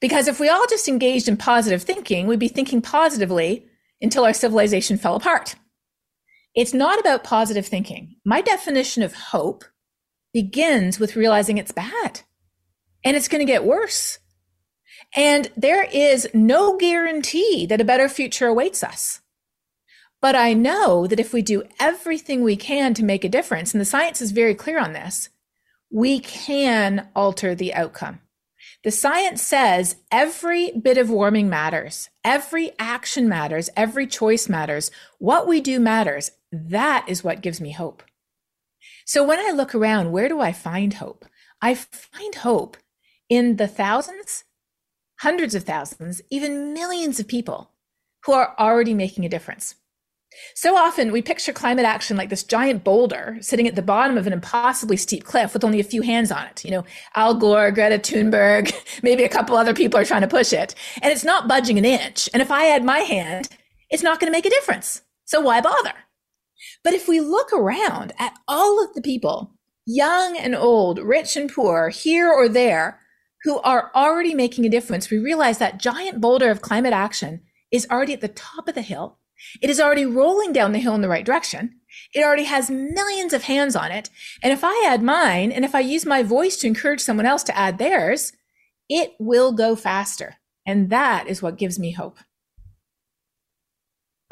Because 0.00 0.26
if 0.26 0.40
we 0.40 0.48
all 0.48 0.66
just 0.68 0.88
engaged 0.88 1.28
in 1.28 1.36
positive 1.36 1.84
thinking, 1.84 2.26
we'd 2.26 2.40
be 2.40 2.48
thinking 2.48 2.82
positively 2.82 3.64
until 4.00 4.24
our 4.24 4.32
civilization 4.32 4.98
fell 4.98 5.14
apart. 5.14 5.54
It's 6.56 6.74
not 6.74 6.98
about 6.98 7.22
positive 7.22 7.64
thinking. 7.64 8.16
My 8.24 8.40
definition 8.40 9.04
of 9.04 9.14
hope 9.14 9.64
begins 10.34 10.98
with 10.98 11.14
realizing 11.14 11.56
it's 11.56 11.70
bad 11.70 12.22
and 13.04 13.16
it's 13.16 13.28
going 13.28 13.46
to 13.46 13.52
get 13.52 13.64
worse. 13.64 14.18
And 15.14 15.52
there 15.56 15.84
is 15.84 16.26
no 16.34 16.76
guarantee 16.76 17.64
that 17.66 17.80
a 17.80 17.84
better 17.84 18.08
future 18.08 18.48
awaits 18.48 18.82
us. 18.82 19.21
But 20.22 20.36
I 20.36 20.54
know 20.54 21.08
that 21.08 21.20
if 21.20 21.32
we 21.32 21.42
do 21.42 21.64
everything 21.80 22.42
we 22.42 22.56
can 22.56 22.94
to 22.94 23.04
make 23.04 23.24
a 23.24 23.28
difference, 23.28 23.74
and 23.74 23.80
the 23.80 23.84
science 23.84 24.22
is 24.22 24.30
very 24.30 24.54
clear 24.54 24.78
on 24.78 24.92
this, 24.92 25.28
we 25.90 26.20
can 26.20 27.08
alter 27.14 27.54
the 27.54 27.74
outcome. 27.74 28.20
The 28.84 28.92
science 28.92 29.42
says 29.42 29.96
every 30.10 30.70
bit 30.70 30.96
of 30.96 31.10
warming 31.10 31.50
matters. 31.50 32.08
Every 32.24 32.72
action 32.78 33.28
matters. 33.28 33.68
Every 33.76 34.06
choice 34.06 34.48
matters. 34.48 34.90
What 35.18 35.46
we 35.46 35.60
do 35.60 35.80
matters. 35.80 36.30
That 36.52 37.04
is 37.08 37.24
what 37.24 37.42
gives 37.42 37.60
me 37.60 37.72
hope. 37.72 38.02
So 39.04 39.24
when 39.24 39.40
I 39.40 39.50
look 39.50 39.74
around, 39.74 40.12
where 40.12 40.28
do 40.28 40.40
I 40.40 40.52
find 40.52 40.94
hope? 40.94 41.24
I 41.60 41.74
find 41.74 42.36
hope 42.36 42.76
in 43.28 43.56
the 43.56 43.68
thousands, 43.68 44.44
hundreds 45.20 45.54
of 45.54 45.64
thousands, 45.64 46.22
even 46.30 46.72
millions 46.72 47.18
of 47.18 47.26
people 47.26 47.72
who 48.24 48.32
are 48.32 48.54
already 48.58 48.94
making 48.94 49.24
a 49.24 49.28
difference. 49.28 49.74
So 50.54 50.76
often 50.76 51.12
we 51.12 51.22
picture 51.22 51.52
climate 51.52 51.84
action 51.84 52.16
like 52.16 52.28
this 52.28 52.44
giant 52.44 52.84
boulder 52.84 53.36
sitting 53.40 53.66
at 53.66 53.74
the 53.74 53.82
bottom 53.82 54.18
of 54.18 54.26
an 54.26 54.32
impossibly 54.32 54.96
steep 54.96 55.24
cliff 55.24 55.54
with 55.54 55.64
only 55.64 55.80
a 55.80 55.84
few 55.84 56.02
hands 56.02 56.30
on 56.30 56.46
it. 56.46 56.64
You 56.64 56.72
know, 56.72 56.84
Al 57.16 57.34
Gore, 57.34 57.70
Greta 57.70 57.98
Thunberg, 57.98 58.72
maybe 59.02 59.24
a 59.24 59.28
couple 59.28 59.56
other 59.56 59.74
people 59.74 59.98
are 59.98 60.04
trying 60.04 60.22
to 60.22 60.28
push 60.28 60.52
it. 60.52 60.74
And 61.00 61.12
it's 61.12 61.24
not 61.24 61.48
budging 61.48 61.78
an 61.78 61.84
inch. 61.84 62.28
And 62.32 62.42
if 62.42 62.50
I 62.50 62.68
add 62.68 62.84
my 62.84 63.00
hand, 63.00 63.48
it's 63.90 64.02
not 64.02 64.20
going 64.20 64.30
to 64.30 64.36
make 64.36 64.46
a 64.46 64.50
difference. 64.50 65.02
So 65.24 65.40
why 65.40 65.60
bother? 65.60 65.94
But 66.84 66.94
if 66.94 67.08
we 67.08 67.20
look 67.20 67.52
around 67.52 68.12
at 68.18 68.34
all 68.46 68.82
of 68.82 68.94
the 68.94 69.02
people, 69.02 69.54
young 69.86 70.36
and 70.36 70.54
old, 70.54 70.98
rich 70.98 71.36
and 71.36 71.52
poor, 71.52 71.88
here 71.88 72.30
or 72.30 72.48
there, 72.48 73.00
who 73.44 73.58
are 73.60 73.90
already 73.94 74.34
making 74.34 74.64
a 74.64 74.70
difference, 74.70 75.10
we 75.10 75.18
realize 75.18 75.58
that 75.58 75.78
giant 75.78 76.20
boulder 76.20 76.50
of 76.50 76.62
climate 76.62 76.92
action 76.92 77.40
is 77.70 77.86
already 77.90 78.12
at 78.12 78.20
the 78.20 78.28
top 78.28 78.68
of 78.68 78.74
the 78.74 78.82
hill 78.82 79.18
it 79.60 79.70
is 79.70 79.80
already 79.80 80.06
rolling 80.06 80.52
down 80.52 80.72
the 80.72 80.78
hill 80.78 80.94
in 80.94 81.00
the 81.00 81.08
right 81.08 81.24
direction. 81.24 81.80
It 82.14 82.24
already 82.24 82.44
has 82.44 82.70
millions 82.70 83.32
of 83.32 83.44
hands 83.44 83.76
on 83.76 83.90
it. 83.90 84.10
And 84.42 84.52
if 84.52 84.62
I 84.62 84.84
add 84.86 85.02
mine, 85.02 85.52
and 85.52 85.64
if 85.64 85.74
I 85.74 85.80
use 85.80 86.06
my 86.06 86.22
voice 86.22 86.56
to 86.58 86.66
encourage 86.66 87.00
someone 87.00 87.26
else 87.26 87.42
to 87.44 87.56
add 87.56 87.78
theirs, 87.78 88.32
it 88.88 89.12
will 89.18 89.52
go 89.52 89.76
faster. 89.76 90.36
And 90.66 90.90
that 90.90 91.26
is 91.26 91.42
what 91.42 91.58
gives 91.58 91.78
me 91.78 91.92
hope. 91.92 92.18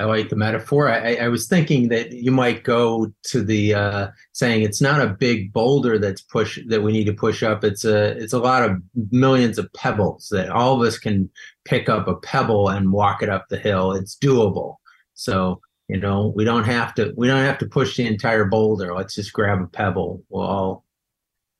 I 0.00 0.04
like 0.04 0.30
the 0.30 0.36
metaphor. 0.36 0.88
I, 0.88 1.16
I, 1.16 1.28
was 1.28 1.46
thinking 1.46 1.88
that 1.88 2.12
you 2.12 2.30
might 2.30 2.64
go 2.64 3.12
to 3.24 3.42
the 3.42 3.74
uh, 3.74 4.08
saying 4.32 4.62
it's 4.62 4.80
not 4.80 5.02
a 5.02 5.08
big 5.08 5.52
boulder 5.52 5.98
that's 5.98 6.22
push 6.22 6.58
that 6.68 6.82
we 6.82 6.92
need 6.92 7.04
to 7.04 7.12
push 7.12 7.42
up. 7.42 7.64
It's 7.64 7.84
a 7.84 8.16
it's 8.16 8.32
a 8.32 8.38
lot 8.38 8.62
of 8.62 8.78
millions 9.10 9.58
of 9.58 9.70
pebbles 9.74 10.28
that 10.30 10.48
all 10.48 10.74
of 10.74 10.88
us 10.88 10.98
can 10.98 11.28
pick 11.66 11.90
up 11.90 12.08
a 12.08 12.16
pebble 12.16 12.70
and 12.70 12.92
walk 12.92 13.22
it 13.22 13.28
up 13.28 13.48
the 13.50 13.58
hill. 13.58 13.92
It's 13.92 14.16
doable. 14.16 14.76
So 15.20 15.60
you 15.86 15.98
know 15.98 16.32
we 16.34 16.44
don't 16.44 16.64
have 16.64 16.94
to 16.94 17.12
we 17.14 17.28
don't 17.28 17.44
have 17.44 17.58
to 17.58 17.66
push 17.66 17.96
the 17.96 18.06
entire 18.06 18.46
boulder. 18.46 18.94
Let's 18.94 19.14
just 19.14 19.32
grab 19.34 19.60
a 19.60 19.66
pebble. 19.66 20.24
We'll 20.30 20.44
all 20.46 20.84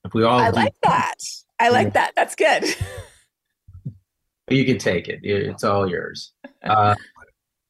if 0.04 0.14
we 0.14 0.24
all. 0.24 0.38
I 0.38 0.48
like 0.48 0.74
that. 0.82 1.16
I 1.58 1.68
like 1.68 1.88
yeah. 1.88 1.90
that. 1.90 2.12
That's 2.16 2.34
good. 2.34 2.64
you 4.48 4.64
can 4.64 4.78
take 4.78 5.08
it. 5.08 5.20
It's 5.22 5.62
all 5.62 5.88
yours. 5.88 6.32
Uh, 6.64 6.94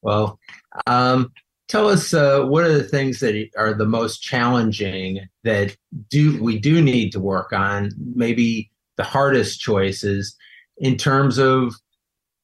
well, 0.03 0.38
um, 0.87 1.33
tell 1.66 1.88
us 1.88 2.14
uh, 2.14 2.44
what 2.44 2.62
are 2.62 2.72
the 2.72 2.85
things 2.85 3.18
that 3.18 3.48
are 3.57 3.74
the 3.74 3.85
most 3.87 4.22
challenging 4.22 5.29
that 5.42 5.76
do 6.09 6.40
we 6.40 6.59
do 6.59 6.81
need 6.81 7.11
to 7.12 7.20
work 7.20 7.53
on? 7.53 7.90
Maybe 8.14 8.70
the 8.96 9.05
hardest 9.05 9.61
choices 9.61 10.37
in 10.79 10.96
terms 10.96 11.38
of 11.38 11.74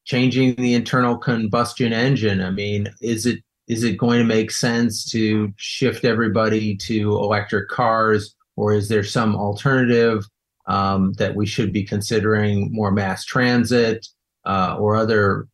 changing 0.07 0.55
the 0.55 0.73
internal 0.73 1.19
combustion 1.19 1.93
engine. 1.93 2.41
I 2.41 2.51
mean 2.51 2.89
is 3.03 3.27
it 3.27 3.41
is 3.69 3.83
it 3.83 3.99
going 3.99 4.21
to 4.21 4.25
make 4.25 4.51
sense 4.51 5.05
to 5.11 5.53
shift 5.57 6.05
everybody 6.05 6.77
to 6.77 7.13
electric 7.13 7.69
cars 7.69 8.35
or 8.55 8.73
is 8.73 8.89
there 8.89 9.05
some 9.05 9.37
alternative 9.37 10.25
um, 10.69 11.13
that 11.15 11.35
we 11.35 11.45
should 11.45 11.73
be 11.73 11.83
considering 11.83 12.73
more 12.73 12.93
mass 12.93 13.25
transit 13.25 14.07
uh, 14.45 14.77
or 14.79 14.97
other 14.97 15.49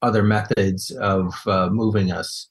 other 0.00 0.22
methods 0.22 0.90
of 0.90 1.34
uh, 1.46 1.68
moving 1.70 2.10
us? 2.10 2.48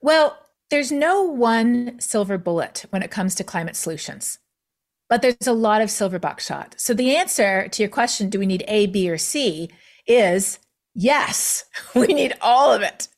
Well 0.00 0.38
there's 0.70 0.92
no 0.92 1.22
one 1.22 1.98
silver 1.98 2.36
bullet 2.36 2.84
when 2.90 3.02
it 3.02 3.10
comes 3.10 3.34
to 3.36 3.44
climate 3.44 3.76
solutions 3.76 4.38
but 5.08 5.22
there's 5.22 5.46
a 5.46 5.52
lot 5.52 5.82
of 5.82 5.90
silver 5.90 6.18
buckshot. 6.18 6.74
So 6.78 6.94
the 6.94 7.14
answer 7.14 7.68
to 7.68 7.82
your 7.82 7.90
question 7.90 8.28
do 8.28 8.38
we 8.38 8.46
need 8.46 8.64
a 8.68 8.86
b 8.86 9.08
or 9.08 9.18
c 9.18 9.70
is 10.06 10.58
yes, 10.94 11.64
we 11.94 12.08
need 12.08 12.34
all 12.40 12.72
of 12.72 12.82
it. 12.82 13.08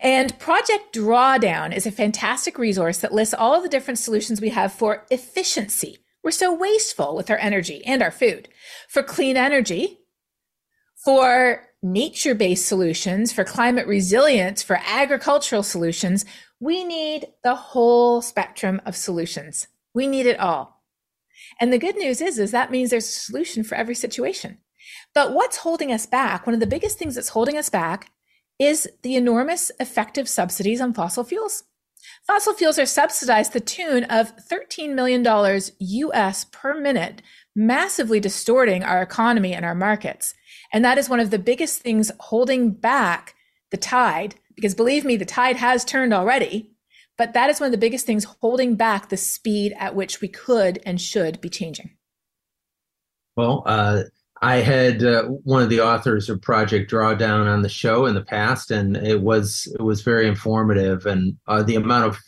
And 0.00 0.36
Project 0.38 0.94
Drawdown 0.94 1.74
is 1.74 1.86
a 1.86 1.92
fantastic 1.92 2.58
resource 2.58 2.98
that 2.98 3.12
lists 3.12 3.34
all 3.34 3.54
of 3.54 3.62
the 3.62 3.68
different 3.68 3.98
solutions 3.98 4.40
we 4.40 4.48
have 4.50 4.72
for 4.72 5.06
efficiency. 5.10 5.98
We're 6.22 6.32
so 6.32 6.52
wasteful 6.52 7.14
with 7.14 7.30
our 7.30 7.38
energy 7.38 7.84
and 7.86 8.02
our 8.02 8.10
food. 8.10 8.48
For 8.88 9.02
clean 9.02 9.36
energy, 9.36 10.00
for 11.04 11.68
nature 11.82 12.34
based 12.34 12.66
solutions, 12.66 13.32
for 13.32 13.44
climate 13.44 13.86
resilience, 13.86 14.62
for 14.62 14.80
agricultural 14.84 15.62
solutions, 15.62 16.24
we 16.58 16.84
need 16.84 17.28
the 17.42 17.54
whole 17.54 18.20
spectrum 18.20 18.82
of 18.84 18.96
solutions. 18.96 19.68
We 19.94 20.06
need 20.06 20.26
it 20.26 20.38
all. 20.38 20.82
And 21.58 21.72
the 21.72 21.78
good 21.78 21.96
news 21.96 22.20
is, 22.20 22.38
is 22.38 22.50
that 22.50 22.70
means 22.70 22.90
there's 22.90 23.08
a 23.08 23.08
solution 23.08 23.64
for 23.64 23.76
every 23.76 23.94
situation. 23.94 24.58
But 25.14 25.32
what's 25.32 25.58
holding 25.58 25.92
us 25.92 26.06
back? 26.06 26.46
One 26.46 26.54
of 26.54 26.60
the 26.60 26.66
biggest 26.66 26.98
things 26.98 27.14
that's 27.14 27.30
holding 27.30 27.56
us 27.56 27.68
back 27.68 28.10
is 28.58 28.88
the 29.02 29.16
enormous 29.16 29.72
effective 29.80 30.28
subsidies 30.28 30.80
on 30.80 30.92
fossil 30.92 31.24
fuels. 31.24 31.64
Fossil 32.26 32.54
fuels 32.54 32.78
are 32.78 32.86
subsidized 32.86 33.52
to 33.52 33.58
the 33.58 33.64
tune 33.64 34.04
of 34.04 34.36
$13 34.36 34.94
million 34.94 35.24
US 35.78 36.44
per 36.44 36.78
minute, 36.78 37.22
massively 37.56 38.20
distorting 38.20 38.82
our 38.82 39.02
economy 39.02 39.54
and 39.54 39.64
our 39.64 39.74
markets. 39.74 40.34
And 40.72 40.84
that 40.84 40.98
is 40.98 41.08
one 41.08 41.20
of 41.20 41.30
the 41.30 41.38
biggest 41.38 41.80
things 41.80 42.12
holding 42.20 42.72
back 42.72 43.34
the 43.70 43.76
tide, 43.76 44.34
because 44.54 44.74
believe 44.74 45.04
me, 45.04 45.16
the 45.16 45.24
tide 45.24 45.56
has 45.56 45.84
turned 45.84 46.12
already. 46.12 46.70
But 47.16 47.34
that 47.34 47.50
is 47.50 47.60
one 47.60 47.66
of 47.66 47.72
the 47.72 47.78
biggest 47.78 48.06
things 48.06 48.24
holding 48.24 48.76
back 48.76 49.08
the 49.08 49.16
speed 49.16 49.74
at 49.78 49.94
which 49.94 50.20
we 50.20 50.28
could 50.28 50.80
and 50.86 51.00
should 51.00 51.40
be 51.40 51.48
changing. 51.48 51.90
Well, 53.36 53.62
uh, 53.66 54.04
I 54.42 54.56
had 54.56 55.02
uh, 55.02 55.24
one 55.24 55.62
of 55.62 55.68
the 55.68 55.82
authors 55.82 56.30
of 56.30 56.40
Project 56.40 56.90
Drawdown 56.90 57.46
on 57.46 57.62
the 57.62 57.68
show 57.68 58.06
in 58.06 58.14
the 58.14 58.24
past, 58.24 58.70
and 58.70 58.96
it 58.96 59.20
was 59.20 59.70
it 59.78 59.82
was 59.82 60.00
very 60.00 60.26
informative. 60.26 61.04
And 61.04 61.36
uh, 61.46 61.62
the 61.62 61.76
amount 61.76 62.06
of 62.06 62.18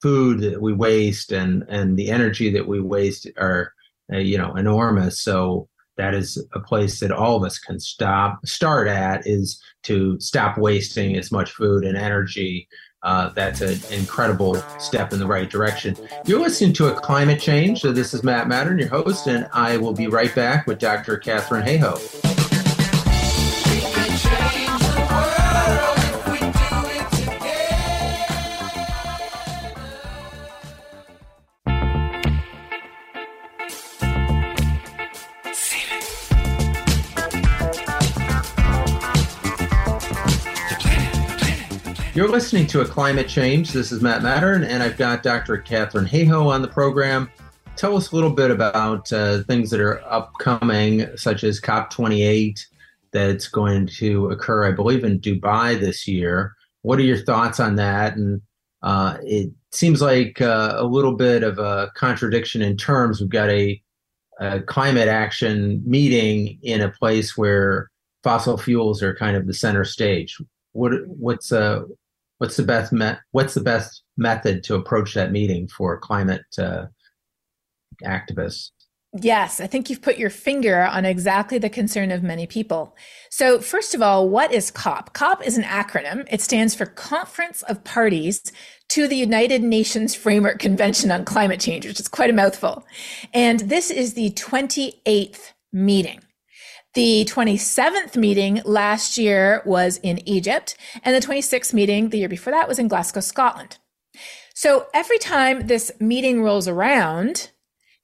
food 0.00 0.40
that 0.40 0.62
we 0.62 0.72
waste 0.72 1.32
and 1.32 1.64
and 1.68 1.96
the 1.96 2.10
energy 2.10 2.50
that 2.50 2.68
we 2.68 2.80
waste 2.80 3.28
are 3.38 3.72
uh, 4.12 4.18
you 4.18 4.38
know 4.38 4.54
enormous. 4.54 5.20
So 5.20 5.68
that 5.96 6.14
is 6.14 6.42
a 6.54 6.60
place 6.60 7.00
that 7.00 7.12
all 7.12 7.36
of 7.36 7.44
us 7.44 7.58
can 7.58 7.80
stop 7.80 8.46
start 8.46 8.86
at 8.86 9.26
is 9.26 9.60
to 9.82 10.18
stop 10.20 10.58
wasting 10.58 11.16
as 11.16 11.32
much 11.32 11.50
food 11.50 11.84
and 11.84 11.96
energy 11.96 12.68
uh, 13.02 13.30
that's 13.30 13.60
an 13.60 13.80
incredible 13.90 14.56
step 14.78 15.12
in 15.12 15.18
the 15.18 15.26
right 15.26 15.50
direction. 15.50 15.96
You're 16.24 16.40
listening 16.40 16.72
to 16.74 16.88
a 16.88 17.00
climate 17.00 17.40
change. 17.40 17.80
So 17.80 17.92
this 17.92 18.14
is 18.14 18.22
Matt 18.22 18.46
Mattern, 18.46 18.78
your 18.78 18.88
host, 18.88 19.26
and 19.26 19.48
I 19.52 19.76
will 19.76 19.92
be 19.92 20.06
right 20.06 20.34
back 20.34 20.66
with 20.66 20.78
Dr. 20.78 21.16
Katharine 21.16 21.66
Hayhoe. 21.66 22.41
You're 42.14 42.28
listening 42.28 42.66
to 42.66 42.82
a 42.82 42.84
climate 42.84 43.26
change. 43.26 43.72
This 43.72 43.90
is 43.90 44.02
Matt 44.02 44.20
Mattern, 44.20 44.66
and 44.66 44.82
I've 44.82 44.98
got 44.98 45.22
Dr. 45.22 45.56
Katharine 45.56 46.04
Hayhoe 46.04 46.44
on 46.44 46.60
the 46.60 46.68
program. 46.68 47.30
Tell 47.76 47.96
us 47.96 48.12
a 48.12 48.14
little 48.14 48.32
bit 48.34 48.50
about 48.50 49.10
uh, 49.14 49.42
things 49.44 49.70
that 49.70 49.80
are 49.80 50.02
upcoming, 50.04 51.06
such 51.16 51.42
as 51.42 51.58
COP28, 51.58 52.60
that's 53.12 53.48
going 53.48 53.86
to 53.86 54.28
occur, 54.28 54.68
I 54.68 54.72
believe, 54.72 55.04
in 55.04 55.20
Dubai 55.20 55.80
this 55.80 56.06
year. 56.06 56.54
What 56.82 56.98
are 56.98 57.02
your 57.02 57.16
thoughts 57.16 57.58
on 57.58 57.76
that? 57.76 58.14
And 58.14 58.42
uh, 58.82 59.16
it 59.22 59.50
seems 59.70 60.02
like 60.02 60.38
uh, 60.42 60.74
a 60.76 60.84
little 60.84 61.16
bit 61.16 61.42
of 61.42 61.58
a 61.58 61.90
contradiction 61.94 62.60
in 62.60 62.76
terms. 62.76 63.22
We've 63.22 63.30
got 63.30 63.48
a, 63.48 63.80
a 64.38 64.60
climate 64.60 65.08
action 65.08 65.82
meeting 65.86 66.58
in 66.62 66.82
a 66.82 66.90
place 66.90 67.38
where 67.38 67.90
fossil 68.22 68.58
fuels 68.58 69.02
are 69.02 69.14
kind 69.14 69.34
of 69.34 69.46
the 69.46 69.54
center 69.54 69.86
stage. 69.86 70.36
What 70.72 70.92
what's 71.06 71.52
uh 71.52 71.82
what's 72.42 72.56
the 72.56 72.64
best 72.64 72.92
me- 72.92 73.14
what's 73.30 73.54
the 73.54 73.60
best 73.60 74.02
method 74.16 74.64
to 74.64 74.74
approach 74.74 75.14
that 75.14 75.30
meeting 75.30 75.68
for 75.68 75.96
climate 75.96 76.42
uh, 76.58 76.86
activists? 78.02 78.72
Yes, 79.20 79.60
I 79.60 79.68
think 79.68 79.88
you've 79.88 80.02
put 80.02 80.18
your 80.18 80.28
finger 80.28 80.82
on 80.82 81.04
exactly 81.04 81.58
the 81.58 81.70
concern 81.70 82.10
of 82.10 82.24
many 82.24 82.48
people. 82.48 82.96
So, 83.30 83.60
first 83.60 83.94
of 83.94 84.02
all, 84.02 84.28
what 84.28 84.50
is 84.50 84.72
COP? 84.72 85.12
COP 85.12 85.46
is 85.46 85.56
an 85.56 85.62
acronym. 85.62 86.26
It 86.32 86.40
stands 86.40 86.74
for 86.74 86.86
Conference 86.86 87.62
of 87.62 87.84
Parties 87.84 88.42
to 88.88 89.06
the 89.06 89.14
United 89.14 89.62
Nations 89.62 90.16
Framework 90.16 90.58
Convention 90.58 91.12
on 91.12 91.24
Climate 91.24 91.60
Change, 91.60 91.86
which 91.86 92.00
is 92.00 92.08
quite 92.08 92.30
a 92.30 92.32
mouthful. 92.32 92.84
And 93.32 93.60
this 93.60 93.88
is 93.88 94.14
the 94.14 94.30
28th 94.30 95.52
meeting. 95.72 96.22
The 96.94 97.24
27th 97.24 98.16
meeting 98.16 98.60
last 98.66 99.16
year 99.16 99.62
was 99.64 99.98
in 100.02 100.26
Egypt, 100.28 100.76
and 101.02 101.14
the 101.14 101.26
26th 101.26 101.72
meeting 101.72 102.10
the 102.10 102.18
year 102.18 102.28
before 102.28 102.52
that 102.52 102.68
was 102.68 102.78
in 102.78 102.88
Glasgow, 102.88 103.20
Scotland. 103.20 103.78
So 104.54 104.86
every 104.92 105.18
time 105.18 105.66
this 105.66 105.90
meeting 106.00 106.42
rolls 106.42 106.68
around, 106.68 107.50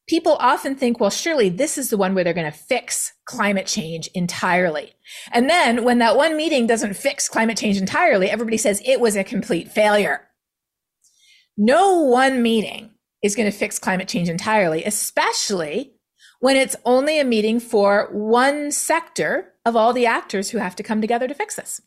people 0.09 0.37
often 0.41 0.75
think, 0.75 0.99
well, 0.99 1.11
surely 1.11 1.51
this 1.51 1.77
is 1.77 1.91
the 1.91 1.99
one 1.99 2.15
where 2.15 2.25
they're 2.25 2.33
going 2.33 2.51
to 2.51 2.59
fix 2.59 3.13
climate 3.27 3.67
change 3.67 4.09
entirely. 4.15 4.95
And 5.33 5.51
then 5.51 5.85
when 5.85 5.99
that 5.99 6.17
one 6.17 6.35
meeting 6.35 6.67
doesn't 6.67 6.97
fix 6.97 7.29
climate 7.29 7.59
change 7.59 7.77
entirely, 7.77 8.31
everybody 8.31 8.57
says 8.57 8.81
it 8.87 9.01
was 9.01 9.17
a 9.17 9.23
complete 9.23 9.71
failure. 9.71 10.23
No 11.59 12.01
one 12.01 12.43
meeting 12.43 12.93
is 13.23 13.35
going 13.35 13.51
to 13.51 13.57
fix 13.57 13.79
climate 13.79 14.09
change 14.09 14.31
entirely, 14.31 14.83
especially 14.85 15.98
when 16.41 16.57
it's 16.57 16.77
only 16.85 17.19
a 17.19 17.25
meeting 17.25 17.61
for 17.61 18.09
one 18.13 18.71
sector 18.71 19.53
of 19.65 19.77
all 19.77 19.93
the 19.93 20.07
actors 20.07 20.51
who 20.51 20.59
have 20.59 20.77
to 20.77 20.83
come 20.83 21.01
together 21.01 21.29
to 21.29 21.35
fix 21.35 21.57
this. 21.57 21.81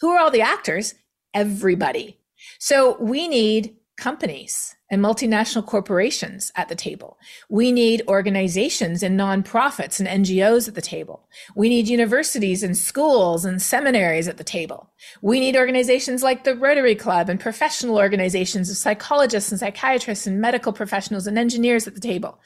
Who 0.00 0.10
are 0.10 0.18
all 0.18 0.30
the 0.30 0.40
actors? 0.40 0.94
Everybody. 1.34 2.18
So 2.58 2.96
we 3.00 3.28
need 3.28 3.76
companies 3.96 4.74
and 4.90 5.02
multinational 5.04 5.64
corporations 5.64 6.50
at 6.56 6.68
the 6.68 6.74
table. 6.74 7.18
We 7.48 7.70
need 7.70 8.02
organizations 8.08 9.02
and 9.02 9.20
nonprofits 9.20 10.00
and 10.00 10.24
NGOs 10.24 10.66
at 10.66 10.74
the 10.74 10.80
table. 10.80 11.28
We 11.54 11.68
need 11.68 11.86
universities 11.86 12.62
and 12.62 12.76
schools 12.76 13.44
and 13.44 13.60
seminaries 13.62 14.26
at 14.26 14.38
the 14.38 14.42
table. 14.42 14.90
We 15.22 15.38
need 15.38 15.56
organizations 15.56 16.22
like 16.22 16.42
the 16.42 16.56
Rotary 16.56 16.96
Club 16.96 17.28
and 17.28 17.38
professional 17.38 17.98
organizations 17.98 18.70
of 18.70 18.78
psychologists 18.78 19.52
and 19.52 19.60
psychiatrists 19.60 20.26
and 20.26 20.40
medical 20.40 20.72
professionals 20.72 21.26
and 21.26 21.38
engineers 21.38 21.86
at 21.86 21.94
the 21.94 22.00
table 22.00 22.40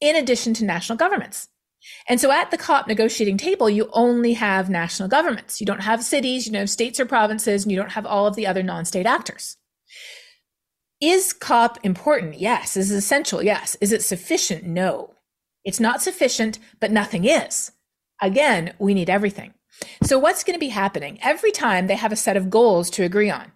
in 0.00 0.16
addition 0.16 0.54
to 0.54 0.64
national 0.64 0.98
governments. 0.98 1.48
And 2.08 2.20
so 2.20 2.30
at 2.30 2.50
the 2.50 2.58
COP 2.58 2.88
negotiating 2.88 3.38
table, 3.38 3.70
you 3.70 3.88
only 3.92 4.34
have 4.34 4.68
national 4.68 5.08
governments. 5.08 5.60
You 5.60 5.66
don't 5.66 5.82
have 5.82 6.02
cities, 6.02 6.46
you 6.46 6.52
don't 6.52 6.60
have 6.60 6.70
states 6.70 6.98
or 6.98 7.06
provinces, 7.06 7.62
and 7.62 7.70
you 7.70 7.78
don't 7.78 7.92
have 7.92 8.06
all 8.06 8.26
of 8.26 8.34
the 8.34 8.46
other 8.46 8.62
non 8.62 8.84
state 8.84 9.06
actors. 9.06 9.56
Is 11.00 11.32
COP 11.32 11.78
important? 11.82 12.38
Yes. 12.38 12.76
Is 12.76 12.90
it 12.90 12.96
essential? 12.96 13.42
Yes. 13.42 13.76
Is 13.80 13.92
it 13.92 14.02
sufficient? 14.02 14.64
No. 14.64 15.14
It's 15.64 15.80
not 15.80 16.02
sufficient, 16.02 16.58
but 16.80 16.90
nothing 16.90 17.24
is. 17.24 17.72
Again, 18.22 18.72
we 18.78 18.94
need 18.94 19.10
everything. 19.10 19.52
So, 20.02 20.18
what's 20.18 20.42
going 20.42 20.54
to 20.54 20.60
be 20.60 20.68
happening? 20.68 21.18
Every 21.20 21.52
time 21.52 21.86
they 21.86 21.96
have 21.96 22.12
a 22.12 22.16
set 22.16 22.36
of 22.36 22.48
goals 22.48 22.88
to 22.90 23.02
agree 23.02 23.30
on. 23.30 23.52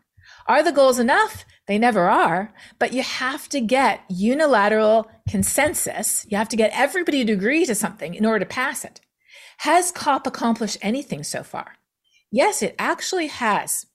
Are 0.47 0.63
the 0.63 0.73
goals 0.73 0.99
enough? 0.99 1.45
They 1.71 1.79
never 1.79 2.11
are, 2.11 2.53
but 2.81 2.93
you 2.93 3.05
have 3.05 3.49
to 3.51 3.61
get 3.61 4.01
unilateral 4.09 5.09
consensus. 5.29 6.27
You 6.29 6.37
have 6.37 6.49
to 6.49 6.57
get 6.57 6.73
everybody 6.75 7.25
to 7.25 7.33
agree 7.33 7.65
to 7.65 7.77
something 7.77 8.17
in 8.17 8.27
order 8.27 8.41
to 8.41 8.45
pass 8.45 8.85
it. 8.85 9.01
Has 9.59 9.93
COP 9.93 10.27
accomplished 10.27 10.79
anything 10.83 11.23
so 11.23 11.45
far? 11.45 11.75
Yes, 12.33 12.61
it 12.61 12.75
actually 12.77 13.29
has. 13.29 13.87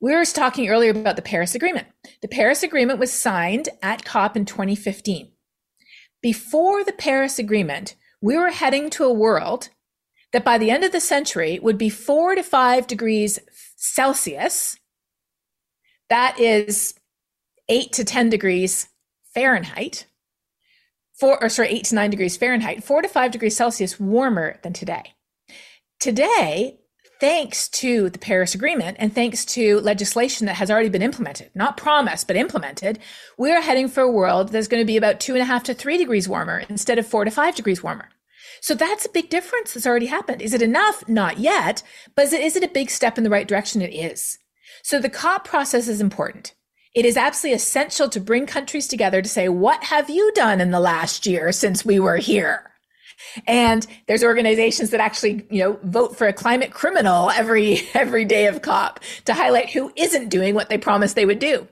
We 0.00 0.14
were 0.14 0.24
talking 0.24 0.70
earlier 0.70 0.92
about 0.92 1.16
the 1.16 1.20
Paris 1.20 1.54
Agreement. 1.54 1.88
The 2.22 2.28
Paris 2.28 2.62
Agreement 2.62 2.98
was 2.98 3.12
signed 3.12 3.68
at 3.82 4.06
COP 4.06 4.34
in 4.34 4.46
2015. 4.46 5.30
Before 6.22 6.82
the 6.82 6.92
Paris 6.92 7.38
Agreement, 7.38 7.96
we 8.22 8.38
were 8.38 8.48
heading 8.48 8.88
to 8.88 9.04
a 9.04 9.12
world 9.12 9.68
that 10.32 10.42
by 10.42 10.56
the 10.56 10.70
end 10.70 10.84
of 10.84 10.92
the 10.92 11.00
century 11.00 11.58
would 11.58 11.76
be 11.76 11.90
four 11.90 12.34
to 12.34 12.42
five 12.42 12.86
degrees 12.86 13.40
Celsius 13.76 14.78
that 16.14 16.38
is 16.38 16.94
eight 17.68 17.92
to 17.92 18.04
10 18.04 18.30
degrees 18.30 18.88
Fahrenheit, 19.34 20.06
four, 21.18 21.42
or 21.42 21.48
sorry, 21.48 21.70
eight 21.70 21.86
to 21.86 21.96
nine 21.96 22.10
degrees 22.10 22.36
Fahrenheit, 22.36 22.84
four 22.84 23.02
to 23.02 23.08
five 23.08 23.32
degrees 23.32 23.56
Celsius 23.56 23.98
warmer 23.98 24.60
than 24.62 24.72
today. 24.72 25.14
Today, 25.98 26.78
thanks 27.18 27.68
to 27.70 28.10
the 28.10 28.20
Paris 28.20 28.54
Agreement 28.54 28.96
and 29.00 29.12
thanks 29.12 29.44
to 29.46 29.80
legislation 29.80 30.46
that 30.46 30.54
has 30.54 30.70
already 30.70 30.88
been 30.88 31.02
implemented, 31.02 31.50
not 31.52 31.76
promised, 31.76 32.28
but 32.28 32.36
implemented, 32.36 33.00
we 33.36 33.50
are 33.50 33.60
heading 33.60 33.88
for 33.88 34.02
a 34.02 34.10
world 34.10 34.50
that's 34.50 34.68
going 34.68 34.80
to 34.80 34.86
be 34.86 34.96
about 34.96 35.18
two 35.18 35.32
and 35.32 35.42
a 35.42 35.46
half 35.46 35.64
to 35.64 35.74
three 35.74 35.96
degrees 35.96 36.28
warmer 36.28 36.62
instead 36.68 36.96
of 36.96 37.08
four 37.08 37.24
to 37.24 37.30
five 37.32 37.56
degrees 37.56 37.82
warmer. 37.82 38.08
So 38.60 38.76
that's 38.76 39.04
a 39.04 39.10
big 39.10 39.30
difference 39.30 39.74
that's 39.74 39.86
already 39.86 40.06
happened. 40.06 40.42
Is 40.42 40.54
it 40.54 40.62
enough? 40.62 41.08
Not 41.08 41.40
yet. 41.40 41.82
But 42.14 42.26
is 42.26 42.32
it, 42.32 42.40
is 42.40 42.54
it 42.54 42.62
a 42.62 42.68
big 42.68 42.88
step 42.88 43.18
in 43.18 43.24
the 43.24 43.30
right 43.30 43.48
direction? 43.48 43.82
It 43.82 43.92
is. 43.92 44.38
So 44.84 45.00
the 45.00 45.08
COP 45.08 45.46
process 45.46 45.88
is 45.88 46.02
important. 46.02 46.52
It 46.94 47.06
is 47.06 47.16
absolutely 47.16 47.56
essential 47.56 48.10
to 48.10 48.20
bring 48.20 48.44
countries 48.44 48.86
together 48.86 49.22
to 49.22 49.28
say, 49.28 49.48
what 49.48 49.82
have 49.84 50.10
you 50.10 50.30
done 50.34 50.60
in 50.60 50.72
the 50.72 50.78
last 50.78 51.26
year 51.26 51.52
since 51.52 51.86
we 51.86 51.98
were 51.98 52.18
here? 52.18 52.70
And 53.46 53.86
there's 54.06 54.22
organizations 54.22 54.90
that 54.90 55.00
actually, 55.00 55.46
you 55.50 55.60
know, 55.60 55.78
vote 55.84 56.18
for 56.18 56.26
a 56.26 56.34
climate 56.34 56.70
criminal 56.70 57.30
every 57.30 57.80
every 57.94 58.26
day 58.26 58.46
of 58.46 58.60
COP 58.60 59.00
to 59.24 59.32
highlight 59.32 59.70
who 59.70 59.90
isn't 59.96 60.28
doing 60.28 60.54
what 60.54 60.68
they 60.68 60.76
promised 60.76 61.16
they 61.16 61.24
would 61.24 61.38
do. 61.38 61.66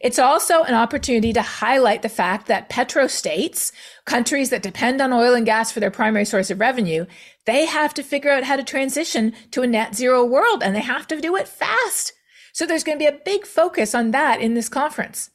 It's 0.00 0.18
also 0.18 0.64
an 0.64 0.74
opportunity 0.74 1.32
to 1.34 1.42
highlight 1.42 2.02
the 2.02 2.08
fact 2.08 2.48
that 2.48 2.68
petrostates, 2.68 3.70
countries 4.04 4.50
that 4.50 4.62
depend 4.62 5.00
on 5.00 5.12
oil 5.12 5.34
and 5.34 5.46
gas 5.46 5.70
for 5.70 5.78
their 5.78 5.92
primary 5.92 6.24
source 6.24 6.50
of 6.50 6.58
revenue, 6.58 7.06
they 7.44 7.66
have 7.66 7.94
to 7.94 8.02
figure 8.02 8.32
out 8.32 8.42
how 8.44 8.56
to 8.56 8.64
transition 8.64 9.32
to 9.52 9.62
a 9.62 9.66
net 9.68 9.94
zero 9.94 10.24
world 10.24 10.60
and 10.64 10.74
they 10.74 10.80
have 10.80 11.06
to 11.06 11.20
do 11.20 11.36
it 11.36 11.46
fast. 11.46 12.14
So 12.58 12.66
there's 12.66 12.82
going 12.82 12.98
to 12.98 13.02
be 13.04 13.06
a 13.06 13.20
big 13.24 13.46
focus 13.46 13.94
on 13.94 14.10
that 14.10 14.40
in 14.40 14.54
this 14.54 14.68
conference. 14.68 15.30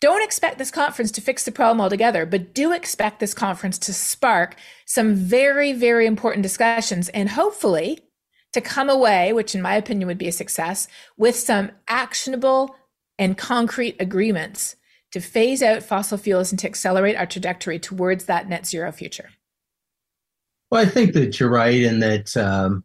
Don't 0.00 0.22
expect 0.22 0.56
this 0.56 0.70
conference 0.70 1.10
to 1.10 1.20
fix 1.20 1.44
the 1.44 1.50
problem 1.50 1.80
altogether, 1.80 2.24
but 2.24 2.54
do 2.54 2.70
expect 2.70 3.18
this 3.18 3.34
conference 3.34 3.76
to 3.78 3.92
spark 3.92 4.54
some 4.86 5.16
very, 5.16 5.72
very 5.72 6.06
important 6.06 6.44
discussions 6.44 7.08
and 7.08 7.30
hopefully 7.30 7.98
to 8.52 8.60
come 8.60 8.88
away, 8.88 9.32
which 9.32 9.56
in 9.56 9.62
my 9.62 9.74
opinion 9.74 10.06
would 10.06 10.16
be 10.16 10.28
a 10.28 10.32
success, 10.32 10.86
with 11.16 11.34
some 11.34 11.72
actionable 11.88 12.76
and 13.18 13.36
concrete 13.36 13.96
agreements 13.98 14.76
to 15.10 15.18
phase 15.18 15.60
out 15.60 15.82
fossil 15.82 16.18
fuels 16.18 16.52
and 16.52 16.60
to 16.60 16.68
accelerate 16.68 17.16
our 17.16 17.26
trajectory 17.26 17.80
towards 17.80 18.26
that 18.26 18.48
net 18.48 18.64
zero 18.64 18.92
future. 18.92 19.30
Well, 20.70 20.82
I 20.82 20.88
think 20.88 21.14
that 21.14 21.40
you're 21.40 21.50
right 21.50 21.82
in 21.82 21.98
that 21.98 22.36
um, 22.36 22.84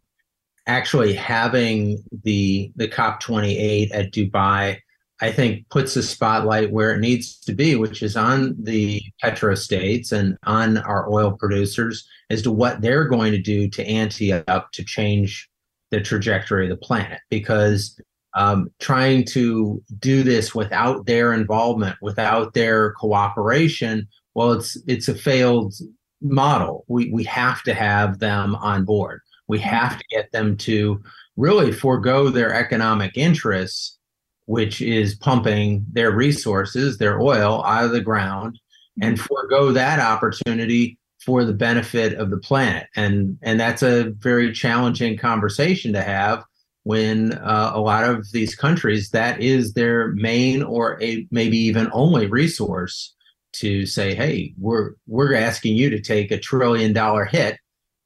actually 0.66 1.14
having 1.14 2.02
the 2.24 2.72
the 2.76 2.88
COP28 2.88 3.90
at 3.92 4.12
Dubai, 4.12 4.78
I 5.20 5.32
think 5.32 5.68
puts 5.68 5.94
the 5.94 6.02
spotlight 6.02 6.72
where 6.72 6.94
it 6.94 7.00
needs 7.00 7.38
to 7.40 7.52
be, 7.52 7.76
which 7.76 8.02
is 8.02 8.16
on 8.16 8.56
the 8.58 9.02
petro 9.20 9.54
states 9.54 10.12
and 10.12 10.36
on 10.44 10.78
our 10.78 11.10
oil 11.10 11.32
producers 11.32 12.06
as 12.30 12.42
to 12.42 12.52
what 12.52 12.80
they're 12.80 13.08
going 13.08 13.32
to 13.32 13.40
do 13.40 13.68
to 13.68 13.86
ante 13.86 14.32
up 14.32 14.72
to 14.72 14.84
change 14.84 15.48
the 15.90 16.00
trajectory 16.00 16.64
of 16.64 16.70
the 16.70 16.86
planet. 16.86 17.20
Because 17.28 18.00
um, 18.34 18.70
trying 18.78 19.24
to 19.26 19.82
do 19.98 20.22
this 20.22 20.54
without 20.54 21.06
their 21.06 21.32
involvement, 21.32 21.96
without 22.00 22.54
their 22.54 22.92
cooperation, 22.92 24.06
well, 24.34 24.52
it's 24.52 24.78
it's 24.86 25.08
a 25.08 25.14
failed 25.14 25.74
model. 26.22 26.84
We 26.88 27.10
we 27.10 27.24
have 27.24 27.62
to 27.64 27.74
have 27.74 28.20
them 28.20 28.54
on 28.56 28.84
board. 28.84 29.20
We 29.50 29.58
have 29.58 29.98
to 29.98 30.04
get 30.10 30.32
them 30.32 30.56
to 30.58 31.02
really 31.36 31.72
forego 31.72 32.28
their 32.28 32.54
economic 32.54 33.16
interests, 33.16 33.98
which 34.46 34.80
is 34.80 35.16
pumping 35.16 35.84
their 35.92 36.12
resources, 36.12 36.98
their 36.98 37.20
oil 37.20 37.64
out 37.64 37.84
of 37.84 37.90
the 37.90 38.00
ground, 38.00 38.58
and 39.02 39.20
forego 39.20 39.72
that 39.72 39.98
opportunity 39.98 40.98
for 41.24 41.44
the 41.44 41.52
benefit 41.52 42.14
of 42.14 42.30
the 42.30 42.38
planet. 42.38 42.86
And 42.96 43.38
and 43.42 43.58
that's 43.58 43.82
a 43.82 44.10
very 44.18 44.52
challenging 44.52 45.18
conversation 45.18 45.92
to 45.92 46.02
have 46.02 46.44
when 46.84 47.32
uh, 47.34 47.72
a 47.74 47.80
lot 47.80 48.04
of 48.04 48.30
these 48.32 48.54
countries 48.54 49.10
that 49.10 49.40
is 49.40 49.74
their 49.74 50.12
main 50.12 50.62
or 50.62 51.02
a 51.02 51.26
maybe 51.30 51.58
even 51.58 51.90
only 51.92 52.26
resource 52.26 53.14
to 53.52 53.84
say 53.84 54.14
hey 54.14 54.54
we're 54.58 54.92
we're 55.08 55.34
asking 55.34 55.74
you 55.74 55.90
to 55.90 56.00
take 56.00 56.30
a 56.30 56.38
trillion 56.38 56.92
dollar 56.92 57.24
hit. 57.24 57.58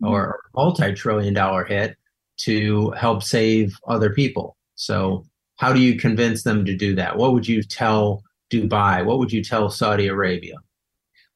Or 0.05 0.27
mm-hmm. 0.27 0.61
multi-trillion 0.61 1.35
dollar 1.35 1.65
hit 1.65 1.97
to 2.37 2.91
help 2.93 3.23
save 3.23 3.77
other 3.89 4.11
people. 4.11 4.57
So 4.75 5.25
how 5.57 5.73
do 5.73 5.81
you 5.81 5.97
convince 5.97 6.43
them 6.43 6.65
to 6.65 6.77
do 6.77 6.95
that? 6.97 7.17
What 7.17 7.33
would 7.33 7.47
you 7.47 7.63
tell 7.63 8.23
dubai? 8.51 9.05
What 9.05 9.19
would 9.19 9.33
you 9.33 9.43
tell 9.43 9.71
saudi 9.71 10.09
arabia? 10.09 10.57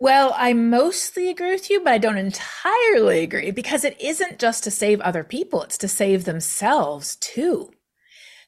Well, 0.00 0.32
I 0.36 0.52
mostly 0.52 1.28
agree 1.28 1.50
with 1.50 1.70
you, 1.70 1.80
but 1.80 1.92
I 1.92 1.98
don't 1.98 2.18
entirely 2.18 3.20
agree 3.24 3.50
because 3.50 3.82
it 3.84 4.00
isn't 4.00 4.38
just 4.38 4.62
to 4.64 4.70
save 4.70 5.00
other 5.00 5.24
people, 5.24 5.62
it's 5.62 5.78
to 5.78 5.88
save 5.88 6.24
themselves 6.24 7.16
too. 7.16 7.72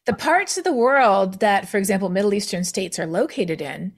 The 0.07 0.13
parts 0.13 0.57
of 0.57 0.65
the 0.65 0.73
world 0.73 1.41
that, 1.41 1.69
for 1.69 1.77
example, 1.77 2.09
Middle 2.09 2.35
Eastern 2.35 2.65
states 2.65 2.99
are 2.99 3.07
located 3.07 3.61
in 3.61 3.93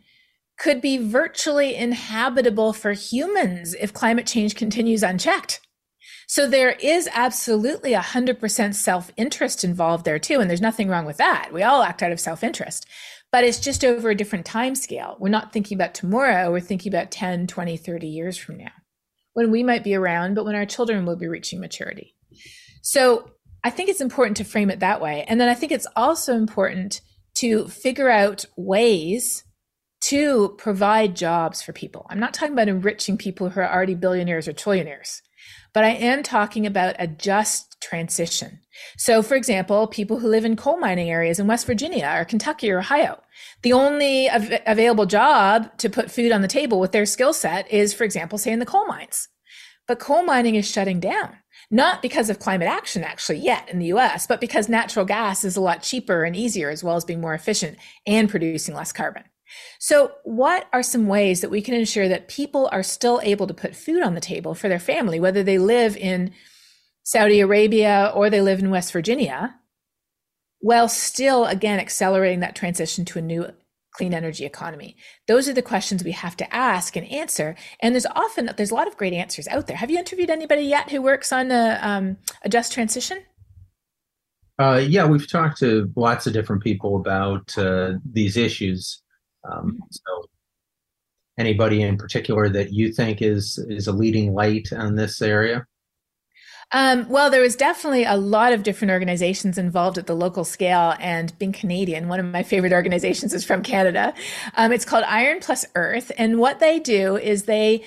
could 0.58 0.80
be 0.80 0.96
virtually 0.96 1.74
inhabitable 1.74 2.72
for 2.72 2.92
humans 2.92 3.74
if 3.74 3.92
climate 3.92 4.26
change 4.26 4.54
continues 4.54 5.02
unchecked. 5.02 5.60
So 6.32 6.48
there 6.48 6.70
is 6.70 7.10
absolutely 7.12 7.92
100% 7.92 8.74
self 8.74 9.10
interest 9.16 9.64
involved 9.64 10.04
there 10.04 10.18
too. 10.18 10.40
And 10.40 10.48
there's 10.48 10.62
nothing 10.62 10.88
wrong 10.88 11.04
with 11.04 11.18
that. 11.18 11.50
We 11.52 11.62
all 11.62 11.82
act 11.82 12.02
out 12.02 12.12
of 12.12 12.20
self 12.20 12.42
interest 12.42 12.86
but 13.32 13.44
it's 13.44 13.58
just 13.58 13.84
over 13.84 14.10
a 14.10 14.14
different 14.14 14.44
time 14.46 14.74
scale. 14.74 15.16
We're 15.18 15.30
not 15.30 15.52
thinking 15.52 15.76
about 15.76 15.94
tomorrow, 15.94 16.52
we're 16.52 16.60
thinking 16.60 16.92
about 16.92 17.10
10, 17.10 17.46
20, 17.46 17.76
30 17.78 18.06
years 18.06 18.36
from 18.36 18.58
now, 18.58 18.70
when 19.32 19.50
we 19.50 19.62
might 19.62 19.82
be 19.82 19.94
around, 19.94 20.34
but 20.34 20.44
when 20.44 20.54
our 20.54 20.66
children 20.66 21.06
will 21.06 21.16
be 21.16 21.26
reaching 21.26 21.58
maturity. 21.58 22.14
So 22.82 23.30
I 23.64 23.70
think 23.70 23.88
it's 23.88 24.02
important 24.02 24.36
to 24.36 24.44
frame 24.44 24.70
it 24.70 24.80
that 24.80 25.00
way. 25.00 25.24
And 25.26 25.40
then 25.40 25.48
I 25.48 25.54
think 25.54 25.72
it's 25.72 25.86
also 25.96 26.34
important 26.34 27.00
to 27.36 27.66
figure 27.68 28.10
out 28.10 28.44
ways 28.56 29.44
to 30.02 30.54
provide 30.58 31.16
jobs 31.16 31.62
for 31.62 31.72
people. 31.72 32.06
I'm 32.10 32.20
not 32.20 32.34
talking 32.34 32.52
about 32.52 32.68
enriching 32.68 33.16
people 33.16 33.48
who 33.48 33.60
are 33.60 33.72
already 33.72 33.94
billionaires 33.94 34.46
or 34.46 34.52
trillionaires, 34.52 35.22
but 35.72 35.84
I 35.84 35.90
am 35.90 36.22
talking 36.22 36.66
about 36.66 36.96
a 36.98 37.06
just 37.06 37.80
transition. 37.80 38.60
So, 38.96 39.22
for 39.22 39.34
example, 39.34 39.86
people 39.86 40.18
who 40.18 40.28
live 40.28 40.44
in 40.44 40.56
coal 40.56 40.78
mining 40.78 41.10
areas 41.10 41.38
in 41.38 41.46
West 41.46 41.66
Virginia 41.66 42.14
or 42.16 42.24
Kentucky 42.24 42.70
or 42.70 42.78
Ohio, 42.78 43.20
the 43.62 43.72
only 43.72 44.30
av- 44.30 44.60
available 44.66 45.06
job 45.06 45.76
to 45.78 45.90
put 45.90 46.10
food 46.10 46.32
on 46.32 46.42
the 46.42 46.48
table 46.48 46.80
with 46.80 46.92
their 46.92 47.06
skill 47.06 47.32
set 47.32 47.70
is, 47.70 47.92
for 47.92 48.04
example, 48.04 48.38
say 48.38 48.52
in 48.52 48.58
the 48.58 48.66
coal 48.66 48.86
mines. 48.86 49.28
But 49.86 49.98
coal 49.98 50.22
mining 50.22 50.54
is 50.54 50.70
shutting 50.70 51.00
down, 51.00 51.36
not 51.70 52.02
because 52.02 52.30
of 52.30 52.38
climate 52.38 52.68
action 52.68 53.02
actually 53.02 53.38
yet 53.38 53.68
in 53.68 53.78
the 53.78 53.86
US, 53.86 54.26
but 54.26 54.40
because 54.40 54.68
natural 54.68 55.04
gas 55.04 55.44
is 55.44 55.56
a 55.56 55.60
lot 55.60 55.82
cheaper 55.82 56.24
and 56.24 56.36
easier, 56.36 56.70
as 56.70 56.84
well 56.84 56.96
as 56.96 57.04
being 57.04 57.20
more 57.20 57.34
efficient 57.34 57.78
and 58.06 58.30
producing 58.30 58.74
less 58.74 58.92
carbon. 58.92 59.24
So, 59.78 60.12
what 60.24 60.68
are 60.72 60.82
some 60.82 61.06
ways 61.06 61.40
that 61.40 61.50
we 61.50 61.62
can 61.62 61.74
ensure 61.74 62.08
that 62.08 62.28
people 62.28 62.68
are 62.72 62.82
still 62.82 63.20
able 63.22 63.46
to 63.46 63.54
put 63.54 63.76
food 63.76 64.02
on 64.02 64.14
the 64.14 64.20
table 64.20 64.54
for 64.54 64.68
their 64.68 64.78
family, 64.78 65.18
whether 65.18 65.42
they 65.42 65.58
live 65.58 65.96
in 65.96 66.32
Saudi 67.02 67.40
Arabia 67.40 68.12
or 68.14 68.30
they 68.30 68.40
live 68.40 68.60
in 68.60 68.70
West 68.70 68.92
Virginia, 68.92 69.56
while 70.60 70.88
still, 70.88 71.46
again, 71.46 71.80
accelerating 71.80 72.40
that 72.40 72.54
transition 72.54 73.04
to 73.06 73.18
a 73.18 73.22
new 73.22 73.46
clean 73.92 74.14
energy 74.14 74.44
economy? 74.44 74.96
Those 75.28 75.48
are 75.48 75.52
the 75.52 75.62
questions 75.62 76.02
we 76.02 76.12
have 76.12 76.36
to 76.38 76.54
ask 76.54 76.96
and 76.96 77.06
answer. 77.08 77.56
And 77.80 77.94
there's 77.94 78.06
often, 78.06 78.50
there's 78.56 78.70
a 78.70 78.74
lot 78.74 78.88
of 78.88 78.96
great 78.96 79.12
answers 79.12 79.46
out 79.48 79.66
there. 79.66 79.76
Have 79.76 79.90
you 79.90 79.98
interviewed 79.98 80.30
anybody 80.30 80.62
yet 80.62 80.90
who 80.90 81.02
works 81.02 81.32
on 81.32 81.50
a, 81.50 81.78
um, 81.82 82.16
a 82.42 82.48
just 82.48 82.72
transition? 82.72 83.22
Uh, 84.58 84.82
yeah, 84.86 85.04
we've 85.04 85.28
talked 85.28 85.58
to 85.58 85.90
lots 85.96 86.26
of 86.26 86.32
different 86.32 86.62
people 86.62 86.96
about 86.96 87.56
uh, 87.58 87.94
these 88.10 88.36
issues. 88.36 89.01
Um, 89.50 89.80
so, 89.90 90.24
anybody 91.38 91.82
in 91.82 91.96
particular 91.96 92.48
that 92.50 92.72
you 92.72 92.92
think 92.92 93.22
is 93.22 93.58
is 93.68 93.86
a 93.86 93.92
leading 93.92 94.34
light 94.34 94.72
on 94.72 94.96
this 94.96 95.22
area? 95.22 95.66
Um, 96.74 97.06
well, 97.08 97.30
there 97.30 97.42
was 97.42 97.54
definitely 97.54 98.04
a 98.04 98.16
lot 98.16 98.54
of 98.54 98.62
different 98.62 98.92
organizations 98.92 99.58
involved 99.58 99.98
at 99.98 100.06
the 100.06 100.16
local 100.16 100.44
scale. 100.44 100.94
And 100.98 101.36
being 101.38 101.52
Canadian, 101.52 102.08
one 102.08 102.18
of 102.18 102.26
my 102.26 102.42
favorite 102.42 102.72
organizations 102.72 103.34
is 103.34 103.44
from 103.44 103.62
Canada. 103.62 104.14
Um, 104.56 104.72
it's 104.72 104.86
called 104.86 105.04
Iron 105.06 105.40
Plus 105.40 105.66
Earth. 105.74 106.10
And 106.16 106.38
what 106.38 106.60
they 106.60 106.78
do 106.78 107.16
is 107.16 107.42
they 107.42 107.84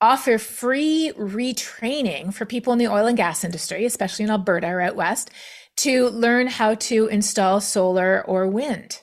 offer 0.00 0.38
free 0.38 1.12
retraining 1.16 2.34
for 2.34 2.44
people 2.44 2.72
in 2.72 2.78
the 2.80 2.88
oil 2.88 3.06
and 3.06 3.16
gas 3.16 3.44
industry, 3.44 3.84
especially 3.84 4.24
in 4.24 4.30
Alberta 4.30 4.66
or 4.66 4.80
out 4.80 4.96
west, 4.96 5.30
to 5.76 6.08
learn 6.08 6.48
how 6.48 6.74
to 6.74 7.06
install 7.06 7.60
solar 7.60 8.22
or 8.26 8.48
wind 8.48 9.00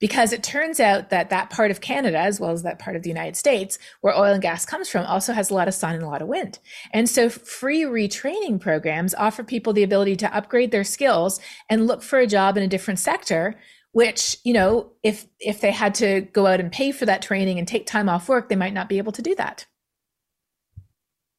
because 0.00 0.32
it 0.32 0.42
turns 0.42 0.80
out 0.80 1.10
that 1.10 1.30
that 1.30 1.50
part 1.50 1.70
of 1.70 1.80
Canada, 1.80 2.18
as 2.18 2.40
well 2.40 2.50
as 2.50 2.62
that 2.62 2.78
part 2.78 2.96
of 2.96 3.02
the 3.02 3.08
United 3.08 3.36
States, 3.36 3.78
where 4.00 4.16
oil 4.16 4.32
and 4.32 4.42
gas 4.42 4.64
comes 4.66 4.88
from, 4.88 5.06
also 5.06 5.32
has 5.32 5.50
a 5.50 5.54
lot 5.54 5.68
of 5.68 5.74
sun 5.74 5.94
and 5.94 6.02
a 6.02 6.08
lot 6.08 6.22
of 6.22 6.28
wind. 6.28 6.58
And 6.92 7.08
so 7.08 7.28
free 7.28 7.82
retraining 7.82 8.60
programs 8.60 9.14
offer 9.14 9.44
people 9.44 9.72
the 9.72 9.82
ability 9.82 10.16
to 10.16 10.36
upgrade 10.36 10.72
their 10.72 10.84
skills 10.84 11.40
and 11.70 11.86
look 11.86 12.02
for 12.02 12.18
a 12.18 12.26
job 12.26 12.56
in 12.56 12.62
a 12.62 12.68
different 12.68 12.98
sector 12.98 13.56
which 13.94 14.38
you 14.42 14.52
know 14.52 14.90
if 15.02 15.24
if 15.40 15.60
they 15.60 15.70
had 15.70 15.94
to 15.94 16.20
go 16.32 16.46
out 16.46 16.60
and 16.60 16.70
pay 16.70 16.92
for 16.92 17.06
that 17.06 17.22
training 17.22 17.58
and 17.58 17.66
take 17.66 17.86
time 17.86 18.08
off 18.08 18.28
work 18.28 18.48
they 18.48 18.56
might 18.56 18.74
not 18.74 18.88
be 18.88 18.98
able 18.98 19.12
to 19.12 19.22
do 19.22 19.34
that 19.36 19.64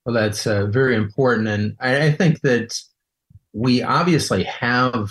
well 0.06 0.16
that's 0.16 0.48
uh, 0.48 0.66
very 0.66 0.96
important 0.96 1.48
and 1.48 1.76
I, 1.80 2.06
I 2.06 2.12
think 2.12 2.42
that 2.42 2.80
we 3.54 3.84
obviously 3.84 4.44
have 4.44 5.10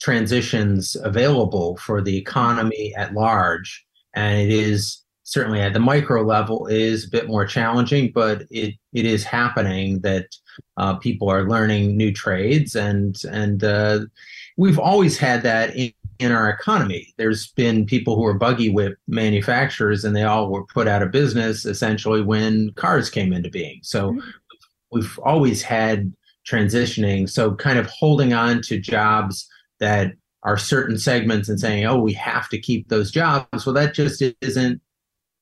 transitions 0.00 0.96
available 1.02 1.76
for 1.78 2.02
the 2.02 2.16
economy 2.16 2.94
at 2.96 3.14
large. 3.14 3.84
And 4.14 4.40
it 4.40 4.50
is 4.50 5.02
certainly 5.24 5.60
at 5.60 5.72
the 5.72 5.80
micro 5.80 6.22
level 6.22 6.66
is 6.66 7.04
a 7.04 7.10
bit 7.10 7.26
more 7.26 7.44
challenging, 7.44 8.12
but 8.12 8.42
it, 8.50 8.74
it 8.92 9.04
is 9.04 9.24
happening 9.24 10.00
that 10.00 10.26
uh, 10.76 10.94
people 10.96 11.28
are 11.28 11.48
learning 11.48 11.96
new 11.96 12.12
trades 12.12 12.76
and 12.76 13.22
and 13.30 13.64
uh, 13.64 14.00
we've 14.56 14.78
always 14.78 15.18
had 15.18 15.42
that 15.42 15.76
in, 15.76 15.92
in 16.18 16.32
our 16.32 16.48
economy. 16.48 17.12
There's 17.18 17.48
been 17.48 17.86
people 17.86 18.16
who 18.16 18.24
are 18.24 18.34
buggy 18.34 18.70
whip 18.70 18.98
manufacturers 19.08 20.04
and 20.04 20.14
they 20.14 20.22
all 20.22 20.50
were 20.50 20.64
put 20.64 20.88
out 20.88 21.02
of 21.02 21.10
business 21.10 21.66
essentially 21.66 22.22
when 22.22 22.70
cars 22.74 23.10
came 23.10 23.32
into 23.32 23.50
being. 23.50 23.80
So 23.82 24.12
mm-hmm. 24.12 24.28
we've 24.92 25.18
always 25.18 25.60
had 25.60 26.12
transitioning. 26.48 27.28
So 27.28 27.54
kind 27.54 27.78
of 27.78 27.86
holding 27.86 28.32
on 28.32 28.62
to 28.62 28.78
jobs 28.78 29.48
that 29.80 30.12
are 30.42 30.56
certain 30.56 30.98
segments 30.98 31.48
and 31.48 31.58
saying, 31.58 31.84
oh, 31.86 31.98
we 31.98 32.12
have 32.12 32.48
to 32.50 32.58
keep 32.58 32.88
those 32.88 33.10
jobs. 33.10 33.66
Well, 33.66 33.74
that 33.74 33.94
just 33.94 34.22
isn't 34.40 34.80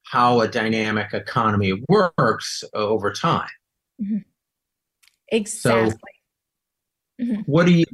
how 0.04 0.40
a 0.40 0.48
dynamic 0.48 1.12
economy 1.12 1.82
works 1.88 2.64
over 2.72 3.12
time. 3.12 3.48
Mm-hmm. 4.02 4.18
Exactly. 5.28 5.90
So, 5.90 7.24
mm-hmm. 7.24 7.40
what 7.42 7.66
do 7.66 7.72
you 7.72 7.84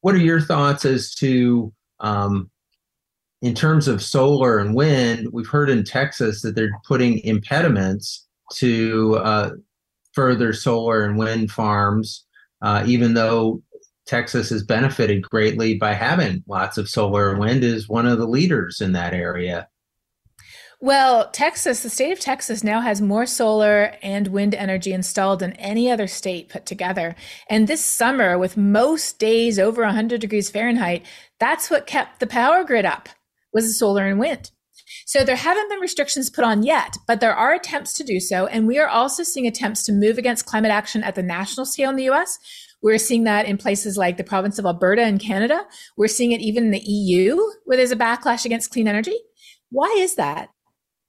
what 0.00 0.14
are 0.14 0.18
your 0.18 0.40
thoughts 0.40 0.84
as 0.84 1.14
to 1.16 1.72
um, 2.00 2.50
in 3.40 3.54
terms 3.54 3.88
of 3.88 4.02
solar 4.02 4.58
and 4.58 4.74
wind? 4.74 5.28
We've 5.32 5.48
heard 5.48 5.70
in 5.70 5.84
Texas 5.84 6.42
that 6.42 6.54
they're 6.54 6.78
putting 6.86 7.18
impediments 7.20 8.26
to 8.54 9.16
uh, 9.22 9.50
further 10.12 10.52
solar 10.52 11.04
and 11.04 11.18
wind 11.18 11.50
farms, 11.50 12.24
uh, 12.62 12.84
even 12.86 13.14
though 13.14 13.62
Texas 14.06 14.50
has 14.50 14.62
benefited 14.62 15.22
greatly 15.22 15.74
by 15.74 15.94
having 15.94 16.44
lots 16.46 16.78
of 16.78 16.88
solar 16.88 17.30
and 17.30 17.40
wind 17.40 17.64
is 17.64 17.88
one 17.88 18.06
of 18.06 18.18
the 18.18 18.26
leaders 18.26 18.80
in 18.80 18.92
that 18.92 19.14
area. 19.14 19.68
Well, 20.80 21.30
Texas, 21.30 21.82
the 21.82 21.88
state 21.88 22.12
of 22.12 22.20
Texas 22.20 22.62
now 22.62 22.82
has 22.82 23.00
more 23.00 23.24
solar 23.24 23.96
and 24.02 24.28
wind 24.28 24.54
energy 24.54 24.92
installed 24.92 25.38
than 25.38 25.54
any 25.54 25.90
other 25.90 26.06
state 26.06 26.50
put 26.50 26.66
together. 26.66 27.14
And 27.48 27.66
this 27.66 27.82
summer, 27.82 28.36
with 28.36 28.58
most 28.58 29.18
days 29.18 29.58
over 29.58 29.82
100 29.82 30.20
degrees 30.20 30.50
Fahrenheit, 30.50 31.02
that's 31.40 31.70
what 31.70 31.86
kept 31.86 32.20
the 32.20 32.26
power 32.26 32.64
grid 32.64 32.84
up 32.84 33.08
was 33.54 33.66
the 33.66 33.72
solar 33.72 34.04
and 34.06 34.18
wind. 34.18 34.50
So 35.06 35.24
there 35.24 35.36
haven't 35.36 35.70
been 35.70 35.80
restrictions 35.80 36.28
put 36.28 36.44
on 36.44 36.62
yet, 36.62 36.98
but 37.06 37.20
there 37.20 37.34
are 37.34 37.54
attempts 37.54 37.94
to 37.94 38.04
do 38.04 38.20
so. 38.20 38.46
And 38.46 38.66
we 38.66 38.78
are 38.78 38.88
also 38.88 39.22
seeing 39.22 39.46
attempts 39.46 39.84
to 39.86 39.92
move 39.92 40.18
against 40.18 40.46
climate 40.46 40.70
action 40.70 41.02
at 41.02 41.14
the 41.14 41.22
national 41.22 41.66
scale 41.66 41.90
in 41.90 41.96
the 41.96 42.10
US. 42.10 42.38
We're 42.84 42.98
seeing 42.98 43.24
that 43.24 43.46
in 43.46 43.56
places 43.56 43.96
like 43.96 44.18
the 44.18 44.24
province 44.24 44.58
of 44.58 44.66
Alberta 44.66 45.08
in 45.08 45.16
Canada. 45.16 45.66
We're 45.96 46.06
seeing 46.06 46.32
it 46.32 46.42
even 46.42 46.66
in 46.66 46.70
the 46.70 46.84
EU, 46.84 47.40
where 47.64 47.78
there's 47.78 47.90
a 47.90 47.96
backlash 47.96 48.44
against 48.44 48.70
clean 48.70 48.86
energy. 48.86 49.16
Why 49.70 49.96
is 49.98 50.16
that? 50.16 50.50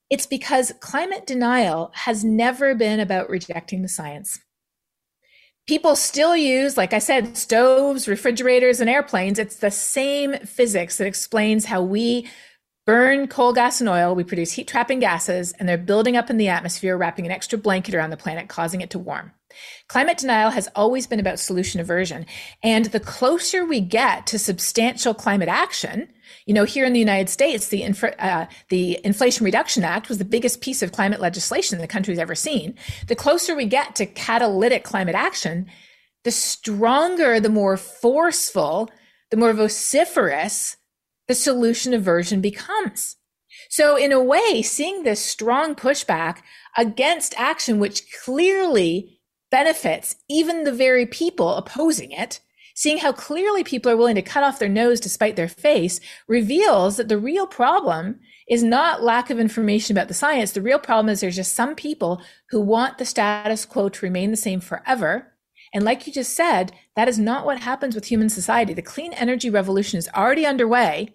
It's 0.10 0.26
because 0.26 0.72
climate 0.80 1.28
denial 1.28 1.92
has 1.94 2.24
never 2.24 2.76
been 2.76 3.02
about 3.02 3.30
rejecting 3.30 3.82
the 3.82 3.90
science. 3.90 4.40
People 5.68 5.98
still 5.98 6.38
use, 6.38 6.78
like 6.78 6.94
I 6.94 7.00
said, 7.00 7.36
stoves, 7.36 8.08
refrigerators, 8.08 8.80
and 8.80 8.90
airplanes. 8.90 9.38
It's 9.38 9.58
the 9.58 9.72
same 9.72 10.38
physics 10.46 10.98
that 10.98 11.08
explains 11.08 11.66
how 11.66 11.82
we 11.82 12.26
burn 12.86 13.28
coal, 13.28 13.52
gas, 13.52 13.82
and 13.82 13.90
oil. 13.90 14.16
We 14.16 14.24
produce 14.24 14.54
heat 14.54 14.70
trapping 14.70 15.00
gases, 15.00 15.52
and 15.54 15.68
they're 15.68 15.78
building 15.78 16.16
up 16.16 16.30
in 16.30 16.38
the 16.38 16.48
atmosphere, 16.48 16.96
wrapping 16.96 17.26
an 17.26 17.34
extra 17.34 17.58
blanket 17.58 17.96
around 17.96 18.12
the 18.12 18.18
planet, 18.18 18.48
causing 18.48 18.80
it 18.80 18.92
to 18.92 19.00
warm. 19.00 19.34
Climate 19.88 20.18
denial 20.18 20.52
has 20.52 20.68
always 20.76 21.08
been 21.08 21.20
about 21.20 21.40
solution 21.40 21.80
aversion. 21.80 22.26
And 22.64 22.86
the 22.86 23.00
closer 23.00 23.66
we 23.66 23.82
get 23.82 24.28
to 24.28 24.40
substantial 24.40 25.14
climate 25.14 25.50
action, 25.50 26.12
you 26.46 26.54
know, 26.54 26.64
here 26.64 26.86
in 26.86 26.94
the 26.94 27.00
United 27.00 27.30
States, 27.30 27.68
the, 27.68 27.84
infra, 27.84 28.16
uh, 28.20 28.46
the 28.70 29.00
Inflation 29.04 29.46
Reduction 29.46 29.84
Act 29.84 30.10
was 30.10 30.18
the 30.18 30.26
biggest 30.26 30.62
piece 30.62 30.82
of 30.82 30.92
climate 30.92 31.20
legislation 31.20 31.80
the 31.80 31.88
country's 31.88 32.20
ever 32.20 32.36
seen. 32.36 32.76
The 33.08 33.16
closer 33.16 33.56
we 33.56 33.66
get 33.66 33.96
to 33.96 34.06
catalytic 34.06 34.84
climate 34.84 35.16
action, 35.16 35.68
the 36.24 36.32
stronger, 36.32 37.40
the 37.40 37.50
more 37.50 37.78
forceful, 37.78 38.90
the 39.32 39.38
more 39.38 39.54
vociferous 39.54 40.78
the 41.28 41.36
solution 41.36 41.94
aversion 41.94 42.42
becomes. 42.42 43.16
So, 43.70 43.96
in 43.96 44.12
a 44.12 44.22
way, 44.22 44.62
seeing 44.62 45.04
this 45.04 45.24
strong 45.24 45.76
pushback 45.76 46.40
against 46.78 47.40
action, 47.40 47.80
which 47.80 48.04
clearly 48.24 49.15
benefits 49.56 50.18
even 50.28 50.66
the 50.66 50.72
very 50.74 51.06
people 51.06 51.56
opposing 51.56 52.12
it, 52.12 52.42
seeing 52.74 52.98
how 52.98 53.14
clearly 53.14 53.64
people 53.64 53.90
are 53.90 53.96
willing 53.96 54.16
to 54.16 54.22
cut 54.22 54.44
off 54.44 54.60
their 54.60 54.68
nose 54.68 55.00
despite 55.00 55.38
their 55.38 55.48
face 55.48 56.02
reveals 56.28 56.98
that 56.98 57.08
the 57.08 57.18
real 57.18 57.48
problem 57.48 58.20
is 58.50 58.64
not 58.64 59.02
lack 59.02 59.30
of 59.30 59.40
information 59.40 59.96
about 59.96 60.10
the 60.10 60.14
science. 60.14 60.52
The 60.52 60.62
real 60.62 60.78
problem 60.78 61.08
is 61.08 61.22
there's 61.22 61.38
just 61.38 61.56
some 61.56 61.74
people 61.74 62.22
who 62.50 62.60
want 62.60 62.98
the 62.98 63.06
status 63.06 63.64
quo 63.64 63.88
to 63.88 64.06
remain 64.06 64.32
the 64.32 64.36
same 64.36 64.60
forever. 64.60 65.32
And 65.74 65.86
like 65.86 66.06
you 66.06 66.12
just 66.12 66.36
said, 66.36 66.74
that 66.98 67.08
is 67.08 67.18
not 67.18 67.46
what 67.46 67.62
happens 67.62 67.96
with 67.96 68.04
human 68.04 68.28
society. 68.28 68.74
The 68.74 68.82
clean 68.82 69.14
energy 69.14 69.50
revolution 69.50 69.98
is 69.98 70.10
already 70.14 70.46
underway. 70.46 71.14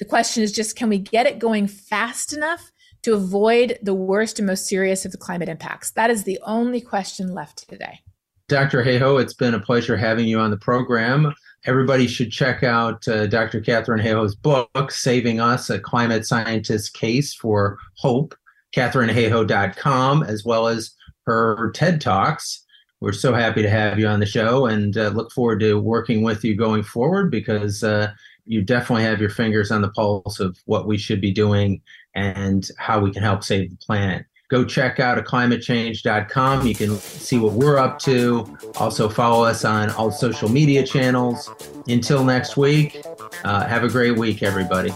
The 0.00 0.04
question 0.04 0.42
is 0.42 0.52
just 0.52 0.76
can 0.76 0.90
we 0.90 0.98
get 0.98 1.24
it 1.24 1.38
going 1.38 1.68
fast 1.68 2.34
enough 2.34 2.70
to 3.04 3.14
avoid 3.14 3.78
the 3.82 3.94
worst 3.94 4.38
and 4.38 4.46
most 4.46 4.66
serious 4.66 5.04
of 5.04 5.12
the 5.12 5.18
climate 5.18 5.48
impacts? 5.48 5.92
That 5.92 6.10
is 6.10 6.24
the 6.24 6.38
only 6.42 6.80
question 6.80 7.32
left 7.32 7.68
today. 7.68 8.00
Dr. 8.48 8.82
Hayhoe, 8.82 9.22
it's 9.22 9.34
been 9.34 9.54
a 9.54 9.60
pleasure 9.60 9.96
having 9.96 10.26
you 10.26 10.38
on 10.38 10.50
the 10.50 10.56
program. 10.56 11.32
Everybody 11.64 12.06
should 12.06 12.30
check 12.30 12.62
out 12.62 13.06
uh, 13.08 13.26
Dr. 13.26 13.60
Katharine 13.60 14.04
Hayhoe's 14.04 14.34
book, 14.34 14.90
Saving 14.90 15.40
Us, 15.40 15.70
a 15.70 15.78
Climate 15.78 16.26
Scientist's 16.26 16.90
Case 16.90 17.32
for 17.32 17.78
Hope, 17.96 18.34
katharineHayhoe.com, 18.76 20.24
as 20.24 20.44
well 20.44 20.66
as 20.66 20.90
her 21.26 21.70
TED 21.74 22.02
Talks. 22.02 22.64
We're 23.00 23.12
so 23.12 23.32
happy 23.34 23.62
to 23.62 23.70
have 23.70 23.98
you 23.98 24.06
on 24.06 24.20
the 24.20 24.26
show 24.26 24.66
and 24.66 24.96
uh, 24.96 25.08
look 25.08 25.32
forward 25.32 25.60
to 25.60 25.80
working 25.80 26.22
with 26.22 26.44
you 26.44 26.54
going 26.54 26.82
forward 26.82 27.30
because 27.30 27.82
uh, 27.82 28.12
you 28.44 28.62
definitely 28.62 29.04
have 29.04 29.20
your 29.20 29.30
fingers 29.30 29.70
on 29.70 29.82
the 29.82 29.90
pulse 29.90 30.40
of 30.40 30.58
what 30.66 30.86
we 30.86 30.98
should 30.98 31.20
be 31.20 31.32
doing 31.32 31.80
and 32.14 32.68
how 32.78 33.00
we 33.00 33.10
can 33.10 33.22
help 33.22 33.44
save 33.44 33.70
the 33.70 33.76
planet. 33.76 34.26
Go 34.50 34.64
check 34.64 35.00
out 35.00 35.22
climatechange.com. 35.24 36.66
You 36.66 36.74
can 36.74 36.96
see 36.96 37.38
what 37.38 37.54
we're 37.54 37.78
up 37.78 37.98
to. 38.00 38.56
Also, 38.76 39.08
follow 39.08 39.44
us 39.44 39.64
on 39.64 39.90
all 39.90 40.10
social 40.10 40.48
media 40.48 40.86
channels. 40.86 41.50
Until 41.88 42.24
next 42.24 42.56
week, 42.56 43.02
uh, 43.42 43.66
have 43.66 43.84
a 43.84 43.88
great 43.88 44.16
week, 44.18 44.42
everybody. 44.42 44.92